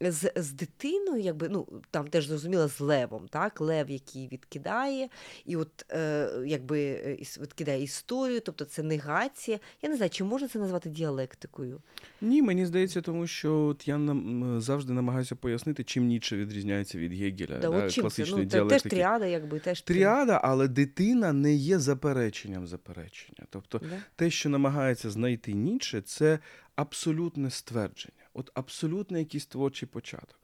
з, 0.00 0.32
з 0.36 0.52
дитиною, 0.52 1.22
якби 1.22 1.48
ну 1.48 1.68
там 1.90 2.08
теж 2.08 2.26
зрозуміло 2.26 2.68
з 2.68 2.80
левом, 2.80 3.28
так 3.28 3.60
лев, 3.60 3.90
який 3.90 4.28
відкидає, 4.28 5.08
і 5.44 5.56
от 5.56 5.86
е, 5.92 6.30
якби 6.46 6.80
е, 6.80 7.16
відкидає 7.40 7.82
історію, 7.82 8.40
тобто 8.40 8.64
це 8.64 8.82
негація. 8.82 9.58
Я 9.82 9.88
не 9.88 9.96
знаю, 9.96 10.10
чи 10.10 10.24
можна 10.24 10.48
це 10.48 10.58
назвати 10.58 10.88
діалектикою? 10.88 11.82
Ні, 12.20 12.42
мені 12.42 12.66
здається, 12.66 13.00
тому 13.00 13.26
що 13.26 13.54
от 13.58 13.88
я 13.88 13.98
нам 13.98 14.60
завжди 14.60 14.92
намагаюся 14.92 15.36
пояснити, 15.36 15.84
чим 15.84 16.06
Ніче 16.06 16.36
відрізняється 16.36 16.98
від 16.98 17.12
Гегеля, 17.12 17.58
Да, 17.58 17.70
да, 17.70 18.00
класичної 18.00 18.44
Ну, 18.44 18.50
діалектики. 18.50 18.88
теж 18.88 18.90
тріада, 18.98 19.26
якби 19.26 19.58
теж 19.58 19.82
Тріада, 19.82 20.40
але 20.44 20.68
дитина 20.68 21.32
не 21.32 21.54
є 21.54 21.78
запереченням 21.78 22.66
заперечення. 22.66 23.46
Тобто 23.50 23.78
Да? 23.78 23.98
те, 24.16 24.30
що 24.30 24.48
намагається 24.48 25.10
знайти 25.10 25.52
Ніче, 25.52 26.00
це 26.00 26.38
абсолютне 26.76 27.50
ствердження, 27.50 28.24
от 28.34 28.50
абсолютно 28.54 29.18
якийсь 29.18 29.46
творчий 29.46 29.88
початок. 29.88 30.38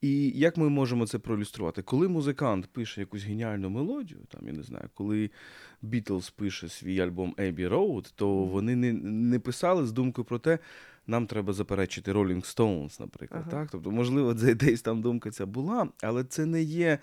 І 0.00 0.28
як 0.28 0.56
ми 0.56 0.68
можемо 0.68 1.06
це 1.06 1.18
проілюструвати? 1.18 1.82
Коли 1.82 2.08
музикант 2.08 2.66
пише 2.66 3.00
якусь 3.00 3.24
геніальну 3.24 3.70
мелодію, 3.70 4.20
там 4.28 4.46
я 4.46 4.52
не 4.52 4.62
знаю, 4.62 4.88
коли 4.94 5.30
Бітлз 5.82 6.30
пише 6.30 6.68
свій 6.68 7.00
альбом 7.00 7.34
Abbey 7.38 7.68
Road, 7.68 8.12
то 8.14 8.28
вони 8.28 8.76
не, 8.76 8.92
не 8.92 9.38
писали 9.38 9.86
з 9.86 9.92
думкою 9.92 10.24
про 10.24 10.38
те, 10.38 10.58
нам 11.06 11.26
треба 11.26 11.52
заперечити 11.52 12.12
Rolling 12.12 12.56
Stones, 12.56 13.00
наприклад. 13.00 13.42
Ага. 13.46 13.50
Так? 13.50 13.68
Тобто, 13.72 13.90
можливо, 13.90 14.34
це 14.34 14.54
десь 14.54 14.82
там 14.82 15.02
думка 15.02 15.30
ця 15.30 15.46
була, 15.46 15.88
але 16.02 16.24
це 16.24 16.46
не 16.46 16.62
є, 16.62 16.98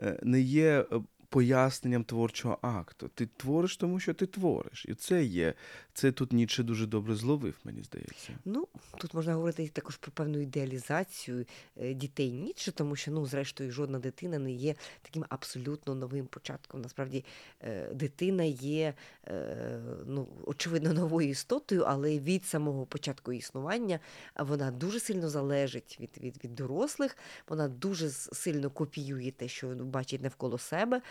е, 0.00 0.18
не 0.22 0.40
є 0.40 0.86
е, 0.92 1.00
поясненням 1.32 2.04
творчого 2.04 2.58
акту. 2.62 3.08
Ти 3.08 3.26
твориш, 3.26 3.76
тому 3.76 4.00
що 4.00 4.14
ти 4.14 4.26
твориш. 4.26 4.86
І 4.88 4.94
це 4.94 5.24
є. 5.24 5.54
Це 5.94 6.12
тут 6.12 6.32
Ніцше 6.32 6.62
дуже 6.62 6.86
добре 6.86 7.14
зловив, 7.14 7.54
мені 7.64 7.82
здається. 7.82 8.32
Ну, 8.44 8.68
тут 8.98 9.14
можна 9.14 9.34
говорити 9.34 9.68
також 9.68 9.96
про 9.96 10.12
певну 10.12 10.38
ідеалізацію 10.40 11.44
е, 11.76 11.94
дітей 11.94 12.32
Ніцше, 12.32 12.72
тому 12.72 12.96
що, 12.96 13.10
ну, 13.10 13.26
зрештою, 13.26 13.72
жодна 13.72 13.98
дитина 13.98 14.38
не 14.38 14.52
є 14.52 14.74
таким 15.02 15.24
абсолютно 15.28 15.94
новим 15.94 16.26
початком. 16.26 16.80
Насправді, 16.80 17.24
е, 17.60 17.94
дитина 17.94 18.42
є, 18.44 18.94
е, 19.28 19.80
ну, 20.06 20.28
очевидно, 20.44 20.92
новою 20.92 21.28
істотою, 21.28 21.84
але 21.86 22.18
від 22.18 22.46
самого 22.46 22.86
початку 22.86 23.32
існування 23.32 24.00
вона 24.38 24.70
дуже 24.70 25.00
сильно 25.00 25.28
залежить 25.28 25.98
від, 26.00 26.18
від, 26.22 26.44
від 26.44 26.54
дорослих, 26.54 27.16
вона 27.48 27.68
дуже 27.68 28.10
сильно 28.10 28.70
копіює 28.70 29.30
те, 29.30 29.48
що 29.48 29.68
бачить 29.68 30.22
навколо 30.22 30.58
себе. 30.58 31.02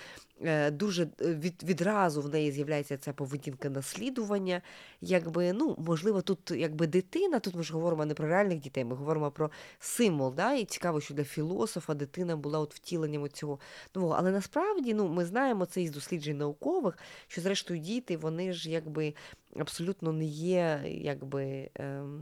Е, 0.45 0.71
Дуже 0.71 1.03
е, 1.03 1.33
від, 1.33 1.63
відразу 1.63 2.21
в 2.21 2.29
неї 2.29 2.51
з'являється 2.51 2.97
ця 2.97 3.13
поведінка 3.13 3.69
наслідування. 3.69 4.61
Якби, 5.01 5.53
ну, 5.53 5.75
можливо, 5.79 6.21
тут 6.21 6.51
якби 6.51 6.87
дитина, 6.87 7.39
тут 7.39 7.55
ми 7.55 7.63
ж 7.63 7.73
говоримо 7.73 8.05
не 8.05 8.13
про 8.13 8.27
реальних 8.27 8.59
дітей, 8.59 8.85
ми 8.85 8.95
говоримо 8.95 9.31
про 9.31 9.51
символ. 9.79 10.33
Да? 10.33 10.53
І 10.53 10.65
цікаво, 10.65 11.01
що 11.01 11.13
для 11.13 11.23
філософа 11.23 11.93
дитина 11.93 12.35
була 12.35 12.59
от 12.59 12.75
втіленням 12.75 13.29
цього 13.29 13.59
нового. 13.95 14.15
Але 14.17 14.31
насправді 14.31 14.93
ну, 14.93 15.07
ми 15.07 15.25
знаємо 15.25 15.65
це 15.65 15.81
із 15.81 15.91
досліджень 15.91 16.37
наукових, 16.37 16.97
що 17.27 17.41
зрештою 17.41 17.79
діти, 17.79 18.17
вони 18.17 18.53
ж 18.53 18.71
якби 18.71 19.13
абсолютно 19.59 20.11
не 20.11 20.25
є 20.25 20.81
якби, 20.85 21.69
ем, 21.75 22.21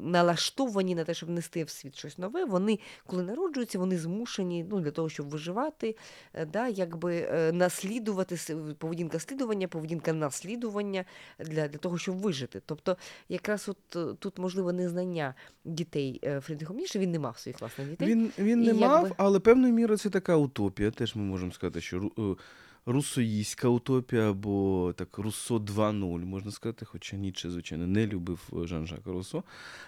налаштовані 0.00 0.94
на 0.94 1.04
те, 1.04 1.14
щоб 1.14 1.28
нести 1.28 1.64
в 1.64 1.70
світ 1.70 1.96
щось 1.96 2.18
нове. 2.18 2.44
Вони, 2.44 2.78
коли 3.06 3.22
народжуються, 3.22 3.78
вони 3.78 3.98
змушені 3.98 4.66
ну, 4.70 4.80
для 4.80 4.90
того, 4.90 5.08
щоб 5.08 5.28
виживати, 5.28 5.96
е, 6.34 6.46
да, 6.46 6.68
якби, 6.68 7.28
е, 7.30 7.52
наслідувати 7.52 8.36
поведінка 8.78 9.18
слідування, 9.18 9.68
поведінка 9.68 10.12
наслідування 10.12 11.04
для, 11.38 11.68
для 11.68 11.78
того, 11.78 11.98
щоб 11.98 12.16
вижити. 12.16 12.62
Тобто, 12.66 12.96
якраз 13.28 13.68
от 13.68 13.96
е, 13.96 14.14
тут 14.18 14.38
можливо 14.38 14.72
незнання 14.72 15.34
дітей 15.64 16.20
Фрідріхом 16.40 16.76
Ніше, 16.76 16.98
він 16.98 17.10
не 17.10 17.18
мав 17.18 17.38
своїх 17.38 17.60
власних 17.60 17.88
дітей. 17.90 18.08
Він, 18.08 18.32
він 18.38 18.62
І 18.62 18.66
не 18.66 18.66
якби- 18.66 18.80
мав, 18.80 19.12
але 19.16 19.40
певною 19.40 19.72
мірою 19.72 19.98
це 19.98 20.10
така 20.10 20.36
утопія. 20.36 20.90
Теж 20.90 21.16
ми 21.16 21.22
можемо 21.22 21.52
сказати, 21.52 21.80
що 21.80 22.10
русоїська 22.86 23.68
утопія 23.68 24.30
або 24.30 24.92
так 24.96 25.18
Руссо 25.18 25.56
2.0, 25.56 26.24
можна 26.24 26.50
сказати, 26.50 26.84
хоча 26.84 27.16
Ніцше, 27.16 27.50
звичайно, 27.50 27.86
не 27.86 28.06
любив 28.06 28.40
е, 28.52 28.66
Жан-Жака 28.66 29.12
Руссо. 29.12 29.42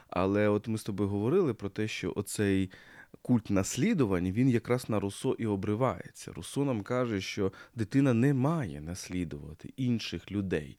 Але 0.08 0.48
от 0.48 0.68
ми 0.68 0.78
з 0.78 0.84
тобою 0.84 1.10
говорили 1.10 1.54
про 1.54 1.68
те, 1.68 1.88
що 1.88 2.12
оцей 2.16 2.70
культ 3.22 3.50
наслідувань, 3.50 4.30
він 4.32 4.48
якраз 4.48 4.88
на 4.88 5.00
Руссо 5.00 5.36
і 5.38 5.46
обривається. 5.46 6.32
Руссо 6.32 6.64
нам 6.64 6.82
каже, 6.82 7.20
що 7.20 7.52
дитина 7.74 8.14
не 8.14 8.34
має 8.34 8.80
наслідувати 8.80 9.72
інших 9.76 10.32
людей. 10.32 10.78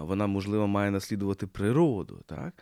Вона, 0.00 0.26
можливо, 0.26 0.66
має 0.66 0.90
наслідувати 0.90 1.46
природу, 1.46 2.22
так? 2.26 2.54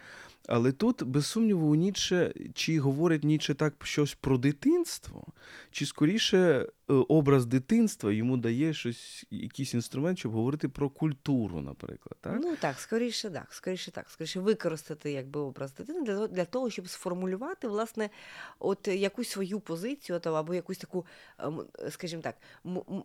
Але 0.48 0.72
тут, 0.72 1.02
без 1.02 1.26
сумніву, 1.26 1.66
у 1.66 1.74
Ніцше, 1.74 2.32
чи 2.54 2.80
говорить 2.80 3.24
Ніцше 3.24 3.54
так 3.54 3.74
щось 3.82 4.14
про 4.14 4.38
дитинство, 4.38 5.26
чи 5.70 5.86
скоріше 5.86 6.68
образ 6.88 7.46
дитинства 7.46 8.12
йому 8.12 8.36
дає 8.36 8.74
щось, 8.74 9.24
якийсь 9.30 9.74
інструмент, 9.74 10.18
щоб 10.18 10.32
говорити 10.32 10.68
про 10.68 10.90
культуру, 10.90 11.60
наприклад. 11.60 12.16
Так? 12.20 12.38
Ну 12.42 12.56
так, 12.56 12.78
скоріше 12.78 13.30
так, 13.30 13.46
скоріше 13.50 13.90
так, 13.90 14.10
скоріше 14.10 14.40
використати 14.40 15.12
якби 15.12 15.40
образ 15.40 15.74
дитини 15.74 16.02
для, 16.02 16.26
для 16.26 16.44
того, 16.44 16.70
щоб 16.70 16.88
сформулювати 16.88 17.68
власне 17.68 18.10
от 18.58 18.88
якусь 18.88 19.28
свою 19.28 19.60
позицію 19.60 20.20
там, 20.20 20.34
або 20.34 20.54
якусь 20.54 20.78
таку, 20.78 21.06
ем, 21.38 21.64
скажімо 21.90 22.22
так, 22.22 22.36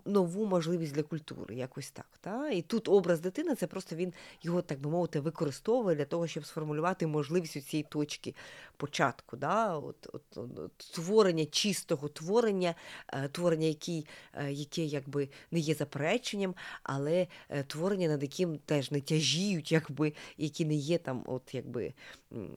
нову 0.06 0.46
можливість 0.46 0.94
для 0.94 1.04
культури, 1.04 1.56
якось 1.56 1.92
так. 1.92 2.08
Та? 2.22 2.50
І 2.50 2.62
тут 2.62 2.88
образ 2.88 3.20
дитини 3.20 3.56
це 3.56 3.68
просто 3.68 3.96
він 3.96 4.14
його, 4.42 4.62
так 4.62 4.80
би 4.80 4.90
мовити, 4.90 5.20
використовує 5.20 5.96
для 5.96 6.06
того, 6.06 6.28
щоб 6.28 6.46
сформулювати 6.46 7.08
можливість 7.08 7.58
у 7.58 7.62
цієї 7.62 7.86
точки 7.90 8.36
початку. 8.78 9.38
Да? 9.38 9.78
От, 9.78 10.10
от, 10.14 10.24
от, 10.36 10.60
от, 10.60 10.78
творення 10.78 11.46
чистого 11.46 12.08
творення, 12.08 12.76
е, 13.08 13.28
творення, 13.28 13.74
які, 13.78 14.06
е, 14.34 14.52
яке 14.52 14.86
якби 14.86 15.30
не 15.52 15.60
є 15.60 15.74
запереченням, 15.74 16.56
але 16.84 17.28
е, 17.50 17.64
творення, 17.64 18.08
над 18.08 18.22
яким 18.22 18.58
теж 18.58 18.92
не 18.92 19.02
тяжіють, 19.02 19.72
якби, 19.72 20.14
які 20.38 20.66
не 20.66 20.76
є 20.76 20.98
там, 20.98 21.24
от 21.26 21.54
якби 21.54 21.94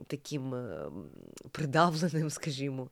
таким 0.07 0.55
е, 0.55 0.91
придавленим, 1.51 2.31
скажімо, 2.41 2.91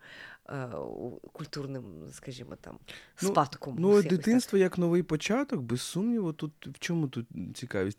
культурним, 1.32 1.84
скажімо, 2.12 2.56
там, 2.60 2.78
Ну, 3.22 3.28
спадком. 3.28 3.76
Ну, 3.78 4.02
так. 4.02 4.10
дитинство 4.10 4.58
як 4.58 4.78
новий 4.78 5.02
початок, 5.02 5.60
без 5.60 5.80
сумніву, 5.82 6.32
тут 6.32 6.52
в 6.66 6.78
чому 6.78 7.08
тут 7.08 7.26
цікавість? 7.54 7.98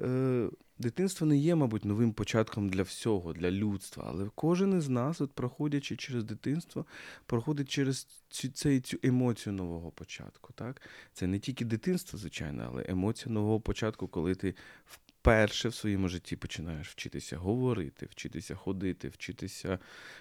Е, 0.00 0.48
дитинство 0.78 1.26
не 1.26 1.36
є, 1.36 1.54
мабуть, 1.54 1.84
новим 1.84 2.12
початком 2.12 2.68
для 2.68 2.82
всього, 2.82 3.32
для 3.32 3.50
людства, 3.50 4.04
але 4.08 4.30
кожен 4.34 4.78
із 4.78 4.88
нас, 4.88 5.20
от, 5.20 5.32
проходячи 5.32 5.96
через 5.96 6.24
дитинство, 6.24 6.86
проходить 7.26 7.68
через 7.68 8.06
цю, 8.28 8.48
цей, 8.48 8.80
цю 8.80 8.98
емоцію 9.02 9.52
нового 9.52 9.90
початку. 9.90 10.52
Так? 10.52 10.82
Це 11.12 11.26
не 11.26 11.38
тільки 11.38 11.64
дитинство, 11.64 12.18
звичайно, 12.18 12.68
але 12.72 12.84
емоція 12.88 13.32
нового 13.34 13.60
початку, 13.60 14.08
коли 14.08 14.34
ти 14.34 14.54
вперше 14.86 15.68
в 15.68 15.74
своєму 15.74 16.08
житті 16.08 16.36
починаєш 16.36 16.88
вчитися 16.88 17.36
говорити, 17.36 18.06
вчитися 18.10 18.54
ходити, 18.54 19.08
вчитися 19.08 19.78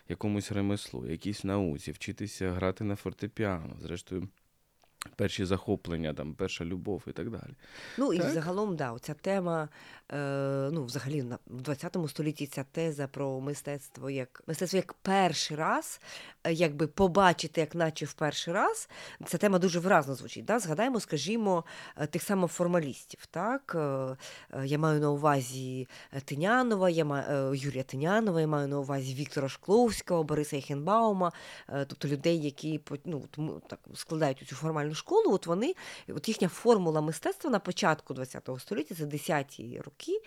якомусь 0.10 0.52
ремеслу, 0.52 1.08
якійсь 1.08 1.44
науці, 1.44 1.92
вчитися 1.92 2.52
грати 2.52 2.84
на 2.84 2.96
фортепіано, 2.96 3.78
зрештою, 3.82 4.28
перші 5.16 5.46
захоплення, 5.46 6.14
там, 6.14 6.34
перша 6.34 6.66
любов 6.66 7.04
і 7.08 7.12
так 7.12 7.30
далі. 7.30 7.56
Ну 7.98 8.14
і 8.14 8.22
загалом, 8.22 8.76
да, 8.76 8.92
оця 8.92 9.14
тема, 9.14 9.70
е, 10.12 10.70
ну, 10.72 10.84
взагалі, 10.84 11.24
на, 11.24 11.40
в 11.48 11.62
20 11.62 11.98
столітті 12.08 12.48
ця 12.48 12.64
теза 12.64 13.08
про 13.08 13.40
мистецтво 13.40 14.10
як 14.10 14.44
мистецтво 14.48 14.78
як 14.78 14.94
перший 14.94 15.58
раз, 15.58 16.02
якби 16.52 16.88
побачити, 16.88 17.62
як 17.62 17.76
наче 17.76 18.06
в 18.06 18.14
перший 18.14 18.54
раз, 18.54 18.90
ця 19.26 19.38
тема 19.38 19.60
дуже 19.60 19.80
виразно 19.80 20.16
звучить. 20.16 20.46
Да? 20.46 20.60
Згадаємо, 20.60 21.00
скажімо, 21.00 21.64
е, 21.98 22.08
тих 22.08 22.24
самих 22.24 22.52
формалістів. 22.52 23.26
Так? 23.26 23.76
Е, 23.76 23.80
е, 24.54 24.68
Я 24.68 24.78
маю 24.78 25.02
на 25.02 25.12
увазі 25.12 25.88
е, 26.14 26.22
Тинянова, 26.22 26.90
я 26.90 27.06
маю, 27.06 27.54
е, 27.54 27.58
Юрія 27.58 27.84
Тинянова, 27.84 28.42
я 28.42 28.48
маю 28.48 28.68
на 28.68 28.80
увазі 28.80 29.14
Віктора 29.14 29.50
Шкловського, 29.50 30.24
Бориса 30.24 30.58
Ехенбаума, 30.58 31.32
е, 31.70 31.86
тобто 31.86 32.08
людей, 32.08 32.42
які 32.42 32.82
ну, 33.06 33.24
так 33.68 33.80
складають 33.96 34.44
цю 34.50 34.56
формальну 34.56 34.96
школу, 34.96 35.34
от 35.34 35.48
вони, 35.48 35.76
от 36.10 36.28
їхня 36.28 36.48
формула 36.48 37.02
мистецтва 37.02 37.50
на 37.50 37.60
початку 37.60 38.16
ХХ 38.16 38.60
століття, 38.60 38.96
це 38.96 39.04
10-ті 39.04 39.82
роки 39.86 40.22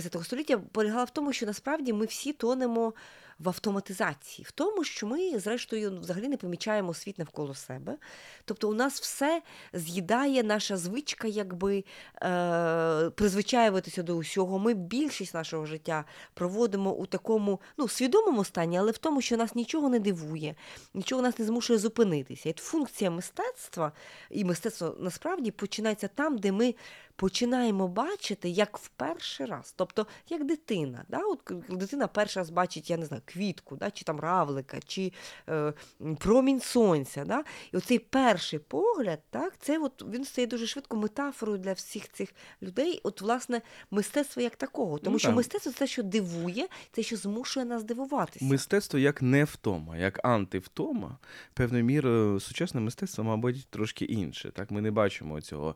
ХХ 0.00 0.24
століття, 0.24 0.58
полягала 0.72 1.04
в 1.04 1.10
тому, 1.10 1.32
що 1.32 1.46
насправді 1.46 1.92
ми 1.92 2.06
всі 2.06 2.32
тонемо 2.32 2.92
в 3.38 3.48
автоматизації, 3.48 4.44
в 4.48 4.50
тому, 4.50 4.84
що 4.84 5.06
ми, 5.06 5.38
зрештою, 5.38 5.90
ну, 5.90 6.00
взагалі 6.00 6.28
не 6.28 6.36
помічаємо 6.36 6.94
світ 6.94 7.18
навколо 7.18 7.54
себе. 7.54 7.96
Тобто 8.44 8.68
у 8.68 8.74
нас 8.74 9.00
все 9.00 9.42
з'їдає 9.72 10.42
наша 10.42 10.76
звичка, 10.76 11.28
якби 11.28 11.84
е, 12.22 13.10
призвичаюватися 13.10 14.02
до 14.02 14.16
усього. 14.16 14.58
Ми 14.58 14.74
більшість 14.74 15.34
нашого 15.34 15.66
життя 15.66 16.04
проводимо 16.34 16.92
у 16.92 17.06
такому 17.06 17.60
ну, 17.76 17.88
свідомому 17.88 18.44
стані, 18.44 18.78
але 18.78 18.92
в 18.92 18.98
тому, 18.98 19.20
що 19.20 19.36
нас 19.36 19.54
нічого 19.54 19.88
не 19.88 19.98
дивує, 19.98 20.54
нічого 20.94 21.22
нас 21.22 21.38
не 21.38 21.44
змушує 21.44 21.78
зупинитися. 21.78 22.48
І 22.48 22.54
функція 22.56 23.10
мистецтва, 23.10 23.92
і 24.30 24.44
мистецтво 24.44 24.96
насправді 24.98 25.50
починається 25.50 26.08
там, 26.08 26.38
де 26.38 26.52
ми 26.52 26.74
починаємо 27.18 27.88
бачити 27.88 28.48
як 28.48 28.78
в 28.78 28.88
перший 28.88 29.46
раз, 29.46 29.74
тобто 29.76 30.06
як 30.28 30.44
дитина. 30.44 31.04
Да? 31.08 31.18
От 31.18 31.52
дитина 31.68 32.06
перший 32.08 32.40
раз 32.40 32.50
бачить, 32.50 32.90
я 32.90 32.96
не 32.96 33.06
знаю, 33.06 33.22
квітку, 33.26 33.76
да? 33.76 33.90
чи 33.90 34.04
там 34.04 34.20
равлика, 34.20 34.78
чи 34.86 35.12
е, 35.48 35.72
промінь 36.18 36.60
сонця. 36.60 37.24
Да? 37.24 37.44
І 37.72 37.76
оцей 37.76 37.98
перший 37.98 38.58
погляд, 38.58 39.20
так, 39.30 39.54
це 39.58 39.78
от, 39.78 40.04
він 40.10 40.24
стає 40.24 40.46
дуже 40.46 40.66
швидко 40.66 40.96
метафорою 40.96 41.58
для 41.58 41.72
всіх 41.72 42.12
цих 42.12 42.28
людей. 42.62 43.00
От, 43.02 43.20
власне, 43.20 43.62
мистецтво 43.90 44.42
як 44.42 44.56
такого. 44.56 44.98
Тому 44.98 45.14
Ну, 45.14 45.18
що 45.18 45.28
так. 45.28 45.36
мистецтво 45.36 45.72
це 45.72 45.78
те, 45.78 45.86
що 45.86 46.02
дивує, 46.02 46.68
це 46.92 47.02
що 47.02 47.16
змушує 47.16 47.66
нас 47.66 47.84
дивуватися. 47.84 48.44
Мистецтво 48.44 48.98
як 48.98 49.22
не 49.22 49.44
втома, 49.44 49.96
як 49.96 50.24
антивтома, 50.24 51.18
певною 51.54 51.84
мірою 51.84 52.40
сучасне 52.40 52.80
мистецтво, 52.80 53.24
мабуть, 53.24 53.66
трошки 53.70 54.04
інше. 54.04 54.50
Так, 54.54 54.70
ми 54.70 54.80
не 54.80 54.90
бачимо 54.90 55.40
цього. 55.40 55.74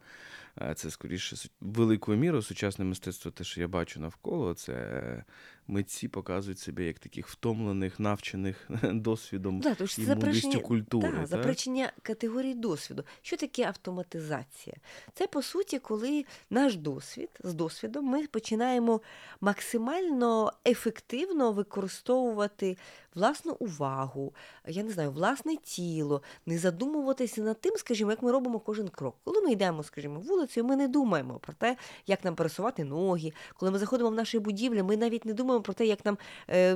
Е, 0.61 0.75
Це 0.75 0.91
скоріше 0.91 1.37
великою 1.61 2.19
мірою 2.19 2.43
сучасне 2.43 2.85
мистецтво, 2.85 3.31
те, 3.31 3.45
що 3.45 3.61
я 3.61 3.69
бачу 3.69 4.01
навколо, 4.01 4.55
це 4.55 5.25
митці 5.69 6.09
показують 6.09 6.59
себе 6.59 6.85
як 6.85 6.99
таких 6.99 7.29
втомлених, 7.29 8.01
навчених 8.01 8.71
досвідом 8.83 9.61
Да, 9.61 9.87
що 9.87 10.03
і 10.03 10.07
мудрістю 10.07 10.61
культури. 10.61 11.11
Да, 11.11 11.17
так? 11.17 11.27
заперечення 11.27 11.93
категорії 12.03 12.55
досвіду. 12.55 13.05
Що 13.23 13.37
таке 13.37 13.65
автоматизація? 13.65 14.77
Це 15.15 15.27
по 15.27 15.43
суті, 15.43 15.79
коли 15.79 16.25
наш 16.51 16.77
досвід 16.77 17.31
з 17.45 17.55
досвідом 17.55 18.05
ми 18.05 18.27
починаємо 18.27 19.01
максимально 19.41 20.53
ефективно 20.67 21.53
використовувати 21.53 22.77
власну 23.15 23.57
увагу, 23.59 24.33
я 24.67 24.83
не 24.83 24.91
знаю, 24.91 25.11
власне 25.11 25.57
тіло, 25.57 26.23
не 26.47 26.59
задумуватися 26.59 27.43
над 27.43 27.61
тим, 27.61 27.77
скажімо, 27.77 28.11
як 28.11 28.23
ми 28.23 28.33
робимо 28.33 28.59
кожен 28.59 28.89
крок. 28.89 29.17
Коли 29.25 29.41
ми 29.41 29.53
йдемо, 29.53 29.83
скажімо, 29.83 30.21
вулицею, 30.21 30.67
ми 30.67 30.77
не 30.77 30.89
думаємо 30.89 31.39
про 31.39 31.53
те, 31.53 31.77
як 32.07 32.25
нам 32.25 32.35
пересувати 32.35 32.85
ноги. 32.85 33.33
Коли 33.57 33.73
ми 33.73 33.79
заходимо 33.79 34.11
в 34.11 34.15
наші 34.15 34.39
будівлі, 34.39 34.83
ми 34.83 34.97
навіть 34.97 35.25
не 35.25 35.33
думаємо 35.33 35.62
про 35.63 35.75
те, 35.75 35.87
як 35.87 36.05
нам 36.05 36.19
е, 36.51 36.75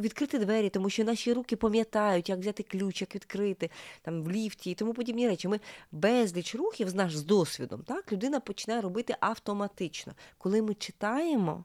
відкрити 0.00 0.38
двері, 0.38 0.70
тому 0.70 0.90
що 0.90 1.04
наші 1.04 1.32
руки 1.32 1.56
пам'ятають, 1.56 2.28
як 2.28 2.38
взяти 2.38 2.62
ключ, 2.62 3.00
як 3.00 3.14
відкрити 3.14 3.70
там 4.02 4.22
в 4.22 4.30
ліфті 4.30 4.70
і 4.70 4.74
тому 4.74 4.94
подібні 4.94 5.28
речі. 5.28 5.48
Ми 5.48 5.60
безліч 5.92 6.54
рухів 6.54 6.88
з 6.88 7.08
з 7.08 7.22
досвідом, 7.22 7.82
так 7.82 8.12
людина 8.12 8.40
починає 8.40 8.80
робити 8.80 9.16
автоматично. 9.20 10.12
Коли 10.38 10.62
ми 10.62 10.74
читаємо. 10.74 11.64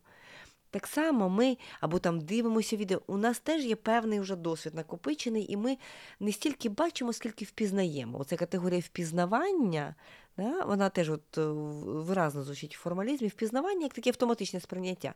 Так 0.74 0.88
само 0.88 1.30
ми 1.30 1.58
або 1.80 2.00
там 2.00 2.22
дивимося 2.22 2.76
відео. 2.76 3.02
У 3.08 3.18
нас 3.18 3.40
теж 3.40 3.66
є 3.66 3.76
певний 3.76 4.20
вже 4.20 4.36
досвід 4.36 4.76
накопичений, 4.76 5.52
і 5.52 5.58
ми 5.58 5.78
не 6.20 6.32
стільки 6.32 6.70
бачимо, 6.70 7.14
скільки 7.14 7.46
впізнаємо. 7.46 8.20
Оце 8.20 8.36
категорія 8.36 8.80
впізнавання, 8.80 9.96
да, 10.38 10.66
вона 10.66 10.90
теж 10.90 11.10
от, 11.10 11.38
е, 11.38 11.42
виразно 11.86 12.44
звучить 12.44 12.76
в 12.76 12.80
формалізмі. 12.80 13.28
Впізнавання 13.28 13.84
як 13.84 13.94
таке 13.94 14.10
автоматичне 14.10 14.60
сприйняття. 14.60 15.14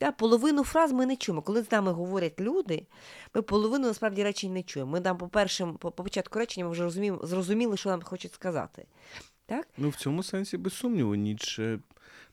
Да, 0.00 0.12
половину 0.12 0.64
фраз 0.64 0.92
ми 0.92 1.06
не 1.06 1.16
чуємо. 1.16 1.42
Коли 1.42 1.62
з 1.62 1.72
нами 1.72 1.92
говорять 1.92 2.40
люди, 2.40 2.86
ми 3.34 3.42
половину 3.42 3.86
насправді 3.86 4.22
речень 4.22 4.52
не 4.52 4.62
чуємо. 4.62 4.92
Ми 4.92 5.00
там 5.00 5.18
по 5.18 5.28
першим, 5.28 5.74
по, 5.74 5.90
по 5.90 6.04
початку 6.04 6.38
речення 6.38 6.66
ми 6.66 6.72
вже 6.72 6.82
розуміємо, 6.82 7.20
зрозуміли, 7.22 7.76
що 7.76 7.90
нам 7.90 8.02
хочуть 8.02 8.32
сказати. 8.32 8.86
Так? 9.46 9.68
Ну, 9.76 9.88
в 9.88 9.96
цьому 9.96 10.22
сенсі, 10.22 10.56
без 10.56 10.74
сумніву, 10.74 11.14
Ніцше 11.14 11.80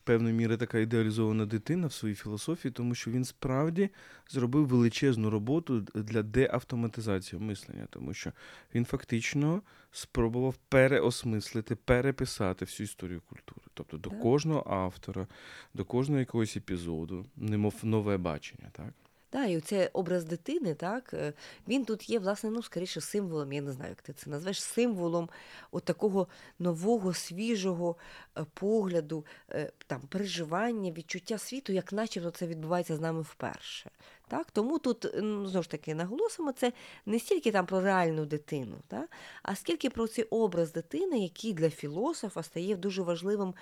певною 0.06 0.36
міри 0.36 0.58
така 0.58 0.80
ідеалізована 0.80 1.45
дитина 1.45 1.88
в 1.88 1.93
своїй 1.93 2.16
філософії, 2.16 2.72
тому 2.72 2.95
що 2.95 3.12
він 3.12 3.26
справді 3.26 3.89
зробив 4.30 4.68
величезну 4.68 5.30
роботу 5.30 5.82
для 5.95 6.24
деавтоматизації 6.24 7.41
мислення, 7.41 7.88
тому 7.89 8.14
що 8.14 8.32
він 8.76 8.86
фактично 8.86 9.62
спробував 9.91 10.56
переосмислити, 10.70 11.76
переписати 11.76 12.66
всю 12.66 12.86
історію 12.86 13.22
культури. 13.22 13.62
Тобто 13.74 13.97
до 13.97 14.10
кожного 14.12 14.64
автора, 14.70 15.28
до 15.74 15.86
кожного 15.86 16.20
якогось 16.20 16.58
епізоду, 16.58 17.26
немов 17.36 17.76
нове 17.84 18.18
бачення, 18.18 18.70
так? 18.72 18.93
Да, 19.36 19.46
і 19.46 19.58
оцей 19.58 19.90
образ 19.94 20.24
дитини, 20.24 20.74
так, 20.74 21.14
е, 21.14 21.34
він 21.68 21.86
тут 21.86 22.10
є, 22.10 22.20
власне, 22.20 22.50
ну, 22.50 22.64
скоріше, 22.64 23.02
символом, 23.02 23.54
я 23.54 23.62
не 23.62 23.72
знаю, 23.72 23.90
як 23.90 24.02
ти 24.02 24.14
це 24.14 24.30
назвеш, 24.30 24.64
символом 24.64 25.30
от 25.72 25.84
такого 25.84 26.28
нового, 26.60 27.14
свіжого 27.14 27.96
е, 28.38 28.46
погляду, 28.54 29.26
е, 29.52 29.72
там, 29.88 30.02
переживання, 30.02 30.92
відчуття 30.92 31.38
світу, 31.38 31.74
як 31.74 31.94
начебто 31.94 32.32
це 32.32 32.48
відбувається 32.48 32.96
з 32.96 33.00
нами 33.00 33.22
вперше. 33.22 33.90
Так? 34.28 34.52
Тому 34.52 34.80
тут, 34.80 35.08
ну, 35.16 35.46
знову 35.46 35.64
ж 35.64 35.70
таки, 35.70 35.96
наголосимо, 35.96 36.52
це 36.52 36.74
не 37.06 37.20
стільки 37.20 37.52
там 37.52 37.66
про 37.66 37.82
реальну 37.82 38.26
дитину, 38.26 38.76
так? 38.88 39.10
а 39.44 39.56
скільки 39.56 39.90
про 39.90 40.08
цей 40.08 40.24
образ 40.24 40.72
дитини, 40.72 41.20
який 41.20 41.54
для 41.54 41.70
філософа 41.70 42.44
стає 42.44 42.76
дуже 42.76 43.02
важливим 43.02 43.54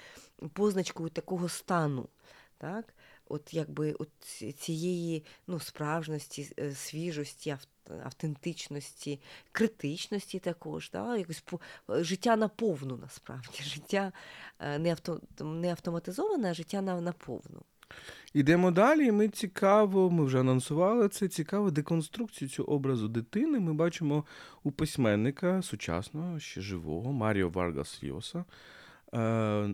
позначкою 0.54 1.10
такого 1.10 1.50
стану. 1.50 2.10
Так? 2.58 2.94
От 3.34 3.54
якби 3.54 3.94
от 3.94 4.10
цієї 4.60 5.24
ну, 5.48 5.60
справжності, 5.60 6.54
е, 6.60 6.76
свіжості, 6.76 7.58
автентичності, 8.04 9.22
критичності 9.52 10.40
також, 10.40 10.90
да? 10.94 11.18
якось 11.18 11.42
по, 11.42 11.60
е, 11.90 12.04
життя 12.04 12.36
наповну 12.36 12.98
насправді, 12.98 13.60
життя 13.64 14.12
е, 14.60 14.80
не, 14.80 14.92
авто, 14.92 15.22
не 15.40 15.72
автоматизоване, 15.72 16.52
а 16.52 16.54
життя 16.54 16.82
наповну. 16.82 17.62
Ідемо 18.34 18.72
далі. 18.72 19.12
Ми 19.12 19.30
цікаво, 19.30 20.10
ми 20.10 20.26
вже 20.26 20.40
анонсували 20.40 21.10
це. 21.10 21.28
Цікаво 21.28 21.72
деконструкцію 21.72 22.50
цього 22.50 22.74
образу 22.74 23.08
дитини. 23.08 23.60
Ми 23.60 23.74
бачимо 23.74 24.26
у 24.64 24.72
письменника 24.72 25.62
сучасного, 25.62 26.40
ще 26.40 26.62
живого, 26.62 27.12
Маріо 27.12 27.50
Варгас 27.50 28.04
Льоса, 28.04 28.40
е, 28.40 28.44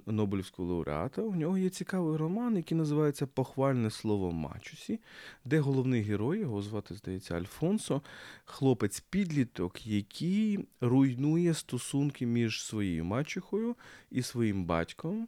Нобелівського 0.05 0.69
лауреата. 0.73 1.21
У 1.21 1.35
нього 1.35 1.57
є 1.57 1.69
цікавий 1.69 2.17
роман, 2.17 2.57
який 2.57 2.77
називається 2.77 3.27
Похвальне 3.27 3.89
слово 3.89 4.31
Мачусі, 4.31 4.99
де 5.45 5.59
головний 5.59 6.01
герой, 6.01 6.39
його 6.39 6.61
звати, 6.61 6.95
здається, 6.95 7.35
Альфонсо, 7.35 8.01
хлопець-підліток, 8.45 9.87
який 9.87 10.67
руйнує 10.81 11.53
стосунки 11.53 12.25
між 12.25 12.63
своєю 12.63 13.05
мачухою 13.05 13.75
і 14.11 14.21
своїм 14.21 14.65
батьком. 14.65 15.27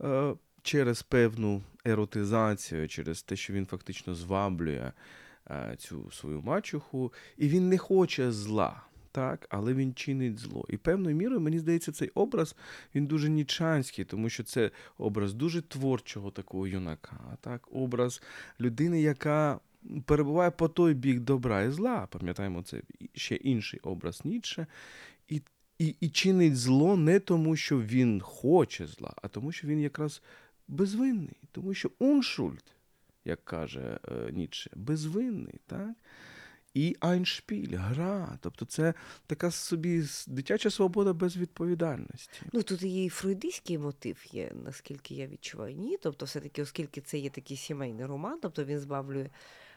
е, 0.00 0.34
Через 0.64 1.02
певну 1.02 1.62
еротизацію, 1.84 2.88
через 2.88 3.22
те, 3.22 3.36
що 3.36 3.52
він 3.52 3.66
фактично 3.66 4.14
зваблює 4.14 4.92
е, 5.50 5.74
цю 5.78 6.10
свою 6.10 6.40
мачуху, 6.42 7.12
і 7.36 7.48
він 7.48 7.68
не 7.68 7.78
хоче 7.78 8.32
зла, 8.32 8.82
так, 9.12 9.46
але 9.50 9.74
він 9.74 9.94
чинить 9.94 10.38
зло. 10.38 10.66
І 10.68 10.76
певною 10.76 11.16
мірою, 11.16 11.40
мені 11.40 11.58
здається, 11.58 11.92
цей 11.92 12.08
образ 12.14 12.56
він 12.94 13.06
дуже 13.06 13.28
нічанський, 13.28 14.04
тому 14.04 14.28
що 14.28 14.44
це 14.44 14.70
образ 14.98 15.34
дуже 15.34 15.62
творчого 15.62 16.30
такого 16.30 16.66
юнака, 16.66 17.36
так, 17.40 17.68
образ 17.72 18.22
людини, 18.60 19.02
яка 19.02 19.60
перебуває 20.04 20.50
по 20.50 20.68
той 20.68 20.94
бік 20.94 21.20
добра 21.20 21.62
і 21.62 21.70
зла. 21.70 22.06
Пам'ятаємо, 22.10 22.62
це 22.62 22.82
ще 23.14 23.34
інший 23.34 23.80
образ 23.80 24.24
Ніцше. 24.24 24.66
І, 25.28 25.42
і, 25.78 25.96
і 26.00 26.08
чинить 26.08 26.56
зло 26.56 26.96
не 26.96 27.20
тому, 27.20 27.56
що 27.56 27.80
він 27.80 28.20
хоче 28.20 28.86
зла, 28.86 29.14
а 29.22 29.28
тому, 29.28 29.52
що 29.52 29.66
він 29.66 29.80
якраз 29.80 30.22
безвинний, 30.68 31.36
тому 31.52 31.74
що 31.74 31.90
уншульт, 31.98 32.74
як 33.24 33.44
каже 33.44 33.98
е, 34.08 34.32
Ніцше, 34.32 34.70
безвинний, 34.76 35.60
так? 35.66 35.90
І 36.74 36.96
айншпіль, 37.00 37.76
гра. 37.76 38.38
Тобто 38.40 38.64
це 38.64 38.94
така 39.26 39.50
собі 39.50 40.04
дитяча 40.26 40.70
свобода 40.70 41.12
без 41.12 41.36
відповідальності. 41.36 42.42
Ну 42.52 42.62
тут 42.62 42.82
і 42.82 43.08
фройдистський 43.08 43.78
мотив 43.78 44.24
є, 44.32 44.52
наскільки 44.64 45.14
я 45.14 45.26
відчуваю. 45.26 45.76
Ні, 45.76 45.98
тобто, 46.02 46.26
все-таки, 46.26 46.62
оскільки 46.62 47.00
це 47.00 47.18
є 47.18 47.30
такий 47.30 47.56
сімейний 47.56 48.06
роман, 48.06 48.38
тобто 48.42 48.64
він 48.64 48.78
збавлює 48.78 49.30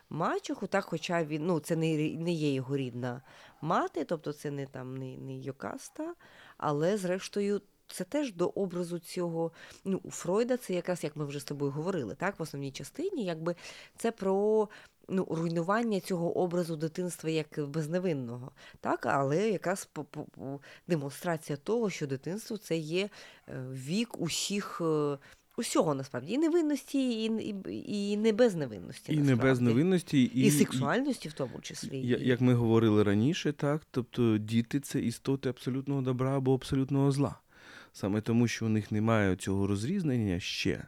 мачеху, 0.10 0.68
так, 0.68 0.86
хоча 0.86 1.24
він, 1.24 1.46
ну, 1.46 1.60
це 1.60 1.76
не, 1.76 1.98
не 2.16 2.32
є 2.32 2.54
його 2.54 2.78
рідна 2.78 3.22
мати, 3.62 4.04
тобто 4.04 4.34
це 4.34 4.52
не 4.52 4.66
там 4.66 4.98
не, 4.98 5.18
не 5.18 5.38
Йокаста, 5.38 6.14
але 6.58 6.98
зрештою. 6.98 7.62
Це 7.88 8.04
теж 8.04 8.34
до 8.34 8.48
образу 8.48 9.00
цього. 9.00 9.52
Ну, 9.84 10.00
у 10.04 10.12
Фройда 10.12 10.58
це 10.58 10.74
якраз, 10.74 11.04
як 11.04 11.16
ми 11.16 11.26
вже 11.26 11.40
з 11.40 11.44
тобою 11.44 11.72
говорили, 11.72 12.16
так, 12.16 12.40
в 12.40 12.42
основній 12.42 12.72
частині, 12.72 13.26
якби 13.26 13.56
це 13.98 14.12
про 14.12 14.70
ну, 15.10 15.28
руйнування 15.30 16.00
цього 16.00 16.38
образу 16.38 16.76
дитинства 16.76 17.30
як 17.30 17.60
безневинного, 17.70 18.52
так, 18.80 19.06
але 19.06 19.50
якраз 19.50 19.90
демонстрація 20.88 21.58
того, 21.58 21.90
що 21.90 22.08
дитинство 22.08 22.58
це 22.58 22.78
є 22.78 23.10
е, 23.50 23.66
вік 23.74 24.22
усіх. 24.22 24.82
е, 24.82 25.18
Усього 25.58 25.94
насправді 25.96 26.34
і 26.34 26.38
невинності, 26.38 27.24
і, 27.26 27.32
і, 27.70 28.12
і 28.12 28.18
не 28.18 28.34
безневинності. 28.34 29.14
І 29.14 29.16
не 29.16 29.22
насправді. 29.22 29.44
без 29.44 29.62
невинності, 29.62 30.24
і, 30.24 30.26
і, 30.46 30.52
сексуальності 30.52 31.30
в 31.30 31.34
тому 31.34 31.60
числі. 31.62 31.98
І- 32.00 32.28
Як 32.28 32.42
ми 32.42 32.54
говорили 32.54 33.04
раніше, 33.04 33.52
так, 33.54 33.82
тобто 33.92 34.38
діти 34.38 34.80
це 34.80 35.00
істоти 35.02 35.50
абсолютного 35.50 36.02
добра 36.02 36.38
або 36.38 36.54
абсолютного 36.54 37.12
зла. 37.12 37.36
Саме 37.94 38.22
тому, 38.22 38.48
що 38.48 38.66
у 38.66 38.70
них 38.70 38.92
немає 38.92 39.36
цього 39.36 39.68
розрізнення 39.68 40.40
ще. 40.40 40.84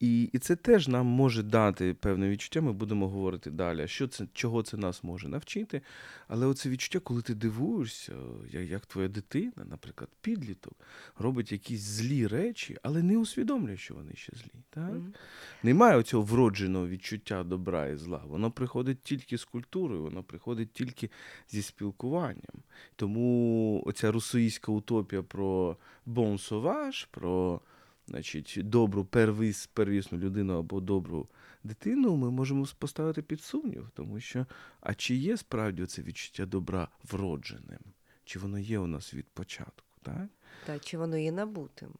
І, 0.00 0.22
і 0.22 0.38
це 0.38 0.56
теж 0.56 0.88
нам 0.88 1.06
може 1.06 1.42
дати 1.42 1.94
певне 1.94 2.28
відчуття. 2.28 2.60
Ми 2.60 2.72
будемо 2.72 3.08
говорити 3.08 3.50
далі, 3.50 3.88
що 3.88 4.08
це, 4.08 4.26
чого 4.32 4.62
це 4.62 4.76
нас 4.76 5.04
може 5.04 5.28
навчити. 5.28 5.82
Але 6.28 6.46
оце 6.46 6.68
відчуття, 6.68 6.98
коли 6.98 7.22
ти 7.22 7.34
дивуєшся, 7.34 8.12
як, 8.50 8.70
як 8.70 8.86
твоя 8.86 9.08
дитина, 9.08 9.64
наприклад, 9.70 10.10
підліток, 10.20 10.74
робить 11.18 11.52
якісь 11.52 11.80
злі 11.80 12.26
речі, 12.26 12.78
але 12.82 13.02
не 13.02 13.18
усвідомлює, 13.18 13.76
що 13.76 13.94
вони 13.94 14.14
ще 14.14 14.32
злі. 14.36 14.62
Так? 14.70 14.90
Мгм. 14.90 15.14
Немає 15.62 16.02
цього 16.02 16.22
вродженого 16.22 16.88
відчуття 16.88 17.44
добра 17.44 17.86
і 17.86 17.96
зла. 17.96 18.22
Воно 18.26 18.50
приходить 18.50 19.02
тільки 19.02 19.38
з 19.38 19.44
культурою, 19.44 20.02
воно 20.02 20.22
приходить 20.22 20.72
тільки 20.72 21.10
зі 21.48 21.62
спілкуванням. 21.62 22.62
Тому 22.96 23.82
оця 23.86 24.12
русоїська 24.12 24.72
утопія 24.72 25.22
про 25.22 25.76
бон 26.06 26.38
соваж, 26.38 27.04
про 27.04 27.60
значить, 28.06 28.58
добру 28.62 29.04
первіс, 29.04 29.66
первісну 29.66 30.18
людину 30.18 30.58
або 30.58 30.80
добру 30.80 31.28
дитину, 31.64 32.16
ми 32.16 32.30
можемо 32.30 32.66
поставити 32.78 33.22
під 33.22 33.42
сумнів, 33.42 33.90
тому 33.94 34.20
що 34.20 34.46
а 34.80 34.94
чи 34.94 35.14
є 35.14 35.36
справді 35.36 35.86
це 35.86 36.02
відчуття 36.02 36.46
добра 36.46 36.88
вродженим? 37.10 37.80
Чи 38.24 38.38
воно 38.38 38.58
є 38.58 38.78
у 38.78 38.86
нас 38.86 39.14
від 39.14 39.26
початку? 39.26 39.86
Так? 40.02 40.28
Та 40.66 40.78
чи 40.78 40.98
воно 40.98 41.16
є 41.16 41.32
набутим? 41.32 41.90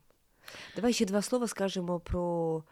Давай 0.77 0.93
ще 0.93 1.05
два 1.05 1.23
слова 1.23 1.49
скажемо 1.49 2.01
про 2.01 2.65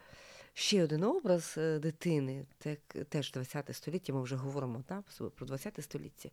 ще 0.52 0.84
один 0.84 1.04
образ 1.04 1.54
е, 1.58 1.78
дитини, 1.78 2.46
так, 2.58 2.78
теж 3.08 3.32
20 3.32 3.76
століття, 3.76 4.12
ми 4.12 4.22
вже 4.22 4.36
говоримо 4.36 4.82
так, 4.86 5.04
про 5.34 5.46
20 5.46 5.84
століття. 5.84 6.28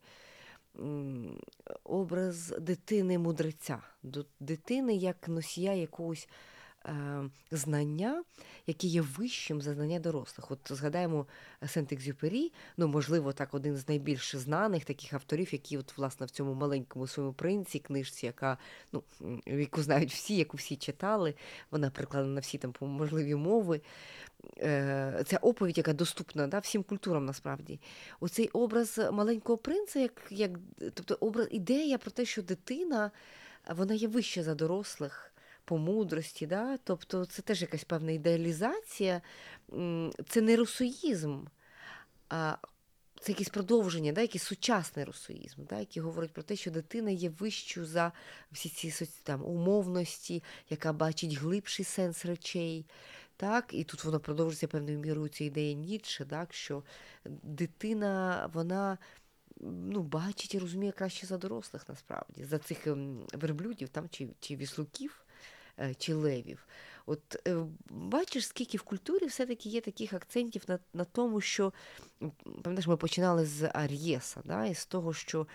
Образ 1.83 2.53
дитини-мудреця, 2.59 3.79
дитини 4.39 4.95
як 4.95 5.27
носія 5.27 5.73
якогось 5.73 6.29
знання, 7.51 8.23
яке 8.67 8.87
є 8.87 9.01
вищим 9.01 9.61
за 9.61 9.73
знання 9.73 9.99
дорослих. 9.99 10.51
От 10.51 10.59
згадаємо 10.69 11.27
Сент-Екзюпері, 11.61 12.51
ну, 12.77 12.87
можливо, 12.87 13.33
так 13.33 13.53
один 13.53 13.77
з 13.77 13.87
найбільш 13.87 14.35
знаних 14.35 14.85
таких 14.85 15.13
авторів, 15.13 15.53
які 15.53 15.77
от, 15.77 15.97
власне, 15.97 16.25
в 16.25 16.29
цьому 16.29 16.53
маленькому 16.53 17.07
своєму 17.07 17.33
принці, 17.33 17.79
книжці, 17.79 18.25
яка 18.25 18.57
ну, 18.91 19.03
яку 19.45 19.81
знають 19.81 20.11
всі, 20.11 20.35
яку 20.35 20.57
всі 20.57 20.75
читали, 20.75 21.35
вона 21.71 21.89
перекладена 21.89 22.33
на 22.33 22.41
всі 22.41 22.57
там 22.57 22.73
можливі 22.81 23.35
мови. 23.35 23.81
Е, 24.57 25.23
Ця 25.27 25.37
оповідь, 25.37 25.77
яка 25.77 25.93
доступна 25.93 26.47
да, 26.47 26.59
всім 26.59 26.83
культурам 26.83 27.25
насправді. 27.25 27.79
Оцей 28.19 28.47
образ 28.47 28.99
маленького 29.11 29.57
принца, 29.57 29.99
як, 29.99 30.21
як 30.29 30.51
тобто 30.79 31.17
образ, 31.19 31.47
ідея 31.51 31.97
про 31.97 32.11
те, 32.11 32.25
що 32.25 32.41
дитина 32.41 33.11
вона 33.75 33.93
є 33.93 34.07
вища 34.07 34.43
за 34.43 34.55
дорослих 34.55 35.30
по 35.65 35.77
мудрості, 35.77 36.47
да? 36.47 36.77
тобто 36.83 37.25
це 37.25 37.41
теж 37.41 37.61
якась 37.61 37.83
певна 37.83 38.11
ідеалізація, 38.11 39.21
це 40.27 40.41
не 40.41 40.55
русоїзм, 40.55 41.45
а 42.29 42.57
це 43.21 43.31
якесь 43.31 43.49
продовження, 43.49 44.11
да, 44.11 44.21
якийсь 44.21 44.43
сучасний 44.43 45.05
русоїзм, 45.05 45.63
да, 45.69 45.79
який 45.79 46.01
говорить 46.01 46.33
про 46.33 46.43
те, 46.43 46.55
що 46.55 46.71
дитина 46.71 47.11
є 47.11 47.29
вищою 47.29 47.85
за 47.85 48.11
всі 48.51 48.69
ці 48.69 49.05
там, 49.23 49.45
умовності, 49.45 50.43
яка 50.69 50.93
бачить 50.93 51.33
глибший 51.33 51.85
сенс 51.85 52.25
речей. 52.25 52.85
Так, 53.37 53.69
і 53.71 53.83
тут 53.83 54.03
воно 54.03 54.19
продовжується 54.19 54.67
певною 54.67 54.99
мірою 54.99 55.29
ця 55.29 55.43
ідея 55.43 55.73
Ніцше, 55.73 56.25
так, 56.25 56.53
що 56.53 56.83
дитина, 57.25 58.49
вона 58.53 58.97
ну, 59.61 60.01
бачить 60.01 60.55
і 60.55 60.59
розуміє 60.59 60.91
краще 60.91 61.27
за 61.27 61.37
дорослих 61.37 61.89
насправді, 61.89 62.43
за 62.43 62.57
цих 62.57 62.87
ем, 62.87 63.27
верблюдів 63.33 63.89
там, 63.89 64.09
чи, 64.09 64.29
чи 64.39 64.55
віслуків, 64.55 65.20
чи 65.97 66.13
левів. 66.13 66.67
От 67.05 67.47
е, 67.47 67.65
бачиш, 67.89 68.47
скільки 68.47 68.77
в 68.77 68.81
культурі 68.81 69.25
все-таки 69.25 69.69
є 69.69 69.81
таких 69.81 70.13
акцентів 70.13 70.63
на, 70.67 70.79
на 70.93 71.03
тому, 71.03 71.41
що 71.41 71.73
пам'ятаєш, 72.43 72.87
ми 72.87 72.97
починали 72.97 73.45
з 73.45 73.69
Ар'єса, 73.73 74.41
да, 74.45 74.65
і 74.65 74.75
з 74.75 74.85
того, 74.85 75.13
що 75.13 75.47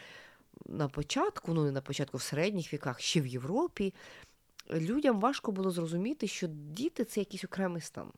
на 0.66 0.88
початку, 0.88 1.54
ну 1.54 1.64
не 1.64 1.70
на 1.70 1.80
початку 1.80 2.16
в 2.16 2.22
середніх 2.22 2.72
віках, 2.72 3.00
ще 3.00 3.20
в 3.20 3.26
Європі, 3.26 3.94
людям 4.70 5.20
важко 5.20 5.52
було 5.52 5.70
зрозуміти, 5.70 6.26
що 6.26 6.46
діти 6.46 7.04
це 7.04 7.20
якийсь 7.20 7.44
окремий 7.44 7.82
стан. 7.82 8.12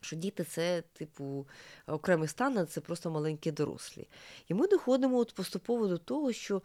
Що 0.00 0.16
діти 0.16 0.44
це, 0.44 0.82
типу, 0.92 1.46
окремий 1.86 2.28
стан, 2.28 2.58
а 2.58 2.66
це 2.66 2.80
просто 2.80 3.10
маленькі 3.10 3.50
дорослі. 3.50 4.08
І 4.48 4.54
ми 4.54 4.66
доходимо 4.66 5.18
от 5.18 5.34
поступово 5.34 5.86
до 5.86 5.98
того, 5.98 6.32
що 6.32 6.56
е, 6.56 6.60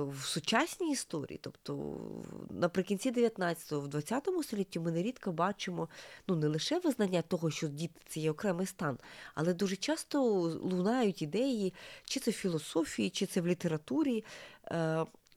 в 0.00 0.20
сучасній 0.24 0.90
історії, 0.90 1.40
тобто 1.42 1.96
наприкінці 2.50 3.12
19-го, 3.12 3.80
в 3.80 3.88
20 3.88 4.28
столітті 4.42 4.80
ми 4.80 4.92
нерідко 4.92 5.32
бачимо 5.32 5.88
ну, 6.26 6.36
не 6.36 6.46
лише 6.48 6.78
визнання 6.78 7.22
того, 7.22 7.50
що 7.50 7.68
діти 7.68 8.00
це 8.06 8.20
є 8.20 8.30
окремий 8.30 8.66
стан, 8.66 8.98
але 9.34 9.54
дуже 9.54 9.76
часто 9.76 10.22
лунають 10.62 11.22
ідеї, 11.22 11.74
чи 12.04 12.20
це 12.20 12.30
в 12.30 12.34
філософії, 12.34 13.10
чи 13.10 13.26
це 13.26 13.40
в 13.40 13.46
літературі. 13.46 14.24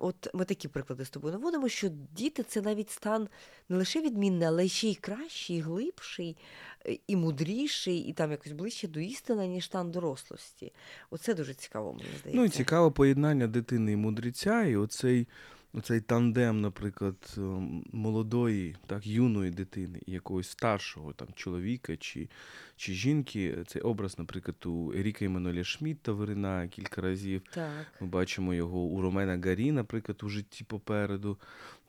От 0.04 0.28
ми 0.34 0.46
такі 0.46 0.68
приклади 0.68 1.06
з 1.06 1.10
тобою 1.10 1.34
наводимо, 1.34 1.70
що 1.70 1.90
діти 2.12 2.44
це 2.44 2.62
навіть 2.62 2.90
стан 2.90 3.28
не 3.70 3.78
лише 3.78 4.02
відмінний, 4.02 4.48
але 4.48 4.68
ще 4.68 4.88
й 4.88 4.96
кращий, 4.96 5.58
і 5.58 5.60
глибший, 5.60 6.38
е, 6.86 6.98
і 7.08 7.16
мудріший, 7.16 8.00
і 8.00 8.14
там 8.14 8.32
якось 8.32 8.52
ближче 8.52 8.88
до 8.88 9.00
істини, 9.00 9.48
ніж 9.48 9.66
стан 9.66 9.92
дорослості. 9.92 10.74
Оце 11.10 11.34
дуже 11.34 11.54
цікаво, 11.54 11.94
мені 11.94 12.04
здається. 12.04 12.32
Ну 12.34 12.46
і 12.46 12.50
цікаве 12.50 12.92
поєднання 12.92 13.48
дитини 13.48 13.92
і 13.92 13.96
мудреця, 13.96 14.64
і 14.64 14.76
оцей, 14.76 15.28
оцей 15.74 16.02
тандем, 16.02 16.62
наприклад, 16.62 17.36
ем, 17.38 17.84
молодої, 17.92 18.76
так, 18.88 19.08
юної 19.08 19.52
дитини 19.52 20.02
і 20.06 20.12
якогось 20.12 20.50
старшого 20.50 21.14
там, 21.14 21.28
чоловіка 21.36 21.98
чи, 21.98 22.30
чи 22.76 22.94
жінки. 22.94 23.64
Цей 23.68 23.82
образ, 23.82 24.20
наприклад, 24.20 24.66
у 24.66 24.94
Еріка 24.94 25.26
Еммануеля 25.26 25.64
Шмідта 25.64 26.12
виринає 26.12 26.68
кілька 26.68 27.02
разів. 27.02 27.42
Так. 27.54 27.88
Ми 28.02 28.08
бачимо 28.08 28.54
його 28.54 28.80
у 28.80 29.02
Ромена 29.02 29.42
Гарі, 29.46 29.72
наприклад, 29.72 30.24
у 30.24 30.30
житті 30.30 30.64
попереду. 30.64 31.38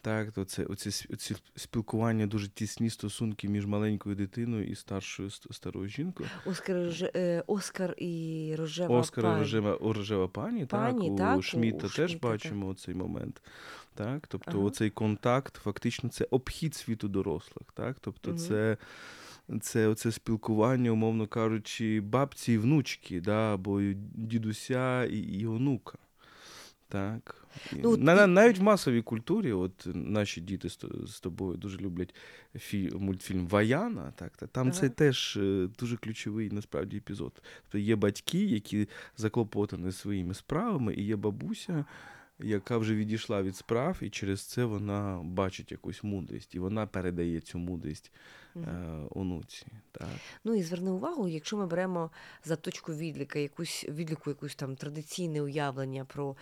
Так, 0.05 0.33
то 0.33 0.45
це 0.45 0.65
оці, 0.65 1.07
оці 1.13 1.37
спілкування, 1.57 2.27
дуже 2.27 2.49
тісні 2.49 2.91
стосунки 2.91 3.49
між 3.49 3.67
маленькою 3.67 4.15
дитиною 4.17 4.67
і 4.67 4.75
старшою 4.75 5.31
старою 5.31 5.89
жінкою. 5.89 6.29
Оскар, 6.47 6.77
е, 7.03 7.45
Оскар 7.47 7.95
і 7.99 8.55
Рожева 8.59 8.99
Оскара 8.99 9.29
пані. 9.29 9.41
рожева, 9.41 9.79
рожева 9.81 10.29
пані, 10.29 10.67
Пані, 10.67 11.09
так, 11.09 11.19
так, 11.19 11.39
у 11.39 11.43
Шмідта 11.43 11.89
теж 11.89 12.11
Шмідта, 12.11 12.29
бачимо 12.29 12.75
цей 12.75 12.95
момент. 12.95 13.43
Так? 13.95 14.27
Тобто 14.27 14.51
Ага. 14.51 14.61
оцей 14.67 14.91
контакт, 14.91 15.57
фактично, 15.57 16.09
це 16.11 16.27
обхід 16.31 16.75
світу 16.75 17.09
дорослих. 17.09 17.73
Так? 17.75 17.97
Тобто 18.01 18.31
Мгм. 18.31 18.39
це, 18.39 18.77
це 19.61 19.89
оце 19.89 20.13
спілкування, 20.13 20.91
умовно 20.91 21.27
кажучи, 21.27 22.01
бабці 22.01 22.53
і 22.53 22.59
внучки, 22.59 23.21
да? 23.21 23.55
або 23.55 23.81
дідуся 24.15 25.05
і, 25.05 25.19
і 25.19 25.47
онука. 25.47 25.99
Так. 26.93 27.47
Ну, 27.73 27.97
на, 27.97 28.15
на- 28.15 28.27
навіть 28.27 28.59
в 28.59 28.63
масовій 28.63 29.03
культурі, 29.03 29.53
от 29.53 29.87
наші 29.95 30.41
діти 30.41 30.69
з, 30.69 30.79
з 31.07 31.21
тобою 31.21 31.57
дуже 31.57 31.79
люблять 31.79 32.15
фі, 32.59 32.91
мультфільм 32.99 33.47
Ваяна. 33.47 34.13
Так, 34.17 34.37
та 34.37 34.47
там 34.47 34.73
це 34.73 34.89
теж 34.89 35.37
е, 35.37 35.69
дуже 35.79 35.97
ключовий 35.97 36.51
насправді 36.51 36.97
епізод. 36.97 37.43
Тобто 37.63 37.79
є 37.79 37.97
батьки, 37.97 38.45
які 38.45 38.89
заклопотані 39.17 39.93
своїми 39.93 40.35
справами, 40.35 40.95
і 40.95 41.03
є 41.03 41.17
бабуся, 41.17 41.85
яка 42.39 42.79
вже 42.79 42.95
відійшла 42.95 43.43
від 43.43 43.57
справ, 43.57 43.99
і 44.01 44.11
через 44.11 44.43
це 44.43 44.65
вона 44.65 45.21
бачить 45.25 45.73
якусь 45.73 46.03
мудрість, 46.05 46.55
і 46.55 46.59
вона 46.59 46.87
передає 46.87 47.41
цю 47.41 47.59
мудрість 47.59 48.13
Мгм. 48.55 48.65
е, 48.69 49.07
онуці. 49.11 49.67
Так. 49.93 50.09
Ну 50.45 50.55
і 50.55 50.63
зверни 50.63 50.91
увагу, 50.91 51.29
якщо 51.29 51.57
ми 51.57 51.67
беремо 51.67 52.11
за 52.45 52.57
точку 52.57 52.95
відліка 52.95 53.39
якусь 53.39 53.87
відліку, 53.89 54.31
якусь 54.31 54.55
там 54.55 54.77
традиційне 54.77 55.43
уявлення 55.43 56.05
про 56.05 56.37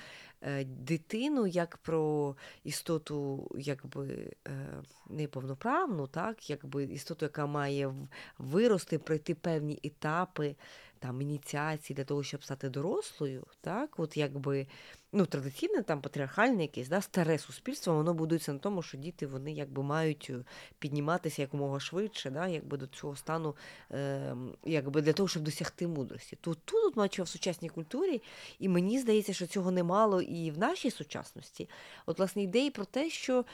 дитину, 0.64 1.46
як 1.46 1.76
про 1.76 2.36
істоту, 2.64 3.50
якби 3.58 4.32
е, 4.48 4.82
неповноправну, 5.10 6.06
так, 6.06 6.50
якби 6.50 6.84
істоту, 6.84 7.24
яка 7.24 7.46
має 7.46 7.94
вирости, 8.38 8.98
пройти 8.98 9.34
певні 9.34 9.80
етапи 9.82 10.56
там 11.00 11.20
ініціації 11.20 11.94
для 11.94 12.04
того, 12.04 12.22
щоб 12.22 12.44
стати 12.44 12.68
дорослою, 12.68 13.46
так, 13.60 14.00
от 14.00 14.16
якби. 14.16 14.66
Ну, 15.12 15.26
традиційне 15.26 15.82
там 15.82 16.00
патріархальне 16.00 16.62
якесь 16.62 16.88
да, 16.88 17.00
старе 17.00 17.38
суспільство, 17.38 17.94
воно 17.94 18.14
будується 18.14 18.52
на 18.52 18.58
тому, 18.58 18.82
що 18.82 18.98
діти 18.98 19.26
вони 19.26 19.52
якби 19.52 19.82
мають 19.82 20.30
е, 20.30 20.44
підніматися 20.78 21.42
якомога 21.42 21.80
швидше, 21.80 22.30
да, 22.30 22.48
якби 22.48 22.76
до 22.76 22.86
цього 22.86 23.16
стану, 23.16 23.56
е, 23.92 24.36
якби 24.64 25.02
для 25.02 25.12
того, 25.12 25.28
щоб 25.28 25.42
досягти 25.42 25.86
мудрості. 25.86 26.38
То 26.40 26.54
тут, 26.54 26.84
от, 26.84 26.96
бачу, 26.96 27.22
в 27.22 27.28
сучасній 27.28 27.68
культурі, 27.68 28.22
і 28.58 28.68
мені 28.68 28.98
здається, 28.98 29.32
що 29.32 29.46
цього 29.46 29.70
немало 29.70 30.22
і 30.22 30.50
в 30.50 30.58
нашій 30.58 30.90
сучасності. 30.90 31.68
От, 32.06 32.18
власне, 32.18 32.42
ідеї 32.42 32.70
про 32.70 32.84
те, 32.84 33.10
що 33.10 33.44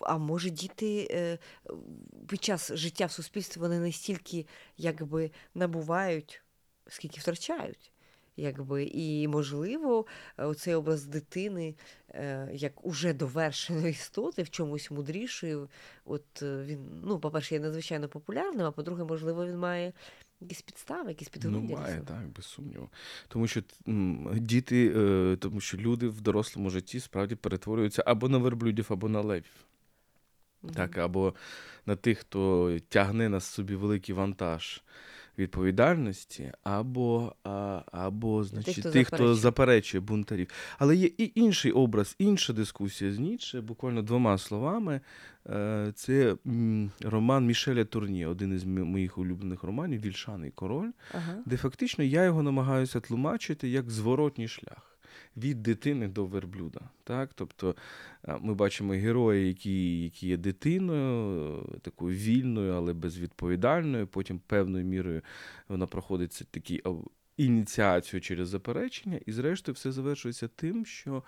а 0.00 0.18
може 0.18 0.50
діти 0.50 1.08
е, 1.10 1.38
під 2.28 2.44
час 2.44 2.72
життя 2.74 3.06
в 3.06 3.12
суспільстві 3.12 3.60
вони 3.60 3.80
не 3.80 3.92
стільки 3.92 4.46
якби 4.76 5.30
набувають, 5.54 6.42
скільки 6.90 7.20
втрачають. 7.20 7.92
Якби, 8.36 8.84
і, 8.84 9.28
можливо, 9.28 10.06
е, 10.38 10.44
оцей 10.44 10.74
образ 10.74 11.04
дитини 11.04 11.74
е, 12.08 12.50
як 12.52 12.86
уже 12.86 13.12
довершеної 13.12 13.90
істоти, 13.90 14.42
в 14.42 14.50
чомусь 14.50 14.90
мудрішої. 14.90 15.58
От 16.04 16.42
е, 16.42 16.62
він, 16.66 17.02
ну, 17.04 17.18
по-перше, 17.18 17.54
є 17.54 17.60
надзвичайно 17.60 18.08
популярним, 18.08 18.66
а 18.66 18.70
по-друге, 18.70 19.04
можливо, 19.04 19.46
він 19.46 19.58
має 19.58 19.92
якісь 20.40 20.62
підстави, 20.62 21.08
якісь 21.08 21.28
Ну, 21.28 21.32
підґрунтя. 21.32 21.74
для 21.74 21.80
має, 21.80 22.00
так, 22.00 22.28
без 22.28 22.44
сумніву. 22.44 22.88
Тому 23.28 23.46
що 23.46 23.62
діти, 24.32 24.90
тому 25.36 25.60
що 25.60 25.76
люди 25.76 26.08
в 26.08 26.20
дорослому 26.20 26.70
житті 26.70 27.00
справді 27.00 27.34
перетворюються 27.34 28.02
або 28.06 28.28
на 28.28 28.38
верблюдів, 28.38 28.86
або 28.88 29.08
на 29.08 29.20
левів. 29.20 29.66
Мгм. 30.62 30.74
Так, 30.74 30.98
або 30.98 31.34
на 31.86 31.96
тих, 31.96 32.18
хто 32.18 32.76
тягне 32.88 33.28
на 33.28 33.40
собі 33.40 33.74
великий 33.74 34.14
вантаж 34.14 34.82
відповідальності, 35.40 36.52
або, 36.62 37.34
а, 37.44 37.82
або 37.92 38.44
значить, 38.44 38.78
хто 38.78 38.90
тих, 38.90 39.06
хто 39.06 39.16
заперечує. 39.16 39.40
заперечує 39.42 40.00
бунтарів. 40.00 40.48
Але 40.78 40.96
є 40.96 41.10
і 41.18 41.32
інший 41.34 41.72
образ, 41.72 42.14
інша 42.18 42.52
дискусія 42.52 43.12
з 43.12 43.18
Ніцше, 43.18 43.60
буквально 43.60 44.02
двома 44.02 44.38
словами. 44.38 45.00
Е, 45.50 45.92
Це 45.94 46.36
роман 47.00 47.46
Мішеля 47.46 47.84
Турні, 47.84 48.26
один 48.26 48.52
із 48.52 48.64
моїх 48.64 49.18
улюблених 49.18 49.62
романів 49.62 50.00
Вільшаний 50.00 50.50
король, 50.50 50.90
Ага. 51.14 51.34
де 51.46 51.56
фактично 51.56 52.04
я 52.04 52.24
його 52.24 52.42
намагаюся 52.42 53.00
тлумачити 53.00 53.68
як 53.68 53.90
зворотній 53.90 54.48
шлях. 54.48 54.89
Від 55.36 55.62
дитини 55.62 56.08
до 56.08 56.26
верблюда. 56.26 56.80
Так? 57.04 57.30
Тобто 57.34 57.74
ми 58.40 58.54
бачимо 58.54 58.92
героя, 58.92 59.46
які, 59.46 60.02
які 60.02 60.28
є 60.28 60.36
дитиною, 60.36 61.56
е, 61.74 61.78
такою 61.78 62.16
вільною, 62.16 62.72
але 62.72 62.92
безвідповідальною. 62.92 64.06
Потім 64.06 64.40
певною 64.46 64.84
мірою 64.84 65.22
вона 65.68 65.86
проходить 65.86 66.42
такі 66.50 66.82
ініціацію 67.36 68.20
через 68.20 68.48
заперечення, 68.48 69.20
і 69.26 69.32
зрештою 69.32 69.74
все 69.74 69.92
завершується 69.92 70.48
тим, 70.48 70.86
що 70.86 71.16
е, 71.16 71.22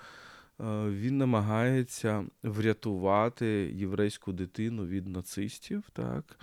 він 0.90 1.18
намагається 1.18 2.24
врятувати 2.42 3.46
єврейську 3.74 4.32
дитину 4.32 4.86
від 4.86 5.09
нацистів. 5.09 5.84
Так? 5.92 6.38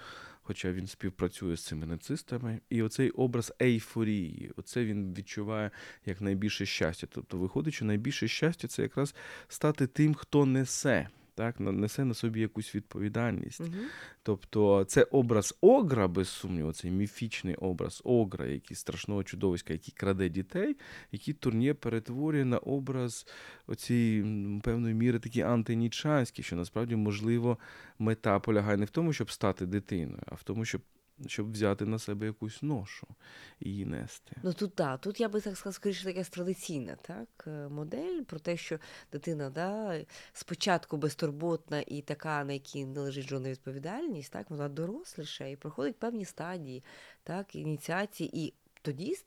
Хоча 0.50 0.72
він 0.72 0.88
співпрацює 0.88 1.58
з 1.58 1.66
цими 1.66 1.86
нацистами, 1.86 2.62
і 2.70 2.84
оцей 2.84 3.10
образ 3.10 3.54
ейфорії, 3.62 4.52
оце 4.56 4.86
він 4.86 5.14
відчуває 5.14 5.72
як 6.06 6.22
найбільше 6.22 6.66
щастя. 6.66 7.08
Тобто, 7.12 7.38
виходить, 7.38 7.74
що 7.74 7.86
найбільше 7.86 8.28
щастя 8.28 8.68
це 8.68 8.82
якраз 8.82 9.16
стати 9.47 9.88
тим, 9.88 10.14
хто 10.14 10.45
несе, 10.45 11.08
так, 11.39 11.59
несе 11.59 12.05
на 12.05 12.13
собі 12.13 12.41
якусь 12.41 12.75
відповідальність. 12.75 13.59
Мгм. 13.59 13.85
Тобто, 14.23 14.83
це 14.83 15.03
образ 15.03 15.57
огра, 15.61 16.07
без 16.07 16.29
сумніву, 16.29 16.73
цей 16.73 16.91
міфічний 16.91 17.55
образ 17.55 18.01
огра, 18.05 18.45
який 18.45 18.77
страшного 18.77 19.23
чудовиська, 19.23 19.73
який 19.73 19.93
краде 19.97 20.29
дітей, 20.29 20.77
який 21.11 21.33
турніє 21.33 21.73
перетворює 21.73 22.45
на 22.45 22.57
образ 22.57 23.27
оцієї 23.67 24.23
певної 24.63 24.93
міри 24.93 25.19
такі 25.19 25.41
антинічанські, 25.41 26.43
що 26.43 26.55
насправді 26.55 26.95
можливо 26.95 27.57
мета 27.99 28.39
полягає 28.39 28.77
не 28.77 28.85
в 28.85 28.89
тому, 28.89 29.13
щоб 29.13 29.31
стати 29.31 29.65
дитиною, 29.65 30.23
а 30.25 30.35
в 30.35 30.43
тому, 30.43 30.65
щоб, 30.65 30.81
щоб 31.28 31.51
взяти 31.51 31.86
на 31.86 31.99
себе 31.99 32.26
якусь 32.26 32.61
ношу 32.61 33.07
і 33.59 33.70
її 33.70 33.86
нести. 33.86 34.36
Ну 34.43 34.53
тут 34.53 34.76
так, 34.76 35.01
тут 35.01 35.20
я 35.20 35.30
би 35.30 35.41
так 35.41 35.57
сказала, 35.57 35.74
скоріше 35.74 36.05
така 36.05 36.24
традиційна 36.24 36.95
так, 36.95 37.28
е, 37.47 37.67
модель 37.70 38.22
про 38.22 38.39
те, 38.39 38.57
що 38.57 38.80
дитина 39.11 39.49
да, 39.49 40.01
спочатку 40.34 40.97
безтурботна 40.97 41.84
і 41.88 42.01
така, 42.01 42.43
на 42.43 42.53
якій 42.53 42.86
не 42.86 42.99
лежить 42.99 43.28
жодна 43.28 43.49
відповідальність, 43.49 44.32
так, 44.32 44.49
вона 44.49 44.70
доросліша 44.70 45.45
і 45.45 45.55
проходить 45.55 45.99
певні 45.99 46.26
стадії 46.26 46.84
так, 47.24 47.55
ініціації, 47.55 48.45
і 48.45 48.53
тоді 48.82 49.17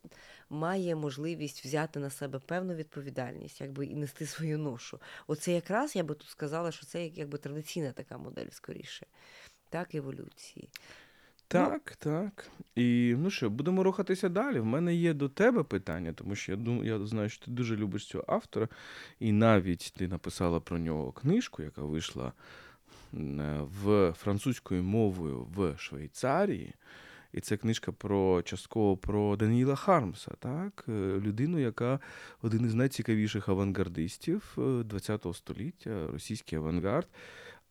має 0.50 0.94
можливість 0.94 1.64
взяти 1.64 2.00
на 2.00 2.10
себе 2.10 2.38
певну 2.38 2.74
відповідальність, 2.74 3.60
якби 3.60 3.86
і 3.86 3.94
нести 3.94 4.26
свою 4.26 4.58
ношу. 4.58 5.00
Оце 5.26 5.52
якраз 5.52 5.96
я 5.96 6.04
би 6.04 6.14
тут 6.14 6.28
сказала, 6.28 6.72
що 6.72 6.86
це 6.86 7.06
якби 7.06 7.38
традиційна 7.38 7.92
така 7.92 8.18
модель 8.18 8.48
скоріше, 8.50 9.06
так, 9.68 9.94
еволюції. 9.94 10.68
Так, 11.52 11.96
так. 11.96 12.50
І 12.74 13.14
ну 13.18 13.30
що, 13.30 13.50
будемо 13.50 13.82
рухатися 13.82 14.28
далі. 14.28 14.60
В 14.60 14.64
мене 14.64 14.94
є 14.94 15.14
до 15.14 15.28
тебе 15.28 15.62
питання, 15.62 16.12
тому 16.12 16.34
що 16.34 16.52
я 16.52 16.58
думаю, 16.58 16.84
я 17.00 17.06
знаю, 17.06 17.28
що 17.28 17.44
ти 17.44 17.50
дуже 17.50 17.76
любиш 17.76 18.06
цього 18.06 18.24
автора, 18.28 18.68
і 19.20 19.32
навіть 19.32 19.92
ти 19.96 20.08
написала 20.08 20.60
про 20.60 20.78
нього 20.78 21.12
книжку, 21.12 21.62
яка 21.62 21.82
вийшла 21.82 22.32
е, 23.14 23.60
в 23.82 24.12
французькою 24.18 24.82
мовою 24.82 25.46
в 25.54 25.74
Швейцарії. 25.78 26.74
І 27.32 27.40
це 27.40 27.56
книжка 27.56 27.92
про 27.92 28.42
частково 28.42 28.96
про 28.96 29.36
Даніла 29.36 29.74
Хармса, 29.74 30.30
так? 30.38 30.84
Е, 30.88 30.92
людину, 31.20 31.58
яка 31.58 32.00
один 32.42 32.66
із 32.66 32.74
найцікавіших 32.74 33.48
авангардистів 33.48 34.58
ХХ 35.02 35.34
століття, 35.34 36.06
російський 36.12 36.58
авангард, 36.58 37.08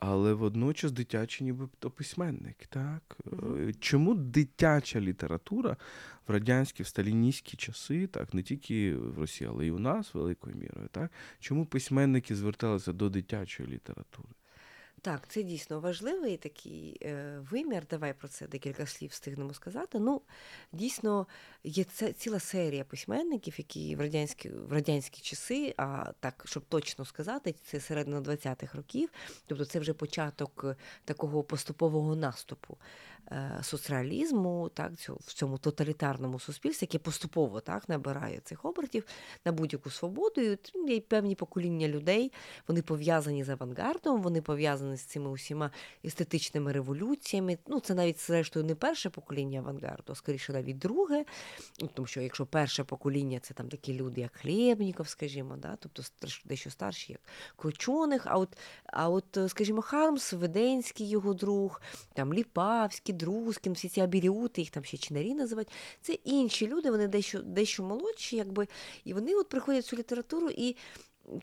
але 0.02 0.34
водночас 0.34 0.92
дитячий 0.92 1.46
нібито 1.46 1.92
письменник. 1.92 2.68
Так? 2.70 3.18
Е, 3.28 3.74
Чому 3.80 4.16
дитяча 4.16 5.02
література 5.02 5.78
в 6.28 6.32
радянські, 6.32 6.84
в 6.84 6.88
сталіністські 6.88 7.58
часи, 7.58 8.08
так, 8.08 8.34
не 8.34 8.44
тільки 8.44 8.96
в 8.96 9.20
Росії, 9.20 9.50
але 9.54 9.66
й 9.66 9.70
у 9.70 9.80
нас 9.80 10.14
великою 10.14 10.56
мірою, 10.56 10.88
так? 10.92 11.12
чому 11.40 11.66
письменники 11.66 12.36
зверталися 12.36 12.94
до 12.94 13.10
дитячої 13.10 13.70
літератури? 13.70 14.30
Так, 15.04 15.28
це 15.28 15.44
дійсно 15.44 15.80
важливий 15.80 16.38
такий 16.38 16.98
е, 17.02 17.40
вимір. 17.52 17.84
Давай 17.90 18.14
про 18.14 18.28
це 18.28 18.48
декілька 18.48 18.86
слів 18.86 19.10
встигнемо 19.10 19.54
сказати. 19.54 20.00
Ну, 20.00 20.22
дійсно, 20.72 21.28
є 21.64 21.84
це 21.84 22.14
ціла 22.14 22.40
серія 22.40 22.84
письменників, 22.84 23.56
які 23.58 23.96
в 23.96 24.00
радянські, 24.02 24.50
в 24.50 24.74
радянські 24.74 25.22
часи, 25.22 25.74
а 25.78 26.12
так, 26.20 26.44
щоб 26.46 26.64
точно 26.70 27.06
сказати, 27.06 27.56
це 27.64 27.80
середина 27.80 28.22
20-х 28.22 28.78
років, 28.78 29.10
тобто 29.46 29.66
це 29.66 29.80
вже 29.80 29.94
початок 29.94 30.66
такого 31.06 31.44
поступового 31.44 32.16
наступу 32.16 32.78
е, 33.32 33.60
соцреалізму, 33.62 34.70
так, 34.74 34.92
в 35.10 35.34
цьому 35.34 35.58
тоталітарному 35.58 36.40
суспільстві, 36.40 36.88
яке 36.92 37.00
поступово 37.00 37.60
так, 37.60 37.90
набирає 37.90 38.40
цих 38.40 38.66
обертів 38.66 39.06
на 39.46 39.52
будь-яку 39.52 39.90
свободу. 39.90 40.42
І 40.42 40.60
й 40.88 41.00
певні 41.00 41.36
покоління 41.36 41.88
людей, 41.88 42.32
вони 42.68 42.82
пов'язані 42.82 43.44
з 43.44 43.50
авангардом, 43.50 44.22
вони 44.22 44.42
пов'язані 44.42 44.98
з 44.98 45.02
цими 45.02 45.30
усіма 45.30 45.72
естетичними 46.06 46.72
революціями. 46.72 47.58
Ну, 47.68 47.80
це 47.80 47.94
навіть, 47.94 48.20
зрештою, 48.20 48.66
не 48.66 48.76
перше 48.76 49.10
покоління 49.10 49.60
авангарду, 49.60 50.12
а 50.12 50.16
скоріше 50.16 50.54
навіть 50.54 50.78
друге. 50.78 51.26
Ну, 51.82 51.90
Тому 51.94 52.08
що 52.08 52.22
якщо 52.22 52.46
перше 52.46 52.84
покоління 52.84 53.40
це 53.40 53.54
там 53.54 53.70
такі 53.70 53.94
люди, 53.94 54.22
як 54.22 54.36
Хлєбніков, 54.36 55.08
скажімо, 55.08 55.56
да? 55.58 55.78
тобто 55.80 56.04
дещо 56.46 56.70
старші, 56.70 57.12
як 57.12 57.22
Кручоних, 57.56 58.24
а 58.26 58.38
от, 58.38 58.58
а 58.86 59.10
от, 59.10 59.38
скажімо, 59.48 59.82
Хармс, 59.82 60.34
Веденський 60.34 61.10
його 61.10 61.34
друг, 61.34 61.82
там 62.14 62.34
Ліпавський, 62.34 63.16
Друзкін, 63.22 63.74
всі 63.74 63.90
ці 63.90 64.02
абіріути, 64.02 64.62
їх 64.62 64.70
там 64.70 64.84
ще 64.84 64.98
чинарі 64.98 65.34
називають. 65.34 65.72
Це 66.02 66.14
інші 66.14 66.68
люди, 66.68 66.92
вони 66.92 67.08
дещо, 67.08 67.42
дещо 67.42 67.84
молодші, 67.84 68.36
якби, 68.36 68.68
і 69.04 69.14
вони 69.14 69.36
от 69.36 69.50
приходять 69.50 69.86
в 69.86 69.88
цю 69.88 69.96
літературу 69.96 70.50
і 70.50 70.76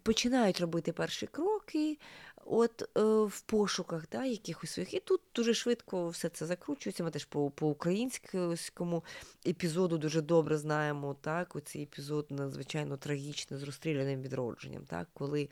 починають 0.03 0.61
робити 0.61 0.93
перші 0.93 1.27
кроки 1.27 1.99
от 2.45 2.83
е, 2.83 3.03
в 3.27 3.41
пошуках 3.41 4.05
да, 4.13 4.25
якихось 4.25 4.71
своїх. 4.71 4.95
І 4.95 5.01
тут 5.01 5.21
дуже 5.35 5.55
швидко 5.55 6.09
все 6.09 6.29
це 6.29 6.47
закручується. 6.47 7.05
Ми 7.05 7.11
теж 7.11 7.25
по, 7.25 7.51
по 7.51 7.69
українському 7.69 9.05
епізоду 9.47 9.99
дуже 9.99 10.23
добре 10.23 10.59
знаємо. 10.59 11.17
Так, 11.21 11.57
оцей 11.57 11.83
епізод 11.83 12.27
надзвичайно 12.31 12.97
трагічний 12.97 13.61
з 13.61 13.63
розстріляним 13.63 14.23
відродженням, 14.23 14.85
так, 14.87 15.09
коли 15.15 15.49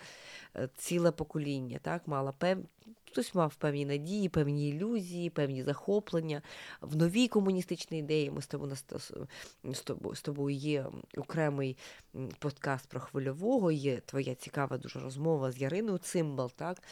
е, 0.56 0.68
ціле 0.76 1.12
покоління 1.12 1.78
так, 1.82 2.02
мало. 2.06 2.34
Хтось 3.16 3.34
мав 3.34 3.54
певні 3.54 3.86
надії, 3.86 4.28
певні 4.28 4.68
ілюзії, 4.68 5.30
певні 5.30 5.62
захоплення 5.62 6.42
в 6.80 6.96
новій 6.96 7.28
комуністичній 7.28 7.98
ідеї. 7.98 8.30
Ми 8.30 8.42
з 8.42 8.46
тобою 8.46 10.14
з 10.14 10.22
тобою, 10.22 10.56
є 10.56 10.86
окремий 11.16 11.76
подкаст 12.38 12.88
про 12.88 13.00
хвильового. 13.00 13.70
Є 13.70 14.00
твоя 14.00 14.34
цікава 14.34 14.78
дуже 14.78 15.00
розмова 15.00 15.52
з 15.52 15.58
Яриною 15.58 15.98
Цимбал, 15.98 16.52
так 16.56 16.82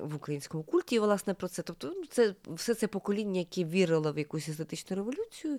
в 0.00 0.16
українському 0.16 0.62
культі, 0.62 0.98
власне, 0.98 1.34
про 1.34 1.48
це. 1.48 1.62
Тобто, 1.62 1.92
ну, 1.96 2.04
це 2.10 2.34
все 2.46 2.74
це 2.74 2.86
покоління, 2.86 3.38
яке 3.38 3.64
вірило 3.64 4.12
в 4.12 4.18
якусь 4.18 4.48
естетичну 4.48 4.96
революцію. 4.96 5.58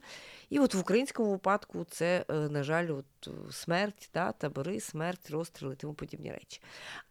І 0.50 0.60
от 0.60 0.74
в 0.74 0.80
українському 0.80 1.32
випадку 1.32 1.86
це, 1.90 2.26
е, 2.30 2.34
на 2.34 2.64
жаль, 2.64 2.88
от 2.92 3.28
е, 3.28 3.32
смерть, 3.52 4.10
та, 4.12 4.32
табори, 4.32 4.80
смерть, 4.80 5.32
розстріли 5.32 5.76
тому 5.76 5.94
подібні 5.94 6.32
речі. 6.32 6.62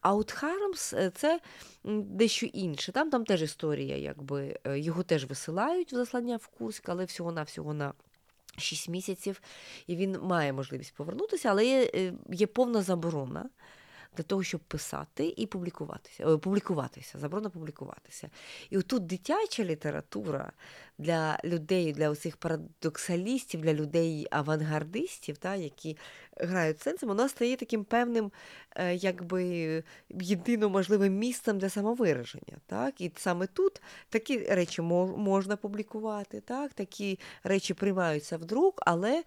А 0.01 0.15
от 0.15 0.33
Харамс 0.33 0.93
е, 0.93 1.11
це 1.15 1.41
дещо 1.85 2.47
інше. 2.47 2.93
Там, 2.93 3.11
там 3.11 3.25
теж 3.25 3.43
історія, 3.43 3.97
якби 3.97 4.59
його 4.65 5.03
теж 5.03 5.25
висилають 5.25 5.93
в 5.93 5.97
заслання 5.97 6.37
в 6.37 6.47
Курськ, 6.47 6.89
але 6.89 7.05
всього-навсього 7.05 7.75
на 7.75 7.93
6 8.57 8.89
місяців, 8.89 9.41
і 9.87 9.97
він 9.97 10.19
має 10.23 10.53
можливість 10.53 10.95
повернутися, 10.95 11.49
але 11.49 11.67
є, 11.67 12.13
є 12.33 12.47
повна 12.47 12.83
заборона 12.83 13.51
для 14.17 14.25
того, 14.25 14.43
щоб 14.43 14.61
писати 14.61 15.35
і 15.37 15.47
публікуватися. 15.47 16.39
Публікуватися, 16.39 17.19
заборона 17.19 17.51
публікуватися. 17.51 18.31
І 18.71 18.79
отут 18.79 19.07
дитяча 19.07 19.65
література 19.65 20.53
для 20.99 21.39
людей, 21.45 21.93
для 21.93 22.11
оцих 22.11 22.37
парадоксалістів, 22.37 23.61
для 23.61 23.75
людей 23.75 24.27
авангардистів, 24.31 25.37
та, 25.39 25.55
які 25.55 25.97
грають 26.37 26.81
сенсом, 26.81 27.09
вона 27.09 27.29
стає 27.29 27.57
таким 27.57 27.85
певним, 27.85 28.33
е, 28.77 28.95
якби 28.95 29.85
єдино 30.11 30.69
можливим 30.69 31.17
місцем 31.17 31.59
для 31.59 31.69
самовираження. 31.69 32.57
Так? 32.67 33.01
І 33.01 33.13
саме 33.17 33.47
тут 33.47 33.83
такі 34.09 34.39
речі 34.39 34.83
можна 34.83 35.57
публікувати, 35.57 36.41
так? 36.41 36.73
такі 36.73 37.19
речі 37.43 37.75
приймаються 37.75 38.37
в 38.37 38.45
друк, 38.45 38.83
але 38.87 39.23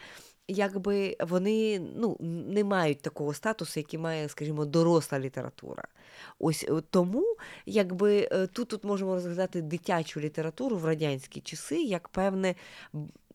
якби 0.51 1.17
вони 1.19 1.79
ну, 1.95 2.17
не 2.47 2.63
мають 2.63 3.01
такого 3.01 3.33
статусу, 3.33 3.79
який 3.79 3.99
має, 3.99 4.29
скажімо, 4.29 4.65
доросла 4.65 5.19
література. 5.19 5.83
Ось 6.39 6.65
е, 6.69 6.81
тому, 6.89 7.35
якби 7.65 8.29
е, 8.31 8.47
тут, 8.47 8.67
тут 8.67 8.83
можемо 8.83 9.13
розглядати 9.13 9.61
дитячу 9.61 10.19
літературу 10.19 10.77
в 10.77 10.85
радянські 10.85 11.41
часи 11.41 11.81
як 11.81 12.09
певне 12.09 12.55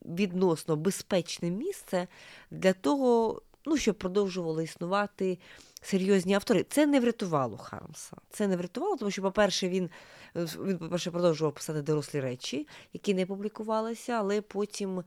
відносно 0.05 0.77
безпечне 0.77 1.51
місце 1.51 2.09
для 2.51 2.73
того, 2.73 3.43
ну, 3.67 3.77
щоб 3.77 3.99
продовжували 3.99 4.65
існувати 4.65 5.39
серйозні 5.83 6.35
автори. 6.35 6.67
Це 6.69 6.87
не 6.87 7.01
врятувало 7.01 7.57
Хармса. 7.57 8.17
Це 8.31 8.47
не 8.47 8.57
врятувало, 8.57 8.97
тому 8.97 9.11
що, 9.11 9.23
по-перше, 9.23 9.69
він, 9.69 9.91
е, 10.37 10.47
він 10.65 10.79
по-перше, 10.79 11.11
продовжував 11.11 11.55
писати 11.55 11.83
дорослі 11.83 12.21
речі, 12.21 12.69
які 12.93 13.15
не 13.15 13.27
публікувалися, 13.27 14.13
але 14.13 14.41
потім. 14.41 15.05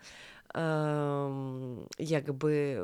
Ем, 0.55 1.87
якби 1.97 2.83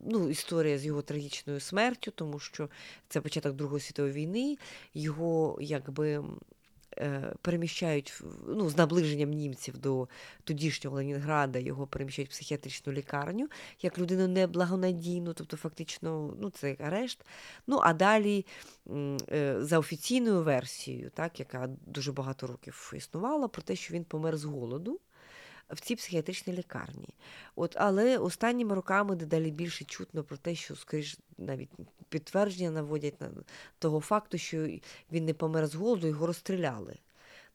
ну, 0.00 0.28
історія 0.28 0.78
з 0.78 0.86
його 0.86 1.02
трагічною 1.02 1.60
смертю, 1.60 2.12
тому 2.14 2.38
що 2.38 2.68
це 3.08 3.20
початок 3.20 3.56
Другої 3.56 3.80
світової 3.80 4.14
війни, 4.14 4.58
його 4.94 5.58
якби 5.60 6.24
е, 6.98 7.34
переміщають 7.42 8.22
ну, 8.46 8.70
з 8.70 8.76
наближенням 8.76 9.30
німців 9.30 9.78
до 9.78 10.08
тодішнього 10.44 10.96
Ленінграда, 10.96 11.58
його 11.58 11.86
переміщають 11.86 12.30
в 12.30 12.32
психіатричну 12.32 12.92
лікарню 12.92 13.48
як 13.82 13.98
людину 13.98 14.28
неблагонадійну, 14.28 15.32
тобто 15.32 15.56
фактично 15.56 16.34
ну, 16.40 16.50
це 16.50 16.76
арешт. 16.80 17.24
Ну 17.66 17.80
а 17.82 17.92
далі 17.92 18.46
е, 19.30 19.56
за 19.60 19.78
офіційною 19.78 20.42
версією, 20.42 21.10
так, 21.14 21.40
яка 21.40 21.68
дуже 21.86 22.12
багато 22.12 22.46
років 22.46 22.92
існувала, 22.96 23.48
про 23.48 23.62
те, 23.62 23.76
що 23.76 23.94
він 23.94 24.04
помер 24.04 24.36
з 24.36 24.44
голоду. 24.44 25.00
В 25.70 25.80
цій 25.80 25.96
психіатричній 25.96 26.52
лікарні. 26.52 27.08
От, 27.56 27.76
але 27.78 28.18
останніми 28.18 28.74
роками 28.74 29.16
дедалі 29.16 29.50
більше 29.50 29.84
чутно 29.84 30.24
про 30.24 30.36
те, 30.36 30.54
що, 30.54 30.76
скоріш, 30.76 31.18
навіть 31.38 31.70
підтвердження 32.08 32.70
наводять 32.70 33.20
на 33.20 33.30
того 33.78 34.00
факту, 34.00 34.38
що 34.38 34.68
він 35.12 35.24
не 35.24 35.34
помер 35.34 35.66
з 35.66 35.74
голоду, 35.74 36.06
його 36.06 36.26
розстріляли. 36.26 36.96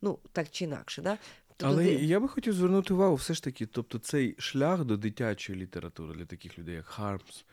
Ну, 0.01 0.19
так 0.31 0.49
чи 0.49 0.65
інакше. 0.65 1.01
Да? 1.01 1.17
Тобто 1.57 1.73
Але 1.73 1.83
де- 1.83 1.93
я 1.93 2.19
би 2.19 2.27
хотів 2.27 2.53
звернути 2.53 2.93
увагу, 2.93 3.15
все 3.15 3.33
ж 3.33 3.43
таки, 3.43 3.65
тобто 3.65 3.99
цей 3.99 4.35
шлях 4.37 4.85
до 4.85 4.97
дитячої 4.97 5.59
літератури 5.59 6.13
для 6.13 6.25
таких 6.25 6.59
людей, 6.59 6.75
як 6.75 6.85
Хармс 6.85 7.45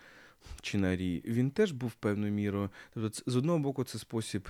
чи 0.62 0.78
Нарі, 0.78 1.22
він 1.24 1.50
теж 1.50 1.72
був 1.72 1.92
певною 1.92 2.32
мірою. 2.32 2.70
Тобто, 2.94 3.22
з 3.26 3.36
одного 3.36 3.58
боку, 3.58 3.84
це 3.84 3.98
спосіб 3.98 4.48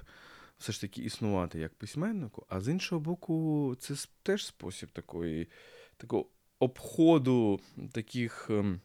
все 0.59 0.73
ж 0.73 0.81
таки 0.81 1.03
існувати 1.03 1.59
як 1.59 1.75
письменнику, 1.75 2.47
а 2.49 2.61
з 2.61 2.69
іншого 2.69 3.01
боку, 3.01 3.77
це 3.81 3.95
теж 4.23 4.47
спосіб 4.47 4.91
такої, 4.93 5.49
такого 5.97 6.27
обходу 6.59 7.61
таких. 7.93 8.47
ем, 8.51 8.81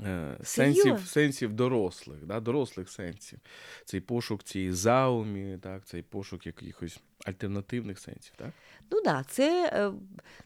е, 0.00 0.38
Сенсів, 0.42 1.00
сенсів 1.06 1.52
дорослих, 1.52 2.26
да, 2.26 2.40
дорослих 2.40 2.90
сенсів. 2.90 3.38
Цей 3.84 4.00
пошук 4.00 4.42
цієї 4.42 4.72
заумі, 4.72 5.58
так, 5.62 5.84
цей 5.84 6.02
пошук 6.02 6.46
якихось 6.46 7.00
альтернативних 7.24 7.98
сенсів. 7.98 8.32
Так? 8.36 8.50
Ну 8.90 9.02
да, 9.02 9.24
це, 9.28 9.70
е, 9.72 9.92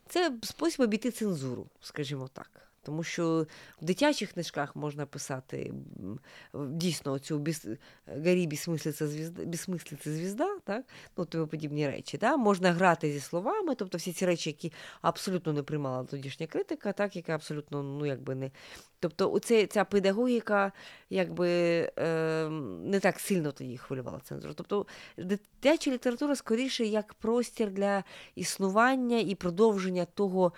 це 0.08 0.32
спосіб 0.42 0.80
обійти 0.80 1.10
цензуру, 1.10 1.70
скажімо 1.80 2.28
так. 2.32 2.68
Тому 2.84 3.02
що 3.02 3.46
в 3.82 3.84
дитячих 3.84 4.32
книжках 4.32 4.76
можна 4.76 5.06
писати 5.06 5.72
дійсно 6.54 7.18
цю 7.18 7.38
біс... 7.38 7.66
горі 8.06 8.46
безсмислиця 8.46 9.08
звізда, 9.08 9.44
безсмислиця 9.44 10.10
звізда, 10.10 10.58
так? 10.64 10.84
ну, 11.16 11.24
тому 11.24 11.46
подібні 11.46 11.86
речі. 11.86 12.18
Так? 12.18 12.38
Можна 12.38 12.72
грати 12.72 13.12
зі 13.12 13.20
словами, 13.20 13.74
тобто 13.74 13.98
всі 13.98 14.12
ці 14.12 14.26
речі, 14.26 14.50
які 14.50 14.72
абсолютно 15.02 15.52
не 15.52 15.62
приймала 15.62 16.04
тодішня 16.04 16.46
критика, 16.46 16.92
так? 16.92 17.16
яка 17.16 17.34
абсолютно 17.34 17.82
ну, 17.82 18.06
якби 18.06 18.34
не. 18.34 18.50
Тобто 19.00 19.32
оце, 19.32 19.66
ця 19.66 19.84
педагогіка 19.84 20.72
якби, 21.10 21.48
е, 21.98 22.48
не 22.84 23.00
так 23.00 23.20
сильно 23.20 23.52
тоді 23.52 23.76
хвилювала 23.76 24.20
цензуру. 24.24 24.54
Тобто 24.54 24.86
дитяча 25.18 25.90
література 25.90 26.36
скоріше 26.36 26.84
як 26.84 27.14
простір 27.14 27.70
для 27.70 28.04
існування 28.34 29.18
і 29.18 29.34
продовження 29.34 30.04
того, 30.04 30.52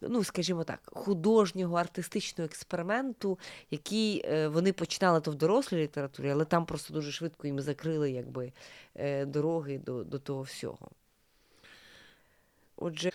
ну, 0.00 0.24
скажімо 0.24 0.64
так, 0.64 0.80
художнього 0.84 1.76
артистичного 1.76 2.46
експерименту, 2.46 3.38
який 3.70 4.22
е, 4.24 4.48
вони 4.48 4.72
починали 4.72 5.20
то 5.20 5.30
в 5.30 5.34
дорослій 5.34 5.76
літературі, 5.76 6.30
але 6.30 6.44
там 6.44 6.66
просто 6.66 6.94
дуже 6.94 7.12
швидко 7.12 7.46
їм 7.46 7.60
закрили 7.60 8.10
якби, 8.10 8.52
е, 8.94 9.24
дороги 9.24 9.78
до, 9.78 10.04
до 10.04 10.18
того 10.18 10.42
всього. 10.42 10.90
Отже, 12.76 13.10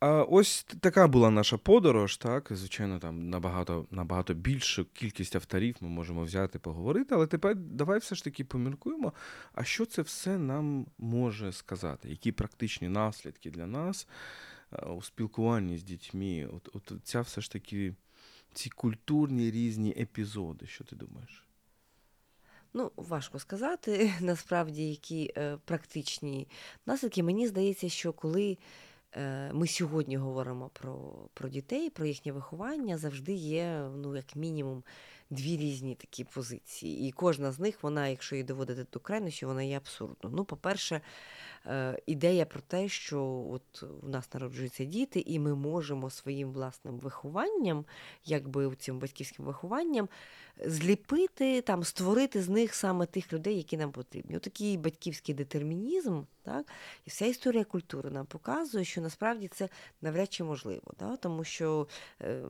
А 0.00 0.22
ось 0.22 0.66
така 0.80 1.08
була 1.08 1.30
наша 1.30 1.56
подорож, 1.56 2.16
так. 2.16 2.48
Звичайно, 2.50 2.98
там 2.98 3.30
набагато, 3.30 3.86
набагато 3.90 4.34
більшу 4.34 4.84
кількість 4.84 5.36
авторів 5.36 5.76
ми 5.80 5.88
можемо 5.88 6.24
взяти, 6.24 6.58
поговорити. 6.58 7.14
Але 7.14 7.26
тепер 7.26 7.54
давай 7.56 7.98
все 7.98 8.14
ж 8.14 8.24
таки 8.24 8.44
поміркуємо, 8.44 9.12
а 9.54 9.64
що 9.64 9.86
це 9.86 10.02
все 10.02 10.38
нам 10.38 10.86
може 10.98 11.52
сказати? 11.52 12.08
Які 12.08 12.32
практичні 12.32 12.88
наслідки 12.88 13.50
для 13.50 13.66
нас 13.66 14.08
у 14.96 15.02
спілкуванні 15.02 15.78
з 15.78 15.82
дітьми? 15.82 16.48
От, 16.52 16.68
от 16.72 16.92
ця 17.04 17.20
все 17.20 17.40
ж 17.40 17.50
таки 17.50 17.94
ці 18.52 18.70
культурні 18.70 19.50
різні 19.50 19.94
епізоди, 19.98 20.66
що 20.66 20.84
ти 20.84 20.96
думаєш? 20.96 21.46
Ну, 22.74 22.92
важко 22.96 23.38
сказати, 23.38 24.12
насправді, 24.20 24.90
які 24.90 25.32
е, 25.36 25.58
практичні 25.64 26.48
наслідки. 26.86 27.22
Мені 27.22 27.46
здається, 27.46 27.88
що 27.88 28.12
коли 28.12 28.58
е, 29.12 29.50
ми 29.52 29.66
сьогодні 29.66 30.16
говоримо 30.16 30.68
про, 30.68 31.12
про 31.34 31.48
дітей, 31.48 31.90
про 31.90 32.06
їхнє 32.06 32.32
виховання, 32.32 32.98
завжди 32.98 33.32
є, 33.32 33.88
ну, 33.96 34.16
як 34.16 34.36
мінімум, 34.36 34.82
дві 35.30 35.56
різні 35.56 35.94
такі 35.94 36.24
позиції. 36.24 37.08
І 37.08 37.12
кожна 37.12 37.52
з 37.52 37.58
них, 37.58 37.82
вона, 37.82 38.08
якщо 38.08 38.34
її 38.34 38.44
доводити 38.44 38.86
до 38.92 39.00
крайності, 39.00 39.46
вона 39.46 39.62
є 39.62 39.76
абсурдною. 39.76 40.36
Ну, 40.36 40.44
по-перше, 40.44 41.00
ідея 42.06 42.44
про 42.44 42.60
те, 42.60 42.88
що 42.88 43.46
от 43.50 43.84
у 44.02 44.08
нас 44.08 44.34
народжуються 44.34 44.84
діти, 44.84 45.20
і 45.26 45.38
ми 45.38 45.54
можемо 45.54 46.10
своїм 46.10 46.52
власним 46.52 46.98
вихованням, 46.98 47.84
якби 48.24 48.76
цим 48.76 48.98
батьківським 48.98 49.44
вихованням, 49.44 50.08
зліпити, 50.64 51.60
там, 51.60 51.84
створити 51.84 52.42
з 52.42 52.48
них 52.48 52.74
саме 52.74 53.06
тих 53.06 53.32
людей, 53.32 53.56
які 53.56 53.76
нам 53.76 53.92
потрібні. 53.92 54.36
Отакий 54.36 54.76
батьківський 54.76 55.34
детермінізм, 55.34 56.22
так? 56.42 56.66
і 57.06 57.10
вся 57.10 57.26
історія 57.26 57.64
культури 57.64 58.10
нам 58.10 58.26
показує, 58.26 58.84
що 58.84 59.00
насправді 59.00 59.48
це 59.48 59.68
навряд 60.00 60.32
чи 60.32 60.44
можливо. 60.44 60.92
Да? 60.98 61.16
Тому 61.16 61.44
що 61.44 61.88
е, 62.22 62.42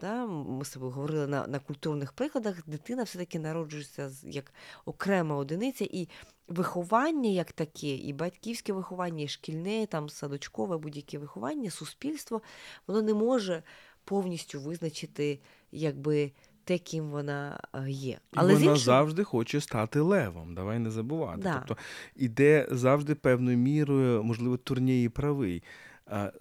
да, 0.00 0.26
ми 0.26 0.64
з 0.64 0.70
тобою 0.70 0.92
говорили 0.92 1.26
на, 1.26 1.46
на 1.46 1.58
культурних 1.58 2.12
прикладах, 2.12 2.62
дитина 2.66 3.02
все-таки 3.02 3.38
народжується 3.38 4.10
як 4.22 4.52
окрема 4.84 5.36
одиниця, 5.36 5.86
і 5.90 6.08
виховання 6.48 7.30
як 7.30 7.52
таке, 7.52 7.94
і 7.94 8.12
батьківське 8.12 8.72
виховання, 8.72 9.24
і 9.24 9.28
шкільне, 9.28 9.86
там 9.86 10.08
садочкове, 10.08 10.78
будь-яке 10.78 11.18
виховання, 11.18 11.70
суспільство, 11.70 12.42
воно 12.86 13.02
не 13.02 13.14
може 13.14 13.62
повністю 14.04 14.60
визначити, 14.60 15.40
якби. 15.72 16.32
Те, 16.66 16.78
ким 16.78 17.10
вона 17.10 17.60
е, 17.74 17.90
є. 17.90 18.18
Але 18.34 18.54
вона 18.54 18.64
іншим... 18.64 18.84
завжди 18.84 19.24
хоче 19.24 19.60
стати 19.60 20.00
левом. 20.00 20.54
Давай 20.54 20.78
не 20.78 20.90
забувати. 20.90 21.40
Да. 21.42 21.54
Тобто 21.54 21.82
іде 22.16 22.68
завжди 22.70 23.14
певною 23.14 23.58
мірою, 23.58 24.24
можливо, 24.24 24.56
турнії 24.56 25.08
правий. 25.08 25.62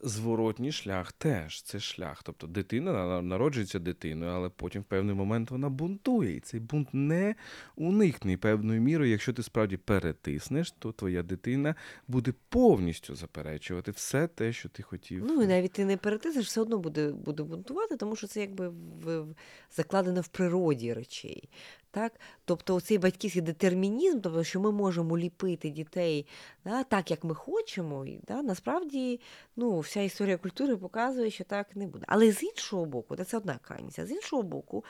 Зворотній 0.04 0.72
шлях 0.72 1.12
теж 1.12 1.62
це 1.62 1.80
шлях. 1.80 2.24
Тобто 2.24 2.48
дитина 2.48 2.92
на- 2.94 3.22
народжується 3.22 3.80
дитиною, 3.80 4.32
але 4.32 4.50
потім 4.50 4.82
в 4.82 4.86
певний 4.86 5.16
момент 5.16 5.52
вона 5.52 5.70
бунтує. 5.70 6.36
І 6.36 6.40
цей 6.40 6.60
бунт 6.60 6.88
не 6.94 7.36
уникне 7.76 8.38
певною 8.38 8.82
мірою. 8.82 9.12
Якщо 9.12 9.34
ти 9.34 9.44
справді 9.44 9.78
перетиснеш, 9.78 10.72
то 10.72 10.92
твоя 10.92 11.24
дитина 11.24 11.76
буде 12.08 12.34
повністю 12.50 13.16
заперечувати 13.16 13.92
все 13.92 14.28
те, 14.28 14.54
що 14.54 14.70
ти 14.70 14.84
хотів. 14.84 15.26
Ну 15.28 15.44
і 15.44 15.48
навіть 15.48 15.72
ти 15.72 15.86
не 15.86 15.98
перетиснеш, 15.98 16.46
все 16.46 16.62
одно 16.62 16.78
буде, 16.78 17.12
буде 17.12 17.44
бунтувати, 17.44 17.98
тому 17.98 18.16
що 18.16 18.28
це 18.28 18.42
якби 18.42 18.70
в, 18.70 18.74
в- 19.22 19.36
закладено 19.72 20.22
в 20.22 20.28
природі 20.28 20.94
речей. 20.94 21.50
Так? 21.94 22.20
Тобто 22.46 22.82
цей 22.82 22.98
батьківський 22.98 23.42
детермінізм, 23.42 24.20
тобто, 24.20 24.44
що 24.44 24.60
ми 24.60 24.72
можемо 24.72 25.18
ліпити 25.18 25.70
дітей 25.70 26.28
да, 26.66 26.84
так, 26.84 27.12
як 27.12 27.24
ми 27.24 27.36
хочемо, 27.36 28.06
і, 28.06 28.20
да, 28.28 28.42
насправді 28.42 29.20
ну, 29.56 29.80
вся 29.80 30.02
історія 30.02 30.38
культури 30.38 30.78
показує, 30.78 31.32
що 31.32 31.44
так 31.44 31.76
не 31.76 31.88
буде. 31.88 32.06
Але 32.08 32.32
з 32.32 32.44
іншого 32.44 32.86
боку, 32.86 33.16
це 33.16 33.38
одна 33.38 33.60
крайність, 33.62 34.00
а 34.00 34.06
з 34.06 34.12
іншого 34.12 34.44
боку, 34.44 34.84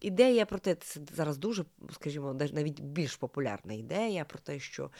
ідея 0.00 0.46
про 0.46 0.58
те, 0.58 0.74
це 0.74 1.00
зараз 1.14 1.38
дуже, 1.38 1.64
скажімо, 1.92 2.34
навіть 2.52 2.80
більш 2.80 3.16
популярна 3.16 3.74
ідея 3.74 4.24
про 4.24 4.38
те, 4.38 4.58
що 4.58 4.90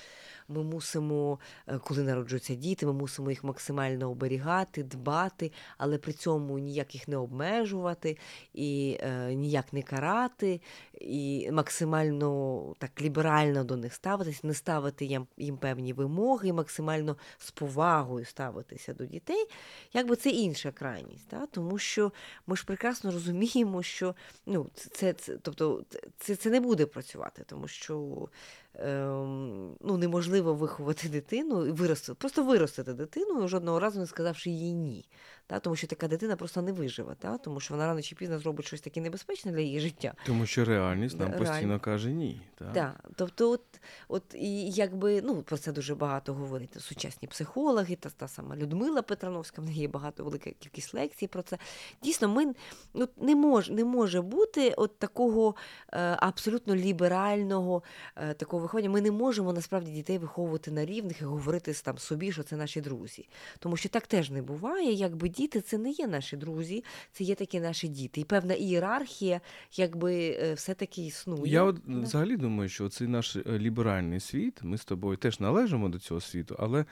ми 0.49 0.63
мусимо, 0.63 1.39
е, 1.67 1.79
коли 1.79 2.03
народжуються 2.03 2.55
діти, 2.55 2.87
ми 2.87 2.93
мусимо 2.93 3.31
їх 3.31 3.45
максимально 3.45 4.11
оберігати, 4.11 4.83
дбати, 4.83 5.53
але 5.79 5.99
при 5.99 6.13
цьому 6.13 6.59
ніяк 6.59 6.95
їх 6.95 7.09
не 7.09 7.17
обмежувати 7.17 8.19
і 8.55 8.99
е, 9.01 9.35
ніяк 9.35 9.73
не 9.73 9.83
карати, 9.83 10.61
і 11.01 11.51
максимально 11.53 12.75
так 12.79 13.03
ліберально 13.03 13.65
до 13.65 13.77
них 13.77 13.95
ставитись, 13.95 14.45
не 14.45 14.55
ставити 14.55 15.05
їм, 15.05 15.27
їм 15.37 15.57
певні 15.57 15.93
вимоги, 15.93 16.53
максимально 16.53 17.17
з 17.39 17.51
повагою 17.51 18.25
ставитися 18.25 18.95
до 18.95 19.07
дітей, 19.07 19.47
якби 19.93 20.17
це 20.17 20.31
інша 20.31 20.71
крайність. 20.71 21.29
Та? 21.29 21.47
Тому 21.47 21.79
що 21.79 22.13
ми 22.47 22.57
ж 22.57 22.65
прекрасно 22.67 23.11
розуміємо, 23.11 23.83
що 23.83 24.15
ну, 24.47 24.71
це, 24.93 25.13
це, 25.13 25.37
тобто, 25.43 25.85
це, 26.19 26.37
це 26.37 26.51
не 26.51 26.61
буде 26.61 26.87
працювати, 26.87 27.43
тому 27.47 27.69
що 27.69 28.29
ем, 28.75 29.77
ну, 29.81 29.97
неможливо 29.97 30.55
виховати 30.55 31.09
дитину 31.09 31.67
і 31.67 31.71
виростити, 31.71 32.15
просто 32.15 32.45
виростити 32.45 32.93
дитину, 32.95 33.49
жодного 33.49 33.81
разу 33.81 34.01
не 34.01 34.07
сказавши 34.07 34.51
їй 34.51 34.73
ні. 34.75 35.09
Та? 35.47 35.59
Тому 35.59 35.77
що 35.77 35.87
така 35.87 36.09
дитина 36.09 36.37
просто 36.37 36.63
не 36.63 36.73
виживе, 36.73 37.15
та? 37.19 37.39
тому 37.39 37.61
що 37.61 37.75
вона 37.75 37.87
рано 37.87 38.03
чи 38.03 38.15
пізно 38.15 38.39
зробить 38.39 38.67
щось 38.67 38.81
таке 38.81 39.01
небезпечне 39.01 39.53
для 39.53 39.61
її 39.61 39.81
життя. 39.81 40.15
Тому 40.27 40.47
що 40.47 40.65
реальність 40.65 41.19
нам 41.19 41.31
Да, 41.31 41.39
постійно 41.39 41.81
каже 41.81 42.13
ні. 42.13 42.41
Так? 42.59 42.73
Да. 42.73 42.95
Тобто, 43.17 43.51
от, 43.51 43.63
от 44.09 44.23
і 44.35 44.71
якби 44.71 45.23
ну 45.23 45.43
про 45.43 45.59
це 45.59 45.73
дуже 45.73 45.95
багато 45.95 46.35
говорять 46.35 46.83
сучасні 46.83 47.29
психологи, 47.29 47.97
та 47.97 48.11
та 48.11 48.29
сама 48.29 48.57
Людмила 48.57 49.03
Петрановська, 49.03 49.63
в 49.63 49.65
неї 49.65 49.81
є 49.81 49.89
багато 49.89 50.25
велика 50.25 50.51
кількість 50.51 50.95
лекцій 50.95 51.27
про 51.27 51.43
це. 51.43 51.59
Дійсно, 52.03 52.29
ми 52.29 52.55
ну, 52.95 53.09
не 53.17 53.37
мож, 53.37 53.71
не 53.71 53.85
може 53.85 54.21
бути 54.23 54.75
от 54.77 54.99
такого 54.99 55.55
е, 55.93 56.17
абсолютно 56.21 56.77
ліберального 56.77 57.83
е, 58.17 58.35
такого 58.35 58.63
виховання. 58.63 58.91
Ми 58.91 59.01
не 59.01 59.11
можемо 59.11 59.53
насправді 59.53 59.91
дітей 59.91 60.19
виховувати 60.19 60.71
на 60.71 60.85
рівних 60.85 61.21
і 61.21 61.25
говорити 61.25 61.73
там 61.73 61.99
собі, 61.99 62.33
що 62.33 62.43
це 62.43 62.57
наші 62.57 62.81
друзі. 62.81 63.29
Тому 63.59 63.77
що 63.77 63.89
так 63.89 64.07
теж 64.07 64.31
не 64.31 64.43
буває. 64.43 64.93
Якби 64.93 65.29
діти 65.37 65.61
це 65.61 65.79
не 65.79 65.91
є 65.91 66.07
наші 66.07 66.37
друзі, 66.37 66.85
це 67.13 67.25
є 67.25 67.35
такі 67.35 67.61
наші 67.61 67.89
діти. 67.89 68.21
І 68.21 68.25
певна 68.25 68.55
ієрархія, 68.55 69.41
якби 69.73 70.15
е, 70.15 70.55
все-таки 70.55 71.07
існує. 71.07 71.53
Я 71.53 71.63
от 71.63 71.77
взагалі 71.87 72.37
думаю, 72.37 72.69
що 72.69 72.89
цей 72.89 73.09
наш 73.09 73.37
е, 73.37 73.43
ліберальний 73.47 74.21
світ, 74.21 74.61
ми 74.63 74.79
з 74.79 74.85
тобою 74.85 75.17
теж 75.17 75.41
належимо 75.41 75.89
до 75.89 75.99
цього 75.99 76.21
світу, 76.21 76.57
але 76.59 76.85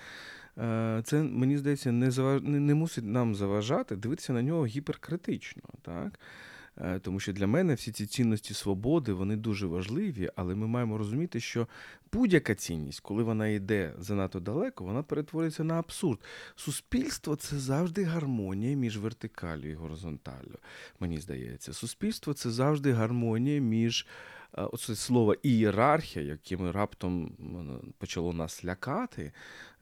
е, 0.59 1.03
це, 1.05 1.23
мені 1.23 1.59
здається, 1.59 1.93
не, 1.93 2.11
заваж... 2.11 2.43
не 2.43 2.75
мусить 2.75 3.05
нам 3.05 3.35
заважати 3.35 3.97
дивитися 3.97 4.33
на 4.33 4.43
нього 4.43 4.67
гіперкритично. 4.67 5.63
Так? 5.83 6.21
Е, 6.81 6.99
Тому 6.99 7.21
що 7.21 7.33
для 7.33 7.47
мене 7.47 7.75
всі 7.75 7.93
ці 7.93 8.07
цінності 8.07 8.55
свободи 8.55 9.13
вони 9.13 9.37
дуже 9.37 9.67
важливі, 9.67 10.31
але 10.37 10.55
ми 10.55 10.67
маємо 10.67 10.99
розуміти, 10.99 11.41
що 11.41 11.69
будь-яка 12.13 12.55
цінність, 12.55 13.01
коли 13.01 13.23
вона 13.23 13.49
йде 13.49 13.95
занадто 13.99 14.41
далеко, 14.41 14.85
вона 14.85 15.03
перетворюється 15.03 15.65
на 15.65 15.79
абсурд. 15.79 16.21
Суспільство 16.57 17.37
це 17.37 17.59
завжди 17.59 18.05
гармонія 18.05 18.77
між 18.77 18.99
вертикалю 18.99 19.71
і 19.71 19.75
горизонталю. 19.75 20.59
Мені 21.01 21.21
здається, 21.21 21.73
суспільство 21.73 22.35
це 22.35 22.51
завжди 22.51 22.93
гармонія 22.93 23.61
між 23.61 24.07
оце 24.57 24.95
слово 24.95 25.35
ієрархія, 25.43 26.25
яким 26.25 26.71
раптом 26.71 27.37
почало 27.99 28.33
нас 28.33 28.65
лякати. 28.65 29.33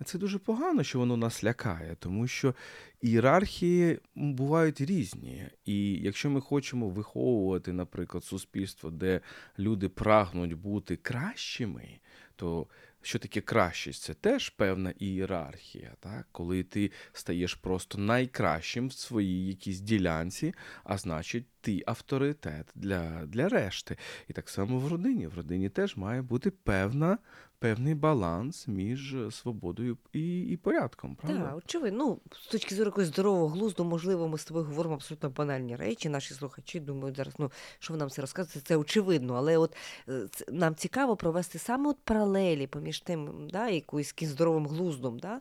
Це 0.05 0.18
дуже 0.18 0.39
погано, 0.39 0.83
що 0.83 0.99
воно 0.99 1.16
нас 1.16 1.45
лякає, 1.45 1.97
тому 1.99 2.27
що 2.27 2.55
ієрархії 3.01 3.99
бувають 4.14 4.81
різні. 4.81 5.47
І 5.64 5.93
якщо 5.93 6.31
ми 6.31 6.41
хочемо 6.41 6.89
виховувати, 6.89 7.73
наприклад, 7.73 8.25
суспільство, 8.25 8.91
де 8.91 9.20
люди 9.59 9.89
прагнуть 9.89 10.55
бути 10.55 10.97
кращими, 10.97 12.01
то 12.37 12.66
що 13.03 13.18
таке 13.18 13.41
кращість? 13.41 14.03
Це 14.03 14.14
теж 14.14 14.49
певна 14.49 14.95
ієрархія, 14.99 15.93
так? 16.01 16.27
коли 16.33 16.62
ти 16.62 16.91
стаєш 17.12 17.55
просто 17.55 17.99
найкращим 17.99 18.89
в 18.89 18.93
своїй 18.93 19.47
якійсь 19.47 19.81
ділянці, 19.81 20.55
а 20.85 20.99
значить, 20.99 21.47
ти 21.63 21.83
авторитет 21.87 22.67
для, 22.75 23.27
для 23.27 23.49
решти. 23.49 23.97
І 24.29 24.33
так 24.33 24.49
само 24.49 24.79
в 24.79 24.89
родині. 24.89 25.27
В 25.27 25.35
родині 25.35 25.69
теж 25.69 25.97
має 25.97 26.23
бути 26.23 26.51
певна, 26.51 27.19
певний 27.59 27.95
баланс 27.95 28.69
між 28.69 29.17
свободою 29.31 29.99
і, 30.13 30.41
і 30.41 30.57
порядком. 30.57 31.17
Правда? 31.17 31.45
Так, 31.45 31.57
очевидно. 31.57 32.05
Ну, 32.05 32.21
з 32.33 32.47
точки 32.47 32.75
зору 32.75 32.89
якогось 32.89 33.09
здорового 33.09 33.49
глузду, 33.49 33.85
можливо, 33.85 34.29
ми 34.29 34.39
з 34.39 34.45
тобою 34.45 34.67
говоримо 34.67 34.95
абсолютно 34.95 35.31
банальні 35.31 35.77
речі. 35.77 36.09
Наші 36.09 36.35
слухачі 36.35 36.81
думають 36.81 37.17
зараз, 37.17 37.35
ну 37.39 37.51
що 37.79 37.93
ви 37.93 37.99
нам 37.99 38.11
це 38.11 38.21
розказуєте, 38.21 38.61
це 38.61 38.77
очевидно. 38.77 39.35
Але 39.35 39.59
от 39.59 39.77
е, 40.09 40.27
нам 40.49 40.75
цікаво 40.75 41.17
провести 41.17 41.59
саме 41.59 41.91
от 41.91 41.97
паралелі 42.05 42.67
поміж 42.67 43.01
тим, 43.01 43.49
да, 43.53 43.69
якоюсь 43.69 44.15
здоровим 44.23 44.67
глуздом, 44.67 45.19
да, 45.19 45.41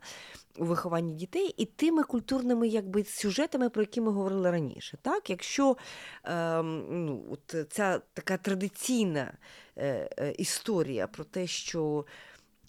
у 0.57 0.65
вихованні 0.65 1.13
дітей 1.13 1.53
і 1.57 1.65
тими 1.65 2.03
культурними 2.03 2.67
якби, 2.67 3.03
сюжетами, 3.03 3.69
про 3.69 3.81
які 3.81 4.01
ми 4.01 4.11
говорили 4.11 4.51
раніше. 4.51 4.97
Так? 5.01 5.29
Якщо 5.29 5.77
е, 6.25 6.61
ну, 6.63 7.23
от 7.31 7.55
ця 7.69 8.01
така 8.13 8.37
традиційна 8.37 9.33
е, 9.77 10.09
е, 10.17 10.31
історія 10.31 11.07
про 11.07 11.23
те, 11.23 11.47
що 11.47 12.05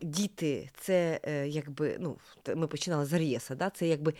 діти 0.01 0.71
це 0.77 1.21
е, 1.23 1.49
якби, 1.49 1.97
ну, 2.01 2.17
ми 2.57 2.67
починали 2.67 3.05
з 3.05 3.13
Ар'єса, 3.13 3.55
да? 3.55 3.71
це 3.71 3.87
якби, 3.87 4.15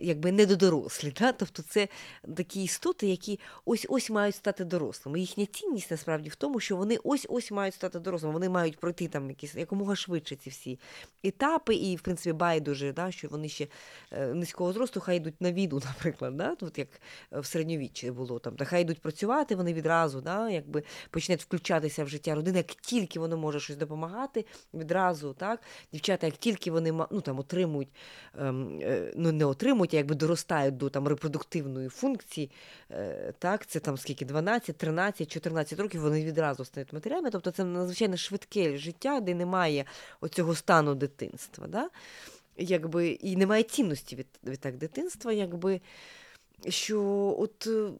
якби 0.00 0.32
недодорослі. 0.32 1.14
Да? 1.20 1.32
Тобто 1.32 1.62
це 1.62 1.88
такі 2.36 2.64
істоти, 2.64 3.06
які 3.06 3.40
ось-ось 3.64 4.10
мають 4.10 4.34
стати 4.34 4.64
дорослими. 4.64 5.20
Їхня 5.20 5.46
цінність 5.46 5.90
насправді 5.90 6.28
в 6.28 6.34
тому, 6.34 6.60
що 6.60 6.76
вони 6.76 6.98
ось-ось 7.04 7.50
мають 7.50 7.74
стати 7.74 7.98
дорослими, 7.98 8.32
вони 8.32 8.48
мають 8.48 8.78
пройти 8.78 9.08
там 9.08 9.28
якісь 9.28 9.54
якомога 9.54 9.96
швидше 9.96 10.36
ці 10.36 10.50
всі 10.50 10.78
етапи, 11.24 11.74
і, 11.74 11.96
в 11.96 12.00
принципі, 12.00 12.32
байдуже, 12.32 12.92
да? 12.92 13.10
що 13.10 13.28
вони 13.28 13.48
ще 13.48 13.66
е, 14.12 14.26
низького 14.26 14.72
зросту, 14.72 15.00
хай 15.00 15.16
йдуть 15.16 15.40
на 15.40 15.52
віду, 15.52 15.82
наприклад, 15.84 16.36
да? 16.36 16.54
Тут 16.54 16.78
як 16.78 16.88
е, 17.32 17.40
в 17.40 17.46
середньовіччі 17.46 18.10
було 18.10 18.38
там, 18.38 18.56
та 18.56 18.64
хай 18.64 18.82
йдуть 18.82 19.00
працювати, 19.00 19.56
вони 19.56 19.74
відразу 19.74 20.20
да? 20.20 20.50
якби 20.50 20.82
почнуть 21.10 21.42
включатися 21.42 22.04
в 22.04 22.08
життя 22.08 22.34
родини, 22.34 22.58
як 22.58 22.66
тільки 22.66 23.20
воно 23.20 23.36
може 23.36 23.60
щось 23.60 23.76
допомагати, 23.76 24.44
відразу 24.74 25.32
так? 25.32 25.62
дівчата, 25.92 26.26
як 26.26 26.36
тільки 26.36 26.70
вони 26.70 26.92
ну, 27.10 27.20
там, 27.20 27.38
отримують, 27.38 27.88
ем, 28.38 28.80
е, 28.82 29.12
ну 29.16 29.32
не 29.32 29.44
отримують, 29.44 29.63
а 29.72 29.96
якби 29.96 30.14
доростають 30.14 30.76
до 30.76 30.90
там, 30.90 31.08
репродуктивної 31.08 31.88
функції, 31.88 32.50
е, 32.90 33.32
так? 33.38 33.66
це 33.66 33.80
там 33.80 33.98
скільки 33.98 34.24
12, 34.24 34.76
13, 34.76 35.30
14 35.30 35.80
років, 35.80 36.00
вони 36.00 36.24
відразу 36.24 36.64
стають 36.64 36.92
матерями. 36.92 37.30
Тобто 37.30 37.50
це 37.50 37.64
надзвичайно 37.64 38.16
швидке 38.16 38.76
життя, 38.76 39.20
де 39.20 39.34
немає 39.34 39.84
оцього 40.20 40.54
стану 40.54 40.94
дитинства. 40.94 41.66
Да? 41.66 41.90
Якби, 42.56 43.08
і 43.08 43.36
немає 43.36 43.62
цінності 43.62 44.16
від, 44.16 44.26
від 44.44 44.60
так 44.60 44.76
дитинства, 44.76 45.32
якби, 45.32 45.80
що 46.68 47.00
от 47.38 47.66
е, 47.66 47.90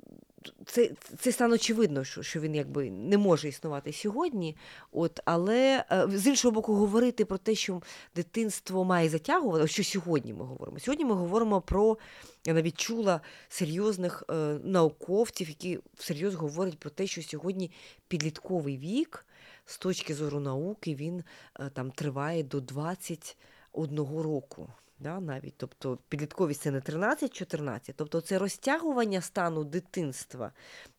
це, 0.67 0.91
це 1.19 1.33
стане 1.33 1.55
очевидно, 1.55 2.05
що, 2.05 2.23
що 2.23 2.41
він 2.41 2.55
якби 2.55 2.91
не 2.91 3.19
може 3.19 3.49
існувати 3.49 3.93
сьогодні. 3.93 4.57
От, 4.93 5.21
але 5.25 5.85
е, 5.93 6.09
з 6.09 6.27
іншого 6.27 6.53
боку, 6.53 6.75
говорити 6.75 7.25
про 7.25 7.39
те, 7.39 7.55
що 7.55 7.83
дитинство 8.15 8.85
має 8.85 9.09
затягувати, 9.09 9.67
що 9.67 9.85
сьогодні 9.85 10.35
ми 10.35 10.45
говоримо. 10.45 10.79
Сьогодні 10.79 11.05
ми 11.05 11.15
говоримо 11.15 11.61
про, 11.61 11.99
я 12.47 12.55
навіть 12.55 12.79
чула 12.79 13.21
серйозних 13.49 14.25
е, 14.31 14.35
науковців, 14.65 15.49
які 15.49 15.79
всерйоз 15.95 16.35
говорять 16.35 16.79
про 16.79 16.91
те, 16.91 17.07
що 17.07 17.23
сьогодні 17.23 17.71
підлітковий 18.09 18.79
вік 18.79 19.27
з 19.67 19.79
точки 19.79 20.15
зору 20.15 20.41
науки 20.41 20.95
він 20.95 21.25
е, 21.61 21.71
там 21.75 21.91
триває 21.91 22.43
до 22.43 22.61
21 22.61 23.99
року. 23.99 24.69
Да, 25.05 25.21
навіть, 25.21 25.55
тобто 25.57 25.99
підлітковість 26.09 26.61
це 26.61 26.71
не 26.71 26.81
13-14, 26.81 27.95
тобто 27.97 28.21
це 28.21 28.39
розтягування 28.39 29.21
стану 29.21 29.65
дитинства. 29.65 30.53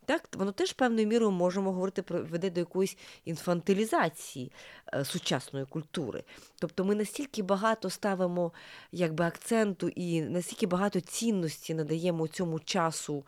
Так, 0.06 0.30
воно 0.38 0.52
теж 0.52 0.74
певною 0.74 1.08
мірою 1.08 1.32
можемо 1.32 1.72
говорити 1.72 2.02
про 2.02 2.24
веде 2.24 2.50
до 2.50 2.60
якоїсь 2.60 2.98
інфантилізації 3.26 4.52
е, 4.94 5.06
сучасної 5.06 5.66
культури. 5.66 6.24
Тобто 6.60 6.86
ми 6.86 6.96
настільки 6.96 7.44
багато 7.44 7.90
ставимо 7.90 8.52
якби, 8.92 9.26
акценту 9.26 9.90
і 9.90 10.22
настільки 10.22 10.68
багато 10.68 11.00
цінності 11.00 11.74
надаємо 11.74 12.28
цьому 12.28 12.60
часу. 12.60 13.24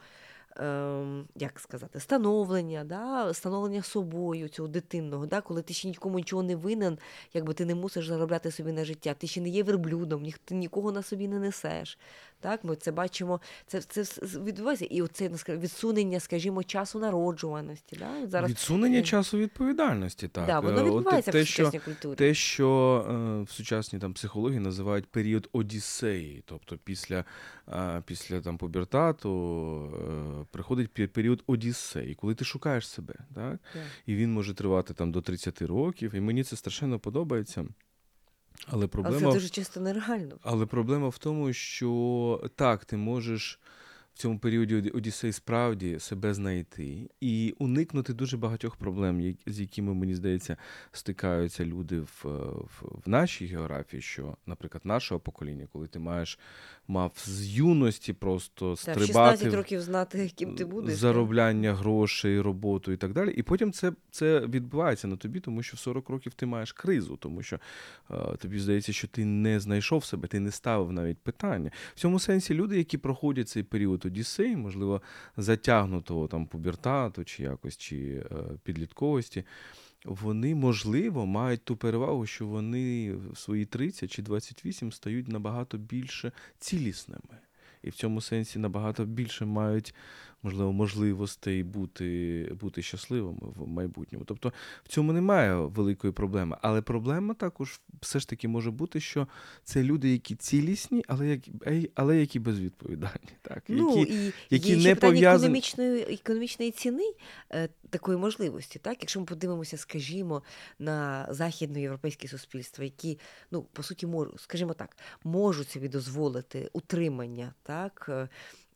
Ем, 0.59 1.27
Як 1.35 1.59
сказати, 1.59 1.99
становлення, 1.99 2.83
да? 2.83 3.33
становлення 3.33 3.83
собою 3.83 4.49
цього 4.49 4.67
дитинного, 4.67 5.25
да? 5.25 5.41
коли 5.41 5.61
ти 5.61 5.73
ще 5.73 5.87
нікому 5.87 6.17
нічого 6.17 6.43
не 6.43 6.55
винен, 6.55 6.97
якби 7.33 7.53
ти 7.53 7.65
не 7.65 7.75
мусиш 7.75 8.07
заробляти 8.07 8.51
собі 8.51 8.71
на 8.71 8.85
життя, 8.85 9.13
ти 9.13 9.27
ще 9.27 9.41
не 9.41 9.49
є 9.49 9.63
верблюдом, 9.63 10.21
ні, 10.21 10.35
ти 10.45 10.55
нікого 10.55 10.91
на 10.91 11.03
собі 11.03 11.27
не 11.27 11.39
несеш. 11.39 11.97
Так? 12.39 12.63
Ми 12.63 12.75
це 12.75 12.91
бачимо, 12.91 13.41
це, 13.67 13.81
це 13.81 14.03
відбувається. 14.39 14.85
І 14.85 15.01
оце 15.01 15.29
ска- 15.29 15.59
відсунення, 15.59 16.19
скажімо, 16.19 16.63
часу 16.63 16.99
народжуваності. 16.99 17.95
Да? 17.99 18.27
Зараз 18.27 18.51
Відсунення 18.51 18.99
е, 18.99 19.03
часу 19.03 19.37
відповідальності. 19.37 20.27
Так. 20.27 20.47
да, 20.47 20.59
воно 20.59 20.79
Е, 20.79 20.83
відбувається 20.83 21.31
те, 21.31 21.41
в 21.43 21.47
що, 21.47 21.65
сучасній 21.65 21.79
культурі. 21.79 22.15
те, 22.15 22.33
що 22.33 23.05
е, 23.09 23.43
в 23.43 23.49
сучасній 23.51 23.99
там, 23.99 24.13
психології 24.13 24.59
називають 24.59 25.05
період 25.05 25.49
Одіссеї. 25.51 26.43
Тобто 26.45 26.77
після, 26.83 27.25
е, 27.69 28.01
після 28.05 28.41
там, 28.41 28.57
пубертату 28.57 29.31
е, 30.41 30.45
приходить 30.51 30.93
пе- 30.93 31.07
період 31.07 31.43
Одіссеї, 31.47 32.15
коли 32.15 32.35
ти 32.35 32.45
шукаєш 32.45 32.87
себе. 32.87 33.13
Так? 33.35 33.59
Да. 33.73 33.79
І 34.05 34.15
він 34.15 34.33
може 34.33 34.53
тривати 34.53 34.93
там, 34.93 35.11
до 35.11 35.21
30 35.21 35.61
років. 35.61 36.15
І 36.15 36.19
мені 36.21 36.43
це 36.43 36.55
страшенно 36.55 36.99
подобається. 36.99 37.65
Але 38.67 38.87
Але 39.03 39.19
це 39.19 39.25
дуже 39.25 39.49
часто 39.49 39.79
нереально. 39.79 40.35
але 40.41 40.65
проблема 40.65 41.09
в 41.09 41.17
тому, 41.17 41.53
що 41.53 42.49
так, 42.55 42.85
ти 42.85 42.97
можеш 42.97 43.59
в 44.17 44.19
цьому 44.19 44.39
періоді 44.39 44.75
Оді- 44.75 44.95
Одіссей 44.97 45.31
справді 45.31 45.99
себе 45.99 46.33
знайти 46.33 47.09
і 47.21 47.55
уникнути 47.59 48.13
дуже 48.13 48.37
багатьох 48.37 48.75
проблем, 48.75 49.35
з 49.45 49.59
якими, 49.59 49.93
мені 49.93 50.15
здається, 50.15 50.57
стикаються 50.91 51.65
люди 51.65 51.99
в, 51.99 52.23
в, 52.23 52.83
в 53.05 53.09
нашій 53.09 53.45
географії, 53.45 54.01
що, 54.01 54.37
наприклад, 54.45 54.85
нашого 54.85 55.19
покоління, 55.19 55.67
коли 55.73 55.87
ти 55.87 55.99
маєш 55.99 56.39
мав 56.87 57.13
з 57.25 57.47
юності 57.47 58.13
просто 58.13 58.65
Та, 58.65 58.73
в 58.73 58.79
стрибати 58.79 59.07
16 59.37 59.53
років 59.53 59.81
знати, 59.81 60.31
ким 60.35 60.55
ти 60.55 60.65
будеш. 60.65 60.95
заробляння 60.95 61.73
грошей, 61.73 62.41
роботу 62.41 62.91
і 62.91 62.97
так 62.97 63.13
далі. 63.13 63.31
І 63.31 63.43
потім 63.43 63.71
це, 63.71 63.91
це 64.11 64.39
відбувається 64.39 65.07
на 65.07 65.15
тобі, 65.15 65.39
тому 65.39 65.63
що 65.63 65.77
в 65.77 65.79
40 65.79 66.09
років 66.09 66.33
ти 66.33 66.45
маєш 66.45 66.71
кризу, 66.71 67.17
тому 67.17 67.43
що 67.43 67.59
е, 68.11 68.37
тобі 68.37 68.59
здається, 68.59 68.93
що 68.93 69.07
ти 69.07 69.25
не 69.25 69.59
знайшов 69.59 70.05
себе, 70.05 70.27
ти 70.27 70.39
не 70.39 70.51
ставив 70.51 70.91
навіть 70.91 71.17
питання. 71.17 71.71
В 71.95 71.99
цьому 71.99 72.19
сенсі 72.19 72.53
люди, 72.53 72.77
які 72.77 72.97
проходять 72.97 73.49
цей 73.49 73.63
період 73.63 74.06
Одіссеї, 74.07 74.55
можливо, 74.55 75.01
затягнутого 75.37 76.27
там 76.27 76.45
пубертату 76.45 77.23
чи 77.23 77.43
якось 77.43 77.77
чи 77.77 77.97
е, 77.97 78.35
підлітковості. 78.63 79.43
Вони, 80.05 80.55
можливо, 80.55 81.25
мають 81.25 81.63
ту 81.63 81.75
перевагу, 81.75 82.25
що 82.25 82.47
вони 82.47 83.13
в 83.13 83.37
свої 83.37 83.65
30 83.65 84.11
чи 84.11 84.21
28 84.21 84.91
стають 84.91 85.27
набагато 85.27 85.77
більше 85.77 86.31
цілісними. 86.59 87.37
І 87.83 87.89
в 87.89 87.95
цьому 87.95 88.21
сенсі 88.21 88.59
набагато 88.59 89.05
більше 89.05 89.45
мають, 89.45 89.93
можливо, 90.43 90.73
можливостей 90.73 91.63
бути, 91.63 92.51
бути 92.61 92.81
щасливими 92.81 93.39
в 93.55 93.67
майбутньому. 93.67 94.25
Тобто 94.25 94.53
в 94.83 94.87
цьому 94.87 95.13
немає 95.13 95.55
великої 95.55 96.13
проблеми. 96.13 96.57
Але 96.61 96.81
проблема 96.81 97.33
також 97.33 97.81
все 98.01 98.19
ж 98.19 98.29
таки 98.29 98.47
може 98.47 98.71
бути, 98.71 98.99
що 98.99 99.27
це 99.63 99.83
люди, 99.83 100.11
які 100.11 100.35
цілісні, 100.35 101.03
але 101.07 101.27
які, 101.27 101.51
але 101.95 102.17
які 102.17 102.39
безвідповідальні. 102.39 103.29
Так? 103.41 103.63
Ну, 103.67 103.97
які, 103.97 104.13
і 104.13 104.33
які 104.49 104.69
є 104.69 104.75
не 104.75 104.81
ще 104.81 104.95
пов'язані- 104.95 105.35
економічної, 105.35 106.01
економічної 106.01 106.71
ціни 106.71 107.13
е, 107.51 107.69
такої 107.89 108.17
можливості. 108.17 108.79
Так? 108.79 108.97
Якщо 109.01 109.19
ми 109.19 109.25
подивимося, 109.25 109.77
скажімо, 109.77 110.43
на 110.79 111.27
західноєвропейські 111.29 112.27
суспільства, 112.27 112.83
які, 112.83 113.19
ну, 113.51 113.61
по 113.73 113.83
суті, 113.83 114.07
можуть, 114.07 114.41
скажімо 114.41 114.73
так, 114.73 114.97
можуть 115.23 115.69
собі 115.69 115.89
дозволити 115.89 116.69
утримання, 116.73 117.53
так? 117.63 118.09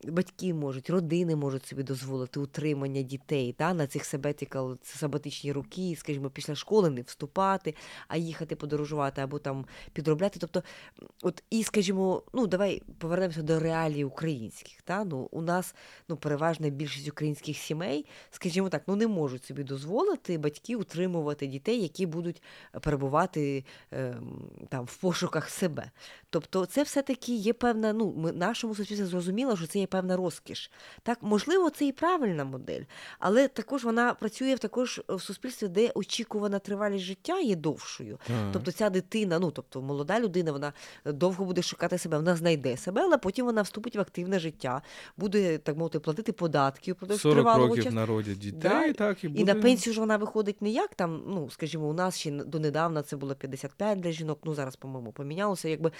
Е, 0.04 0.10
Батьки 0.10 0.54
можуть, 0.54 0.90
родини 0.90 1.36
можуть 1.36 1.66
собі 1.66 1.82
дозволити 1.82 2.40
утримання 2.40 3.02
дітей 3.02 3.54
та, 3.58 3.74
на 3.74 3.86
цих 3.86 4.02
sabbatical, 4.04 4.78
сабатичні 4.82 5.52
роки, 5.52 5.96
скажімо, 5.98 6.30
після 6.30 6.54
школи 6.54 6.90
не 6.90 7.00
вступати, 7.00 7.74
а 8.08 8.16
їхати 8.16 8.56
подорожувати 8.56 9.20
або 9.20 9.38
там 9.38 9.66
підробляти. 9.92 10.38
Тобто, 10.40 10.62
от 11.22 11.42
і 11.50 11.62
скажімо, 11.62 12.22
ну 12.32 12.46
давай 12.46 12.82
повернемося 12.98 13.42
до 13.42 13.60
реалій 13.60 14.04
українських. 14.04 14.82
Та? 14.82 15.04
Ну, 15.04 15.28
у 15.30 15.42
нас 15.42 15.74
ну, 16.08 16.16
переважна 16.16 16.68
більшість 16.68 17.08
українських 17.08 17.56
сімей, 17.56 18.06
скажімо 18.30 18.68
так, 18.68 18.82
ну 18.86 18.96
не 18.96 19.06
можуть 19.06 19.44
собі 19.44 19.64
дозволити 19.64 20.38
батьки 20.38 20.76
утримувати 20.76 21.46
дітей, 21.46 21.82
які 21.82 22.06
будуть 22.06 22.42
перебувати 22.80 23.64
ем, 23.90 24.50
там 24.68 24.84
в 24.84 24.96
пошуках 24.96 25.48
себе. 25.48 25.90
Тобто, 26.32 26.66
це 26.66 26.82
все-таки 26.82 27.34
є 27.34 27.52
певна, 27.52 27.92
ну, 27.92 28.14
ми 28.16 28.32
нашому 28.32 28.74
суспільстві 28.74 29.04
зрозуміло, 29.04 29.56
що 29.56 29.66
це 29.66 29.78
є 29.78 29.86
певна 29.86 30.16
розкіш. 30.16 30.70
Так, 31.02 31.18
можливо, 31.20 31.70
це 31.70 31.86
і 31.86 31.92
правильна 31.92 32.44
модель, 32.44 32.82
але 33.18 33.48
також 33.48 33.84
вона 33.84 34.14
працює 34.14 34.54
в 34.54 34.58
також 34.58 35.00
в 35.08 35.20
суспільстві, 35.20 35.68
де 35.68 35.90
очікувана 35.94 36.58
тривалість 36.58 37.04
життя 37.04 37.40
є 37.40 37.56
довшою. 37.56 38.18
Так. 38.26 38.36
Тобто 38.52 38.72
ця 38.72 38.90
дитина, 38.90 39.38
ну 39.38 39.50
тобто 39.50 39.82
молода 39.82 40.20
людина, 40.20 40.52
вона 40.52 40.72
довго 41.04 41.44
буде 41.44 41.62
шукати 41.62 41.98
себе, 41.98 42.16
вона 42.16 42.36
знайде 42.36 42.76
себе, 42.76 43.02
але 43.02 43.18
потім 43.18 43.46
вона 43.46 43.62
вступить 43.62 43.96
в 43.96 44.00
активне 44.00 44.38
життя, 44.38 44.82
буде 45.16 45.58
так 45.58 45.76
мовити 45.76 46.00
платити 46.00 46.32
податки 46.32 46.92
впродовж 46.92 47.20
40 47.20 47.34
тривалого 47.34 47.68
років 47.68 47.84
часу. 47.84 47.96
народять 47.96 48.38
дітей, 48.38 48.60
Да, 48.60 48.92
так, 48.92 49.24
і, 49.24 49.28
буде... 49.28 49.40
І 49.40 49.44
на 49.44 49.54
пенсію 49.54 49.94
ж 49.94 50.00
вона 50.00 50.16
виходить 50.16 50.62
не 50.62 50.70
як 50.70 50.94
там, 50.94 51.22
ну 51.26 51.50
скажімо, 51.50 51.88
у 51.88 51.92
нас 51.92 52.18
ще 52.18 52.30
донедавна 52.30 53.02
це 53.02 53.16
було 53.16 53.34
55 53.34 54.00
для 54.00 54.12
жінок. 54.12 54.38
Ну 54.44 54.54
зараз, 54.54 54.76
по-моєму, 54.76 55.12
помінялося 55.12 55.68
якби 55.68 55.92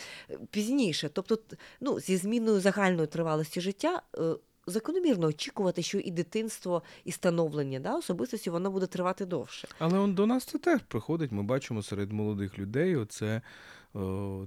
пізніше. 0.50 1.08
Тобто, 1.12 1.38
ну 1.80 2.00
зі 2.00 2.16
зміною 2.16 2.60
загальної 2.60 3.06
тривалості 3.06 3.60
життя. 3.60 4.02
е, 4.18 4.20
Закономірно 4.66 5.26
очікувати, 5.26 5.82
що 5.82 5.98
і 5.98 6.10
дитинство, 6.10 6.82
і 7.04 7.12
становлення 7.12 7.80
да, 7.80 7.96
особистості 7.96 8.50
воно 8.50 8.70
буде 8.70 8.86
тривати 8.86 9.26
довше. 9.26 9.68
Але 9.78 9.98
он 9.98 10.14
до 10.14 10.26
нас 10.26 10.44
це 10.44 10.58
теж 10.58 10.80
приходить. 10.88 11.32
Ми 11.32 11.42
бачимо 11.42 11.82
серед 11.82 12.12
молодих 12.12 12.58
людей, 12.58 12.96
оце, 12.96 13.42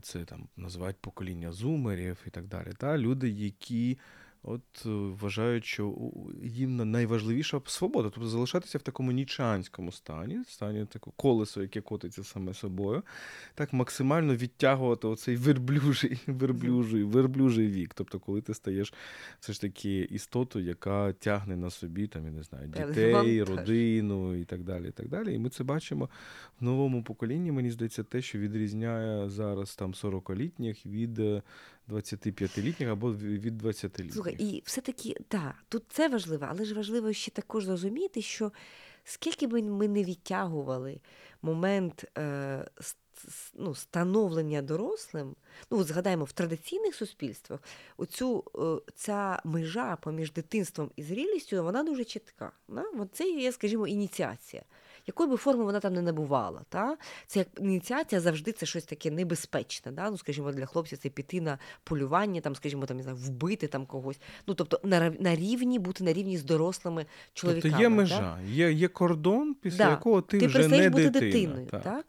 це 0.02 0.26
там 0.26 0.48
називають 0.58 0.98
покоління 1.02 1.52
зумерів 1.52 2.18
і 2.28 2.30
так 2.30 2.46
далі. 2.48 2.68
Та? 2.78 2.98
Люди, 2.98 3.30
які 3.30 3.98
от 4.48 4.62
е, 4.86 4.89
вважають, 4.89 5.66
що 5.66 6.12
їм 6.43 6.76
на- 6.76 6.86
найважливіша 6.86 7.62
свобода, 7.66 8.10
тобто 8.14 8.30
залишатися 8.30 8.78
в 8.78 8.82
такому 8.82 9.12
нічанському 9.12 9.91
стані, 9.91 10.39
стані 10.48 10.86
такого 10.86 11.14
колесо, 11.18 11.62
яке 11.62 11.82
котиться 11.82 12.24
саме 12.24 12.54
собою, 12.54 13.04
так 13.56 13.74
максимально 13.74 14.36
відтягувати 14.36 15.08
оцей 15.08 15.36
верблюжий, 15.36 16.20
верблюжий, 16.28 17.04
верблюжий 17.04 17.68
вік. 17.68 17.93
Тобто, 17.93 18.20
коли 18.20 18.41
ти 18.41 18.54
стаєш 18.54 18.93
все 19.39 19.54
ж 19.54 19.62
таки 19.62 20.02
істотою, 20.02 20.66
яка 20.66 21.14
тягне 21.14 21.56
на 21.56 21.70
собі 21.70 22.08
там, 22.08 22.26
я 22.26 22.32
не 22.32 22.43
знаю, 22.43 22.68
дітей, 22.68 23.43
родину 23.43 24.36
і 24.36 24.43
так 24.46 24.64
далі. 24.64 24.88
І 24.88 24.91
так 24.91 25.08
далі. 25.10 25.34
І 25.36 25.39
ми 25.39 25.50
це 25.50 25.64
бачимо 25.64 26.10
в 26.60 26.64
новому 26.64 27.04
поколінні. 27.04 27.52
Мені 27.52 27.72
здається, 27.72 28.04
те, 28.04 28.22
що 28.22 28.39
відрізняє 28.39 29.30
зараз 29.30 29.76
там 29.76 29.91
40-літніх 29.93 30.86
від 30.86 31.20
е, 31.20 31.41
25-літніх 31.90 32.90
або 32.90 33.14
від 33.14 33.62
20-літніх. 33.64 34.14
Слухай, 34.14 34.36
і 34.40 34.64
все-таки, 34.66 35.16
так, 35.28 35.56
тут 35.70 35.84
це 35.90 36.08
важливо, 36.08 36.46
але 36.50 36.66
ж 36.66 36.76
важливо 36.76 37.14
ще 37.14 37.32
також 37.32 37.66
зрозуміти, 37.66 38.22
що 38.22 38.52
скільки 39.04 39.48
би 39.48 39.62
ми 39.62 39.88
не 39.88 40.04
відтягували 40.04 41.00
момент 41.42 42.06
е, 42.18 42.70
ну, 43.54 43.76
становлення 43.76 44.62
дорослим, 44.62 45.36
ну 45.72 45.78
от 45.78 45.88
згадаємо, 45.88 46.26
в 46.26 46.32
традиційних 46.32 46.96
суспільствах 46.96 47.60
оцю, 47.98 48.44
е, 48.56 48.92
ця 48.96 49.42
межа 49.44 49.96
поміж 49.96 50.32
дитинством 50.32 50.92
і 50.96 51.04
зрілістю, 51.04 51.64
вона 51.64 51.84
дуже 51.84 52.04
чітка. 52.04 52.52
Да? 52.68 52.84
Це 53.14 53.30
є, 53.30 53.52
скажімо, 53.52 53.88
ініціація. 53.88 54.64
Якої 55.08 55.30
би 55.30 55.38
форми 55.38 55.64
вона 55.64 55.80
там 55.80 55.93
не 55.93 56.01
набувала. 56.01 56.62
Та? 56.70 56.97
Це 57.28 57.39
як 57.39 57.47
ініціація 57.59 58.21
завжди 58.21 58.51
це 58.51 58.66
щось 58.66 58.84
таке 58.84 59.12
небезпечне. 59.12 59.92
Та? 59.92 60.09
Ну, 60.12 60.17
скажімо, 60.17 60.51
для 60.51 60.66
хлопців 60.66 60.97
це 60.97 61.09
піти 61.09 61.42
на 61.42 61.58
полювання, 61.84 62.42
там, 62.42 62.55
скажімо, 62.55 62.86
там, 62.86 62.97
не 62.97 63.04
знаю, 63.04 63.17
вбити 63.17 63.67
там 63.67 63.86
когось. 63.86 64.20
Ну, 64.47 64.54
тобто 64.54 64.80
на, 64.84 65.09
на 65.20 65.36
рівні 65.36 65.80
бути 65.80 66.04
на 66.04 66.13
рівні 66.13 66.38
з 66.38 66.43
дорослими 66.43 67.05
чоловіками. 67.34 67.71
Тобто 67.71 67.82
є 67.84 67.89
межа, 67.89 68.39
є, 68.47 68.71
є 68.71 68.88
кордон, 68.88 69.54
після 69.62 69.78
Да. 69.86 69.89
якого 69.89 70.21
ти, 70.21 70.39
Ти 70.39 70.47
вже 70.47 70.67
не 70.67 70.89
бути 70.89 71.09
дитина. 71.09 71.32
дитиною. 71.32 71.67
Так. 71.71 71.84
Так? 71.84 72.05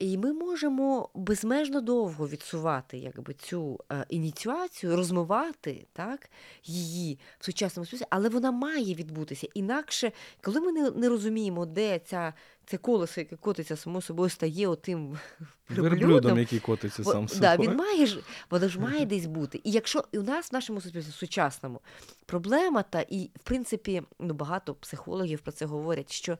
І 0.00 0.18
ми 0.18 0.32
можемо 0.32 1.08
безмежно 1.14 1.80
довго 1.80 2.28
відсувати 2.28 2.98
якби, 2.98 3.34
цю 3.34 3.80
е, 3.92 4.04
ініціацію, 4.08 4.96
розмивати 4.96 5.86
так, 5.92 6.30
її 6.64 7.18
в 7.38 7.44
сучасному 7.44 7.86
світі, 7.86 8.04
але 8.10 8.28
вона 8.28 8.50
має 8.50 8.94
відбутися. 8.94 9.48
Інакше, 9.54 10.12
коли 10.42 10.60
ми 10.60 10.72
не, 10.72 10.90
не 10.90 11.08
розуміємо, 11.08 11.66
де 11.66 11.98
ця, 11.98 12.34
це 12.66 12.76
колесо, 12.76 13.20
яке 13.20 13.36
котиться 13.36 13.76
само 13.76 14.00
собою, 14.00 14.30
стає 14.30 14.68
отим 14.68 15.18
Верблюдом, 15.68 16.38
який 16.38 16.58
котиться 16.58 17.04
сам 17.04 17.26
да, 17.26 17.52
собою. 17.52 17.70
він 17.70 17.76
має 17.76 18.06
ж, 18.06 18.18
воно 18.50 18.68
ж 18.68 18.80
має 18.80 19.06
десь 19.06 19.26
бути. 19.26 19.60
І 19.64 19.70
якщо 19.70 20.04
і 20.12 20.18
у 20.18 20.22
нас 20.22 20.50
в 20.52 20.54
нашому 20.54 20.80
суспільстві 20.80 21.12
сучасному 21.12 21.80
проблема, 22.26 22.82
та 22.82 23.00
і 23.00 23.30
в 23.36 23.42
принципі 23.42 24.02
ну, 24.18 24.34
багато 24.34 24.74
психологів 24.74 25.40
про 25.40 25.52
це 25.52 25.66
говорять, 25.66 26.12
що, 26.12 26.38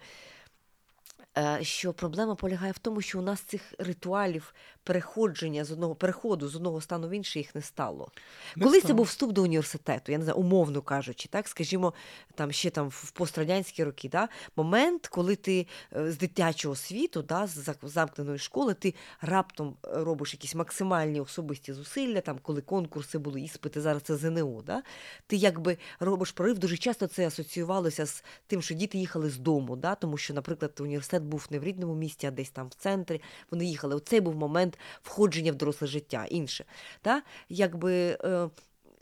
що 1.61 1.93
проблема 1.93 2.35
полягає 2.35 2.73
в 2.73 2.78
тому, 2.78 3.01
що 3.01 3.19
у 3.19 3.23
нас 3.23 3.40
цих 3.40 3.74
ритуалів 3.78 4.55
переходження 4.85 5.65
з 5.65 5.70
одного 5.73 5.94
переходу 5.94 6.48
з 6.48 6.57
одного 6.57 6.81
стану 6.81 7.09
в 7.09 7.11
інший 7.11 7.43
їх 7.43 7.55
не 7.55 7.62
стало. 7.62 8.11
Не 8.57 8.65
Колись 8.65 8.85
це 8.85 8.93
був 8.93 9.07
вступ 9.07 9.32
до 9.32 9.43
університету, 9.43 10.12
я 10.12 10.19
не 10.19 10.24
знаю, 10.24 10.39
умовно 10.39 10.82
кажучи, 10.82 11.28
так, 11.28 11.48
скажімо, 11.48 11.94
там 12.35 12.52
ще 12.52 12.70
там 12.70 12.89
в 12.89 13.11
пострадянські 13.11 13.85
роки, 13.85 14.09
да, 14.09 14.28
момент, 14.57 15.07
коли 15.07 15.36
ти 15.36 15.66
е, 15.97 16.12
з 16.12 16.19
дитячого 16.19 16.77
світу, 16.77 17.23
да, 17.23 17.47
з 17.47 17.74
замкненої 17.82 18.39
школи, 18.39 18.74
ти 18.74 18.94
раптом 19.20 19.77
е, 19.85 19.89
робиш 19.93 20.32
якісь 20.35 20.55
максимальні 20.55 21.20
особисті 21.20 21.73
зусилля, 21.73 22.20
там, 22.20 22.39
коли 22.43 22.61
конкурси 22.61 23.19
були, 23.19 23.40
іспити, 23.40 23.81
зараз 23.81 24.02
це 24.02 24.16
ЗНО, 24.16 24.62
да, 24.66 24.82
ти 25.27 25.36
якби 25.36 25.78
робиш 26.01 26.32
прорив, 26.32 26.59
дуже 26.59 26.77
часто 26.77 27.07
це 27.07 27.27
асоціювалося 27.27 28.07
з 28.07 28.24
тим, 28.47 28.62
що 28.62 28.74
діти 28.74 28.98
їхали 28.98 29.31
з 29.31 29.39
дому, 29.39 29.77
да, 29.77 29.94
тому 29.94 30.16
що, 30.16 30.35
наприклад, 30.35 30.81
університет 30.81 31.23
був 31.23 31.47
не 31.51 31.59
в 31.59 31.65
рідному 31.65 31.94
місті, 31.94 32.27
а 32.27 32.31
десь 32.31 32.51
там 32.51 32.69
в 32.69 32.74
центрі, 32.74 33.20
вони 33.51 33.65
їхали. 33.65 33.94
Оцей 33.94 34.20
був 34.20 34.36
момент 34.36 34.70
входження 35.03 35.53
в 35.53 35.55
доросле 35.55 35.87
життя, 35.87 36.27
інше. 36.31 36.65
Да? 37.05 37.23
Якби, 37.49 38.19
е, 38.25 38.51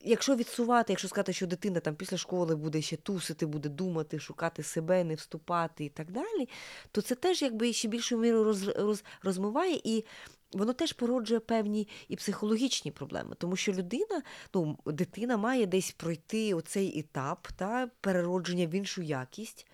якщо 0.03 0.37
відсувати, 0.37 0.93
якщо 0.93 1.09
сказати, 1.09 1.33
що 1.33 1.47
дитина 1.47 1.81
там 1.81 1.95
після 1.95 2.17
школи 2.17 2.57
буде 2.57 2.83
ще 2.83 2.97
тусити, 2.97 3.47
буде 3.47 3.69
думати, 3.69 4.19
шукати 4.19 4.63
себе, 4.63 5.05
не 5.05 5.15
вступати 5.15 5.85
і 5.85 5.89
так 5.89 6.11
далі, 6.11 6.49
то 6.93 7.03
це 7.03 7.15
теж 7.15 7.43
якби 7.43 7.73
ще 7.73 7.89
більшою 7.89 8.21
мірою 8.21 8.45
роз, 8.45 8.69
роз, 8.69 9.05
розмиває 9.23 9.81
і. 9.85 10.05
Воно 10.53 10.73
теж 10.73 10.93
породжує 10.93 11.41
певні 11.41 11.89
і 12.09 12.17
психологічні 12.17 12.91
проблеми, 12.91 13.37
тому 13.39 13.57
що 13.57 13.73
людина, 13.73 14.23
ну, 14.55 14.79
дитина 14.87 15.37
має 15.37 15.67
десь 15.67 15.91
пройти 15.91 16.55
оцей 16.55 16.99
етап 16.99 17.49
та, 17.57 17.91
переродження 18.01 18.67
в 18.67 18.75
іншу 18.75 19.03
якість 19.03 19.67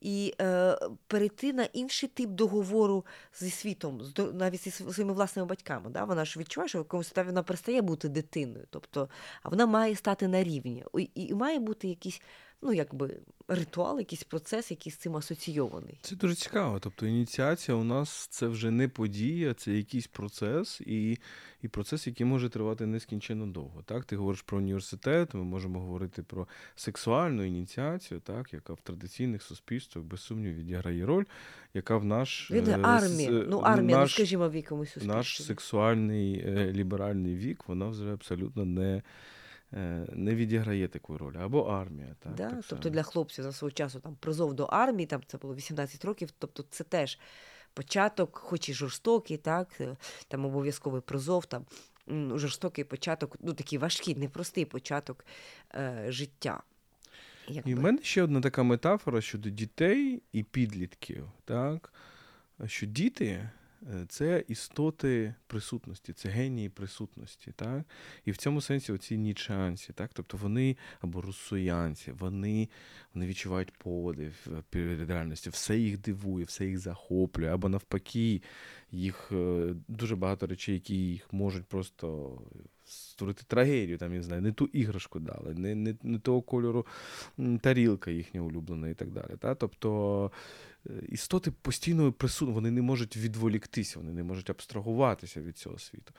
і 0.00 0.34
е, 0.40 0.78
перейти 1.06 1.52
на 1.52 1.64
інший 1.64 2.08
тип 2.08 2.30
договору 2.30 3.04
зі 3.40 3.50
світом, 3.50 4.02
з 4.02 4.12
до- 4.12 4.32
навіть 4.32 4.60
зі 4.64 4.70
своїми 4.70 5.12
власними 5.12 5.46
батьками. 5.48 5.90
Да? 5.90 6.04
Вона 6.04 6.24
ж 6.24 6.40
відчуває, 6.40 6.68
що 6.68 6.78
в 6.78 6.80
якомусь 6.80 7.10
етапі 7.10 7.26
вона 7.26 7.42
перестає 7.42 7.82
бути 7.82 8.08
дитиною. 8.08 8.66
Тобто, 8.70 9.08
а 9.42 9.48
вона 9.48 9.66
має 9.66 9.96
стати 9.96 10.28
на 10.28 10.44
рівні. 10.44 10.84
І, 10.98 11.10
і 11.14 11.34
має 11.34 11.58
бути 11.58 11.88
якийсь, 11.88 12.22
ну, 12.62 12.72
якби 12.72 13.16
ритуал, 13.48 13.98
якийсь 13.98 14.24
процес, 14.24 14.70
який 14.70 14.92
з 14.92 14.96
цим 14.96 15.16
асоційований. 15.16 15.98
Це 16.02 16.16
дуже 16.16 16.34
цікаво. 16.34 16.78
Тобто 16.80 17.06
ініціація 17.06 17.76
у 17.76 17.84
нас 17.84 18.26
це 18.30 18.46
вже 18.46 18.70
не 18.70 18.88
подія, 18.88 19.54
це 19.54 19.72
якийсь 19.72 20.06
процес, 20.06 20.80
і, 20.80 21.18
і 21.62 21.68
процес, 21.68 22.06
який 22.06 22.26
може 22.26 22.48
тривати 22.48 22.86
нескінченно 22.86 23.46
довго. 23.46 23.82
Так, 23.82 24.04
ти 24.04 24.16
говориш 24.16 24.42
про 24.42 24.58
університет, 24.58 25.34
ми 25.34 25.42
можемо 25.44 25.80
говорити 25.80 26.22
про 26.22 26.46
сексуальну 26.76 27.44
ініціацію, 27.44 28.20
так, 28.20 28.52
яка 28.52 28.72
в 28.72 28.80
традиційних 28.80 29.42
суспільствах 29.42 30.04
без 30.04 30.20
сумніву 30.20 30.54
відіграє 30.58 31.06
роль, 31.06 31.24
яка 31.74 31.96
в 31.96 32.04
наш 32.04 32.50
Він 32.50 32.68
е, 32.68 32.78
армія. 32.82 33.30
с- 33.40 33.46
Ну, 33.48 33.58
армія, 33.58 34.00
ну 34.00 34.08
скажімо, 34.08 34.48
в 34.48 34.56
якомусь 34.56 34.88
суспільстві. 34.88 35.16
наш 35.16 35.42
сексуальний 35.42 36.34
е, 36.46 36.72
ліберальний 36.72 37.36
вік, 37.36 37.64
вона 37.68 37.88
вже 37.88 38.12
абсолютно 38.12 38.64
не. 38.64 39.02
Е, 39.72 40.06
Не 40.12 40.34
відіграє 40.34 40.88
таку 40.88 41.18
роль, 41.18 41.36
або 41.36 41.62
армія. 41.62 42.16
Так, 42.18 42.34
да? 42.34 42.50
так 42.50 42.64
тобто 42.68 42.82
само. 42.82 42.94
для 42.94 43.02
хлопців 43.02 43.44
за 43.44 43.52
свого 43.52 43.72
часу 43.72 44.00
там 44.00 44.16
призов 44.20 44.54
до 44.54 44.64
армії, 44.64 45.06
там 45.06 45.22
це 45.26 45.38
було 45.38 45.54
18 45.54 46.04
років, 46.04 46.30
тобто 46.38 46.64
це 46.70 46.84
теж 46.84 47.18
початок, 47.74 48.36
хоч 48.38 48.68
і 48.68 48.74
жорстокий, 48.74 49.36
так, 49.36 49.68
е, 49.80 49.96
там 50.28 50.44
обов'язковий 50.44 51.00
призов, 51.00 51.46
там 51.46 51.64
жорстокий 52.38 52.84
початок, 52.84 53.36
ну 53.40 53.54
такий 53.54 53.78
важкий, 53.78 54.14
непростий 54.14 54.64
початок 54.64 55.24
е, 55.74 56.04
життя. 56.08 56.62
І 57.64 57.74
в 57.74 57.80
мене 57.80 57.98
ще 58.02 58.22
одна 58.22 58.40
така 58.40 58.62
метафора 58.62 59.20
щодо 59.20 59.50
дітей 59.50 60.22
і 60.32 60.42
підлітків, 60.42 61.30
так? 61.44 61.92
Що 62.66 62.86
діти 62.86 63.50
це 64.08 64.44
істоти 64.48 65.34
присутності, 65.46 66.12
це 66.12 66.28
генії 66.28 66.68
присутності, 66.68 67.52
так? 67.56 67.84
І 68.24 68.30
в 68.30 68.36
цьому 68.36 68.60
сенсі 68.60 68.92
оці 68.92 69.18
нічанці, 69.18 69.92
так? 69.92 70.10
Тобто 70.14 70.36
вони 70.36 70.76
або 71.00 71.20
русуянці, 71.20 72.12
вони, 72.12 72.68
вони 73.14 73.26
відчувають 73.26 73.72
подив 73.72 74.34
е, 74.46 74.62
перед 74.70 75.10
реальністю, 75.10 75.50
все 75.50 75.78
їх 75.78 75.98
дивує, 75.98 76.44
все 76.44 76.66
їх 76.66 76.78
захоплює, 76.78 77.48
або 77.48 77.68
навпаки, 77.68 78.42
їх 78.90 79.32
е, 79.32 79.74
дуже 79.88 80.16
багато 80.16 80.46
речей, 80.46 80.74
які 80.74 80.94
їх 80.94 81.32
можуть 81.32 81.66
просто 81.66 82.38
створити 82.90 83.42
трагедію, 83.46 83.98
там, 83.98 84.12
я 84.12 84.18
не 84.18 84.22
знаю, 84.24 84.42
не 84.42 84.52
ту 84.52 84.66
іграшку 84.66 85.18
дали, 85.20 85.54
не, 85.54 85.74
не, 85.74 85.94
не 86.02 86.18
того 86.18 86.42
кольору 86.42 86.86
тарілка 87.60 88.10
їхня 88.10 88.40
улюблена 88.40 88.88
і 88.88 88.94
так 88.94 89.10
далі. 89.10 89.36
Та? 89.38 89.54
Тобто 89.54 90.30
е, 90.86 90.90
істоти 91.08 91.50
постійно 91.50 92.12
присутні, 92.12 92.54
вони 92.54 92.70
не 92.70 92.82
можуть 92.82 93.16
відволіктися, 93.16 93.98
вони 93.98 94.12
не 94.12 94.22
можуть 94.22 94.50
абстрагуватися 94.50 95.40
від 95.40 95.58
цього 95.58 95.78
світу. 95.78 96.12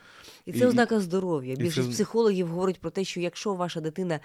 І 0.45 0.51
І- 0.51 0.59
це 0.59 0.67
ознака 0.67 0.99
здоров'я. 0.99 1.53
і 1.53 1.55
Більшість 1.55 1.87
це- 1.87 1.93
психологів 1.93 2.47
говорить 2.47 2.79
про 2.79 2.89
те, 2.89 3.03
що 3.03 3.19
якщо 3.19 3.53
ваша 3.53 3.81
дитина 3.81 4.19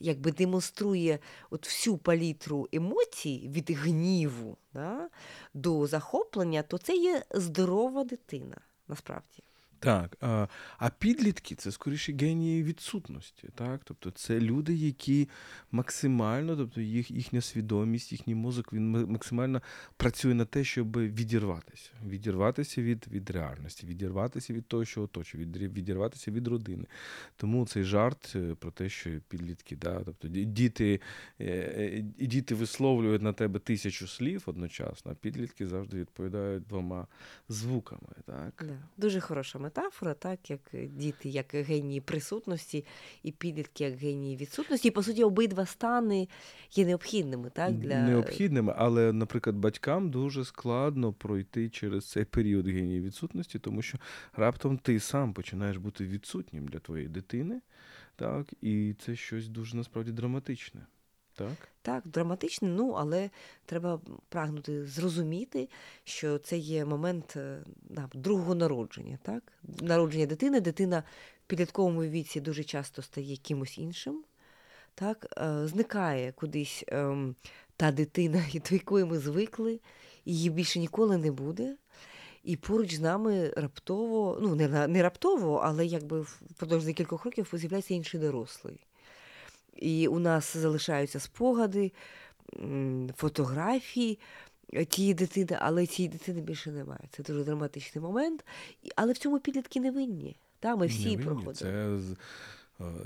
якби 0.00 0.32
демонструє 0.32 1.18
от 1.50 1.66
всю 1.66 1.96
палітру 1.98 2.68
емоцій 2.72 3.50
від 3.54 3.70
гніву 3.70 4.56
да, 4.74 5.08
до 5.54 5.86
захоплення, 5.86 6.62
то 6.62 6.78
це 6.78 6.96
є 6.96 7.22
здорова 7.34 8.04
дитина 8.04 8.56
насправді. 8.88 9.42
Так, 9.80 10.16
а, 10.20 10.90
підлітки 10.98 11.54
це 11.54 11.72
скоріше 11.72 12.12
генії 12.12 12.62
відсутності. 12.62 13.48
Так? 13.54 13.80
Тобто 13.84 14.10
це 14.10 14.40
люди, 14.40 14.74
які 14.74 15.28
максимально, 15.72 16.56
тобто 16.56 16.80
їх, 16.80 17.10
їхня 17.10 17.40
свідомість, 17.40 18.12
їхній 18.12 18.34
мозок, 18.34 18.72
він 18.72 18.90
максимально 18.90 19.62
працює 19.96 20.34
на 20.34 20.44
те, 20.44 20.64
щоб 20.64 20.98
відірватися. 20.98 21.90
Відірватися 22.06 22.82
від, 22.82 23.06
від 23.12 23.30
реальності, 23.30 23.86
відірватися 23.86 24.52
від 24.52 24.66
того, 24.66 24.84
що 24.84 25.02
оточує, 25.02 25.44
відірватися 25.44 26.30
від 26.30 26.48
родини. 26.48 26.84
Тому 27.36 27.66
цей 27.66 27.84
жарт 27.84 28.32
е, 28.36 28.54
про 28.54 28.70
те, 28.70 28.88
що 28.88 29.10
підлітки, 29.28 29.76
да, 29.76 30.00
тобто 30.04 30.28
діти, 30.28 31.00
е, 31.40 31.44
е, 32.18 32.26
діти 32.26 32.54
висловлюють 32.54 33.22
на 33.22 33.32
тебе 33.32 33.58
тисячу 33.58 34.08
слів 34.08 34.42
одночасно, 34.46 35.12
а 35.12 35.14
підлітки 35.14 35.66
завжди 35.66 36.00
відповідають 36.00 36.66
двома 36.66 37.06
звуками. 37.48 38.12
Так? 38.26 38.64
Да. 38.66 38.74
Дуже 38.96 39.20
хороша 39.20 39.58
метафора, 39.68 40.14
так 40.14 40.50
як 40.50 40.60
діти, 40.96 41.28
як 41.28 41.54
генії 41.54 42.00
присутності, 42.00 42.84
і 43.22 43.32
підлітки 43.32 43.84
як 43.84 43.94
генії 43.94 44.36
відсутності. 44.36 44.88
І 44.88 44.90
по 44.90 45.02
суті, 45.02 45.24
обидва 45.24 45.66
стани 45.66 46.28
є 46.72 46.86
необхідними, 46.86 47.50
так 47.50 47.74
для 47.74 48.02
необхідними, 48.02 48.74
але, 48.76 49.12
наприклад, 49.12 49.56
батькам 49.56 50.10
дуже 50.10 50.44
складно 50.44 51.12
пройти 51.12 51.68
через 51.68 52.10
цей 52.10 52.24
період 52.24 52.68
генії 52.68 53.00
відсутності, 53.00 53.58
тому 53.58 53.82
що 53.82 53.98
раптом 54.32 54.78
ти 54.78 55.00
сам 55.00 55.32
починаєш 55.34 55.76
бути 55.76 56.04
відсутнім 56.04 56.68
для 56.68 56.78
твоєї 56.78 57.08
дитини, 57.08 57.60
так, 58.16 58.46
і 58.60 58.94
це 58.98 59.16
щось 59.16 59.48
дуже 59.48 59.76
насправді 59.76 60.12
драматичне. 60.12 60.86
Так? 61.38 61.68
Так, 61.82 62.02
драматичне, 62.06 62.68
ну 62.68 62.90
але 62.90 63.30
треба 63.66 64.00
прагнути 64.28 64.86
зрозуміти, 64.86 65.68
що 66.04 66.38
це 66.38 66.58
є 66.58 66.84
момент 66.84 67.36
е, 67.36 67.58
да, 67.82 68.08
другого 68.14 68.54
народження. 68.54 69.18
Так? 69.22 69.52
Народження 69.80 70.26
дитини. 70.26 70.60
Дитина 70.60 71.02
в 71.44 71.46
підлітковому 71.46 72.02
віці 72.02 72.40
дуже 72.40 72.64
часто 72.64 73.02
стає 73.02 73.36
кимось 73.36 73.78
іншим. 73.78 74.24
Так? 74.94 75.26
Е, 75.38 75.66
Зникає 75.66 76.32
кудись 76.32 76.84
ем, 76.88 77.34
та 77.76 77.92
дитина, 77.92 78.44
до 78.70 78.74
якої 78.74 79.04
ми 79.04 79.18
звикли, 79.18 79.80
її 80.24 80.50
більше 80.50 80.78
ніколи 80.78 81.16
не 81.16 81.30
буде. 81.30 81.76
І 82.44 82.56
поруч 82.56 82.94
з 82.94 83.00
нами 83.00 83.52
раптово, 83.56 84.38
ну 84.40 84.54
не, 84.54 84.88
не 84.88 85.02
раптово, 85.02 85.56
але 85.64 85.86
якби 85.86 86.20
впродовж 86.20 86.84
декількох 86.84 87.24
років 87.24 87.50
з'являється 87.52 87.94
інший 87.94 88.20
дорослий. 88.20 88.80
І 89.78 90.08
у 90.08 90.18
нас 90.18 90.56
залишаються 90.56 91.20
спогади, 91.20 91.92
фотографії 93.16 94.18
е, 94.72 94.84
тієї 94.84 95.14
дитини, 95.14 95.58
але 95.60 95.86
цієї 95.86 96.12
дитини 96.12 96.40
більше 96.40 96.72
немає. 96.72 97.08
Це 97.10 97.22
дуже 97.22 97.44
драматичний 97.44 98.02
момент. 98.02 98.44
Але 98.96 99.12
в 99.12 99.18
цьому 99.18 99.40
підлітки 99.40 99.80
не 99.80 99.90
винні. 99.90 100.36
Та, 100.60 100.76
ми 100.76 100.86
всі 100.86 101.04
Невинні. 101.04 101.24
проходимо. 101.24 101.52
Це, 101.52 101.98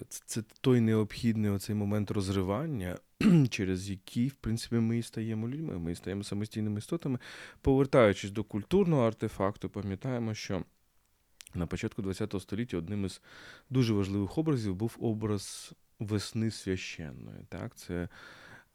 це, 0.09 0.23
це 0.27 0.43
той 0.61 0.81
необхідний 0.81 1.51
оцей 1.51 1.74
момент 1.74 2.11
розривання, 2.11 2.99
через 3.51 3.90
який, 3.90 4.28
в 4.28 4.35
принципі, 4.35 4.74
ми 4.74 4.99
і 4.99 5.03
стаємо 5.03 5.49
людьми, 5.49 5.78
ми 5.78 5.93
і 5.93 5.94
стаємо 5.94 6.24
самостійними 6.24 6.78
істотами. 6.78 7.19
Повертаючись 7.61 8.31
до 8.31 8.44
культурного 8.44 9.07
артефакту, 9.07 9.69
пам'ятаємо, 9.69 10.35
що 10.35 10.65
на 11.55 11.66
початку 11.66 12.03
ХХ 12.03 12.40
століття 12.40 12.77
одним 12.77 13.05
із 13.05 13.20
дуже 13.70 13.94
важливих 13.94 14.39
образів 14.39 14.74
був 14.74 14.97
образ 15.01 15.73
весни 16.06 16.50
священної. 16.50 17.38
Так? 17.48 17.74
Це 17.74 18.08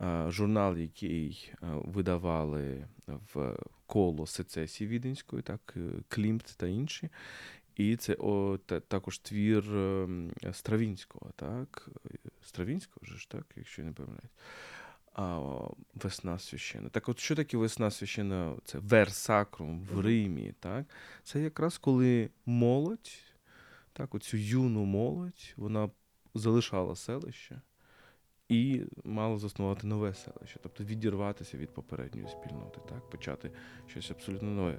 е, 0.01 0.25
журнал, 0.31 0.77
який 0.77 1.51
е, 1.53 1.55
видавали 1.85 2.87
в 3.07 3.55
коло 3.85 4.27
сецесії 4.27 4.87
Віденської, 4.87 5.41
так, 5.41 5.73
е, 5.77 5.79
Клімт 6.07 6.55
та 6.57 6.67
інші. 6.67 7.09
І 7.75 7.95
це 7.95 8.15
о, 8.19 8.57
та, 8.65 8.79
також 8.79 9.19
твір 9.19 9.63
Стравінського, 10.51 11.31
так? 11.35 11.89
Стравінського 12.43 13.05
ж, 13.05 13.29
так, 13.29 13.45
якщо 13.55 13.81
я 13.81 13.87
не 13.87 13.93
помиляюсь. 13.93 14.31
А, 15.17 15.39
весна 15.95 16.39
священна. 16.39 16.89
Так 16.89 17.09
от 17.09 17.19
що 17.19 17.35
таке 17.35 17.57
весна 17.57 17.91
священна? 17.91 18.55
Це 18.65 18.79
версакрум 18.79 19.87
в 19.91 19.99
Римі, 19.99 20.53
так? 20.59 20.85
Це 21.23 21.41
якраз 21.41 21.77
коли 21.77 22.29
молодь, 22.45 23.11
так, 23.93 24.15
оцю 24.15 24.37
юну 24.37 24.85
молодь, 24.85 25.53
вона 25.55 25.89
залишала 26.37 26.95
селище 26.95 27.61
і 28.49 28.81
мала 29.03 29.37
заснувати 29.37 29.87
нове 29.87 30.13
селище, 30.13 30.59
тобто 30.63 30.83
відірватися 30.83 31.57
від 31.57 31.73
попередньої 31.73 32.27
спільноти, 32.27 32.79
так, 32.89 33.09
почати 33.09 33.51
щось 33.87 34.11
абсолютно 34.11 34.49
нове. 34.49 34.77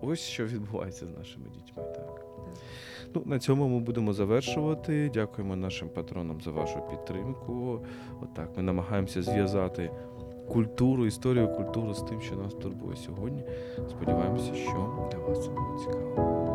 Ось 0.00 0.20
що 0.20 0.46
відбувається 0.46 1.06
з 1.06 1.18
нашими 1.18 1.48
дітьми. 1.48 1.82
Так. 1.82 2.24
Ну, 3.14 3.22
на 3.26 3.38
цьому 3.38 3.68
ми 3.68 3.80
будемо 3.80 4.12
завершувати. 4.12 5.10
Дякуємо 5.14 5.56
нашим 5.56 5.88
патронам 5.88 6.40
за 6.40 6.50
вашу 6.50 6.80
підтримку. 6.90 7.86
Отак, 8.20 8.56
ми 8.56 8.62
намагаємося 8.62 9.22
зв'язати 9.22 9.90
культуру, 10.48 11.06
історію 11.06 11.48
культуру 11.48 11.94
з 11.94 12.02
тим, 12.02 12.20
що 12.20 12.36
нас 12.36 12.54
турбує 12.54 12.96
сьогодні. 12.96 13.44
Сподіваємося, 13.88 14.54
що 14.54 15.08
для 15.12 15.18
вас 15.18 15.44
це 15.44 15.50
було 15.50 16.49